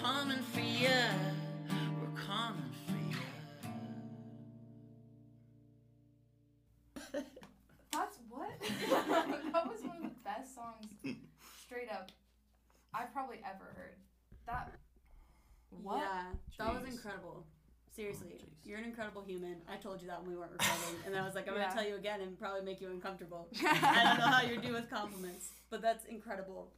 coming 0.04 0.42
for 0.52 0.60
ya. 0.60 1.08
We're 1.98 2.20
coming 2.20 2.70
for 2.84 3.00
ya. 7.16 7.22
That's 7.90 8.18
what? 8.28 8.50
that 8.90 9.66
was 9.66 9.80
one 9.82 9.96
of 9.96 10.02
the 10.02 10.10
best 10.22 10.54
songs, 10.54 10.84
straight 11.64 11.90
up, 11.90 12.10
I've 12.92 13.12
probably 13.14 13.38
ever 13.48 13.64
heard. 13.74 13.94
That. 14.46 14.72
What? 15.82 16.00
Yeah, 16.00 16.24
that 16.58 16.82
was 16.82 16.92
incredible. 16.92 17.46
Seriously, 17.96 18.40
Oh, 18.42 18.44
you're 18.64 18.78
an 18.78 18.84
incredible 18.84 19.22
human. 19.26 19.56
I 19.70 19.76
told 19.76 20.02
you 20.02 20.08
that 20.08 20.20
when 20.20 20.32
we 20.32 20.36
weren't 20.36 20.52
recording, 20.52 21.00
and 21.06 21.16
I 21.16 21.24
was 21.24 21.34
like, 21.34 21.48
I'm 21.48 21.54
Yeah. 21.54 21.68
gonna 21.68 21.74
tell 21.80 21.88
you 21.88 21.96
again 21.96 22.20
and 22.20 22.38
probably 22.38 22.60
make 22.62 22.80
you 22.82 22.90
uncomfortable. 22.90 23.48
I 23.64 24.04
don't 24.04 24.18
know 24.18 24.26
how 24.36 24.42
you 24.42 24.60
do 24.60 24.74
with 24.74 24.90
compliments, 24.90 25.48
but 25.70 25.80
that's 25.80 26.04
incredible. 26.06 26.72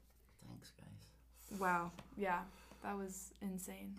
Thanks, 0.47 0.71
guys. 0.79 1.59
Wow. 1.59 1.91
Yeah. 2.17 2.43
That 2.87 2.97
was 2.97 3.33
insane. 3.43 3.95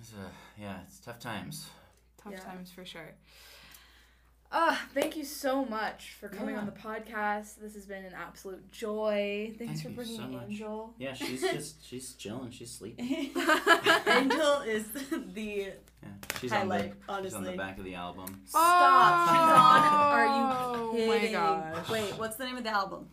It's, 0.00 0.12
uh, 0.14 0.28
yeah, 0.60 0.78
it's 0.84 0.98
tough 0.98 1.20
times. 1.20 1.68
Tough 2.20 2.32
Yeah. 2.32 2.40
times 2.40 2.72
for 2.72 2.84
sure. 2.84 3.14
Uh, 4.50 4.76
thank 4.92 5.16
you 5.16 5.24
so 5.24 5.64
much 5.64 6.14
for 6.18 6.28
coming 6.28 6.56
on 6.56 6.66
the 6.66 6.72
podcast. 6.72 7.60
This 7.60 7.74
has 7.74 7.86
been 7.86 8.04
an 8.04 8.12
absolute 8.12 8.68
joy. 8.72 9.54
Thanks 9.58 9.80
Thank 9.80 9.82
for 9.82 9.88
you 9.90 9.94
bringing 9.94 10.16
so 10.16 10.26
much. 10.26 10.48
Angel. 10.50 10.94
Yeah, 10.98 11.14
she's 11.14 11.40
just 11.52 11.86
she's 11.86 12.14
chilling. 12.14 12.50
She's 12.50 12.72
sleeping. 12.72 13.06
Angel 14.06 14.60
is 14.62 14.88
the 15.32 15.42
Yeah, 15.42 16.08
she's 16.40 16.50
highlight, 16.50 16.94
on 17.08 17.22
the 17.22 17.28
she's 17.28 17.34
on 17.34 17.44
the 17.44 17.52
back 17.52 17.78
of 17.78 17.84
the 17.84 17.94
album. 17.94 18.42
Stop. 18.44 19.28
She's 19.28 19.38
on. 19.38 19.82
Are 19.82 20.26
Oh 20.26 20.96
you 20.96 21.06
my 21.06 21.18
kidding? 21.18 21.32
gosh. 21.32 21.90
Wait, 21.90 22.18
what's 22.18 22.34
the 22.36 22.44
name 22.44 22.56
of 22.56 22.64
the 22.64 22.70
album? 22.70 23.08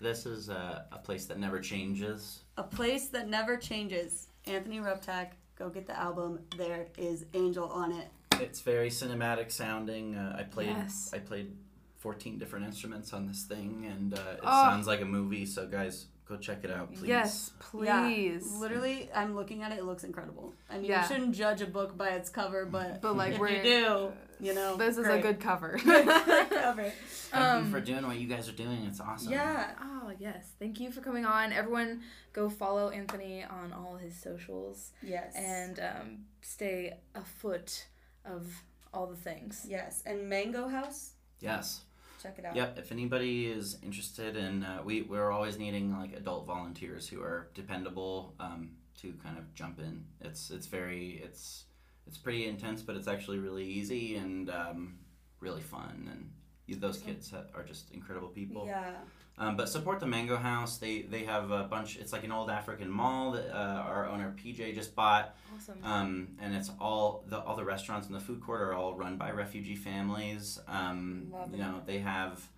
This 0.00 0.26
is 0.26 0.50
uh, 0.50 0.82
a 0.92 0.98
place 0.98 1.26
that 1.26 1.38
never 1.38 1.58
changes. 1.60 2.40
A 2.58 2.62
place 2.62 3.08
that 3.08 3.28
never 3.28 3.56
changes. 3.56 4.28
Anthony 4.44 4.78
Ruptak. 4.78 5.28
Go 5.58 5.70
get 5.70 5.86
the 5.86 5.98
album. 5.98 6.40
There 6.58 6.86
is 6.98 7.24
Angel 7.32 7.66
on 7.70 7.92
it. 7.92 8.08
It's 8.38 8.60
very 8.60 8.90
cinematic 8.90 9.50
sounding. 9.50 10.14
Uh, 10.14 10.36
I 10.38 10.42
played 10.42 10.68
Yes. 10.68 11.10
I 11.14 11.18
played 11.18 11.56
14 11.96 12.38
different 12.38 12.66
instruments 12.66 13.14
on 13.14 13.26
this 13.26 13.44
thing, 13.44 13.86
and 13.90 14.12
uh, 14.12 14.16
it 14.34 14.40
Oh. 14.42 14.62
sounds 14.64 14.86
like 14.86 15.00
a 15.00 15.06
movie. 15.06 15.46
So 15.46 15.66
guys, 15.66 16.06
go 16.28 16.36
check 16.36 16.64
it 16.64 16.70
out, 16.70 16.92
please. 16.92 17.08
Yes, 17.08 17.50
Yeah, 17.80 18.02
please. 18.02 18.52
literally, 18.54 19.08
I'm 19.14 19.34
looking 19.36 19.62
at 19.62 19.72
it. 19.72 19.78
It 19.78 19.84
looks 19.84 20.04
incredible. 20.04 20.54
I 20.68 20.74
mean, 20.78 20.84
Yeah. 20.86 21.02
you 21.02 21.08
shouldn't 21.08 21.34
judge 21.34 21.60
a 21.62 21.66
book 21.66 21.96
by 21.96 22.10
its 22.10 22.28
cover, 22.28 22.66
but 22.66 23.00
But 23.00 23.16
like 23.16 23.34
if 23.34 23.38
we're 23.38 23.48
you 23.50 23.62
do, 23.62 24.12
you 24.40 24.54
know, 24.54 24.76
This 24.76 24.98
is 24.98 25.06
a 25.06 25.18
good 25.18 25.40
cover. 25.40 25.78
cover. 25.78 26.92
Thank 27.30 27.34
Um, 27.44 27.64
you 27.66 27.70
for 27.70 27.80
doing 27.80 28.06
what 28.06 28.18
you 28.18 28.26
guys 28.28 28.48
are 28.48 28.52
doing. 28.52 28.84
It's 28.84 29.00
awesome. 29.00 29.32
Yeah. 29.32 29.72
Oh 29.80 30.12
yes, 30.18 30.52
thank 30.58 30.80
you 30.80 30.90
for 30.90 31.00
coming 31.00 31.24
on. 31.24 31.52
Everyone, 31.52 32.02
go 32.32 32.48
follow 32.50 32.90
Anthony 32.90 33.44
on 33.44 33.72
all 33.72 33.96
his 33.96 34.14
socials 34.20 34.92
Yes. 35.02 35.34
and 35.36 35.78
um, 35.80 36.18
stay 36.42 36.98
afoot 37.14 37.86
of 38.24 38.62
all 38.92 39.06
the 39.06 39.16
things. 39.16 39.64
yes, 39.68 40.02
and 40.06 40.28
Mango 40.28 40.68
House. 40.68 41.12
Yes. 41.40 41.82
Check 42.26 42.38
it 42.40 42.44
out. 42.44 42.56
Yep. 42.56 42.78
If 42.78 42.90
anybody 42.90 43.46
is 43.46 43.78
interested 43.82 44.36
in, 44.36 44.64
uh, 44.64 44.80
we 44.84 45.02
we're 45.02 45.30
always 45.30 45.58
needing 45.58 45.96
like 45.96 46.12
adult 46.12 46.44
volunteers 46.46 47.08
who 47.08 47.22
are 47.22 47.50
dependable 47.54 48.34
um, 48.40 48.72
to 49.00 49.12
kind 49.22 49.38
of 49.38 49.54
jump 49.54 49.78
in. 49.78 50.04
It's 50.20 50.50
it's 50.50 50.66
very 50.66 51.22
it's 51.24 51.66
it's 52.06 52.18
pretty 52.18 52.48
intense, 52.48 52.82
but 52.82 52.96
it's 52.96 53.06
actually 53.06 53.38
really 53.38 53.64
easy 53.64 54.16
and 54.16 54.50
um, 54.50 54.98
really 55.40 55.60
fun. 55.62 56.08
And 56.10 56.80
those 56.80 56.98
kids 56.98 57.30
ha- 57.30 57.44
are 57.54 57.62
just 57.62 57.92
incredible 57.92 58.28
people. 58.28 58.66
Yeah. 58.66 58.94
Um, 59.38 59.56
but 59.56 59.68
support 59.68 60.00
the 60.00 60.06
Mango 60.06 60.36
House. 60.36 60.78
They 60.78 61.02
they 61.02 61.24
have 61.24 61.50
a 61.50 61.64
bunch. 61.64 61.96
It's 61.98 62.12
like 62.12 62.24
an 62.24 62.32
old 62.32 62.48
African 62.48 62.88
mall 62.90 63.32
that 63.32 63.54
uh, 63.54 63.82
our 63.82 64.06
owner 64.08 64.34
PJ 64.42 64.74
just 64.74 64.94
bought. 64.94 65.36
Awesome. 65.54 65.78
Um, 65.84 66.28
and 66.40 66.54
it's 66.54 66.70
all 66.80 67.24
the 67.28 67.38
all 67.40 67.54
the 67.54 67.64
restaurants 67.64 68.06
in 68.08 68.14
the 68.14 68.20
food 68.20 68.40
court 68.40 68.62
are 68.62 68.72
all 68.72 68.94
run 68.94 69.18
by 69.18 69.30
refugee 69.32 69.76
families. 69.76 70.58
Um, 70.66 71.28
Love 71.32 71.50
you 71.50 71.56
it. 71.56 71.66
know 71.66 71.82
they 71.84 71.98
have 71.98 72.48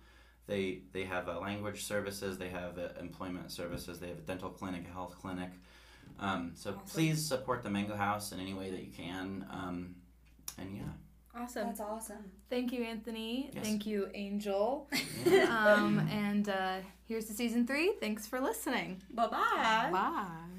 they 0.47 0.79
they 0.93 1.03
have 1.03 1.27
uh, 1.27 1.39
language 1.39 1.83
services, 1.83 2.37
they 2.37 2.49
have 2.49 2.77
uh, 2.79 2.87
employment 2.99 3.51
services, 3.51 3.99
they 3.99 4.07
have 4.07 4.19
a 4.19 4.21
dental 4.21 4.49
clinic, 4.49 4.85
a 4.89 4.93
health 4.93 5.15
clinic. 5.21 5.49
Um, 6.21 6.51
so 6.55 6.69
Awesome. 6.71 6.81
please 6.87 7.25
support 7.25 7.61
the 7.61 7.69
Mango 7.69 7.95
House 7.95 8.31
in 8.31 8.39
any 8.39 8.53
way 8.53 8.71
that 8.71 8.81
you 8.81 8.91
can. 8.91 9.45
Um, 9.51 9.95
and 10.57 10.75
yeah, 10.77 10.83
Awesome. 11.39 11.67
That's 11.67 11.79
awesome. 11.79 12.31
Thank 12.49 12.73
you, 12.73 12.83
Anthony. 12.83 13.49
Yes. 13.53 13.63
Thank 13.63 13.85
you, 13.85 14.09
Angel. 14.13 14.87
Um, 15.49 15.99
and 16.11 16.47
uh, 16.49 16.77
here's 17.05 17.25
the 17.25 17.33
season 17.33 17.67
three. 17.67 17.93
Thanks 17.99 18.25
for 18.25 18.39
listening. 18.39 19.01
Bye 19.11 19.27
bye. 19.27 19.89
Bye. 19.91 20.58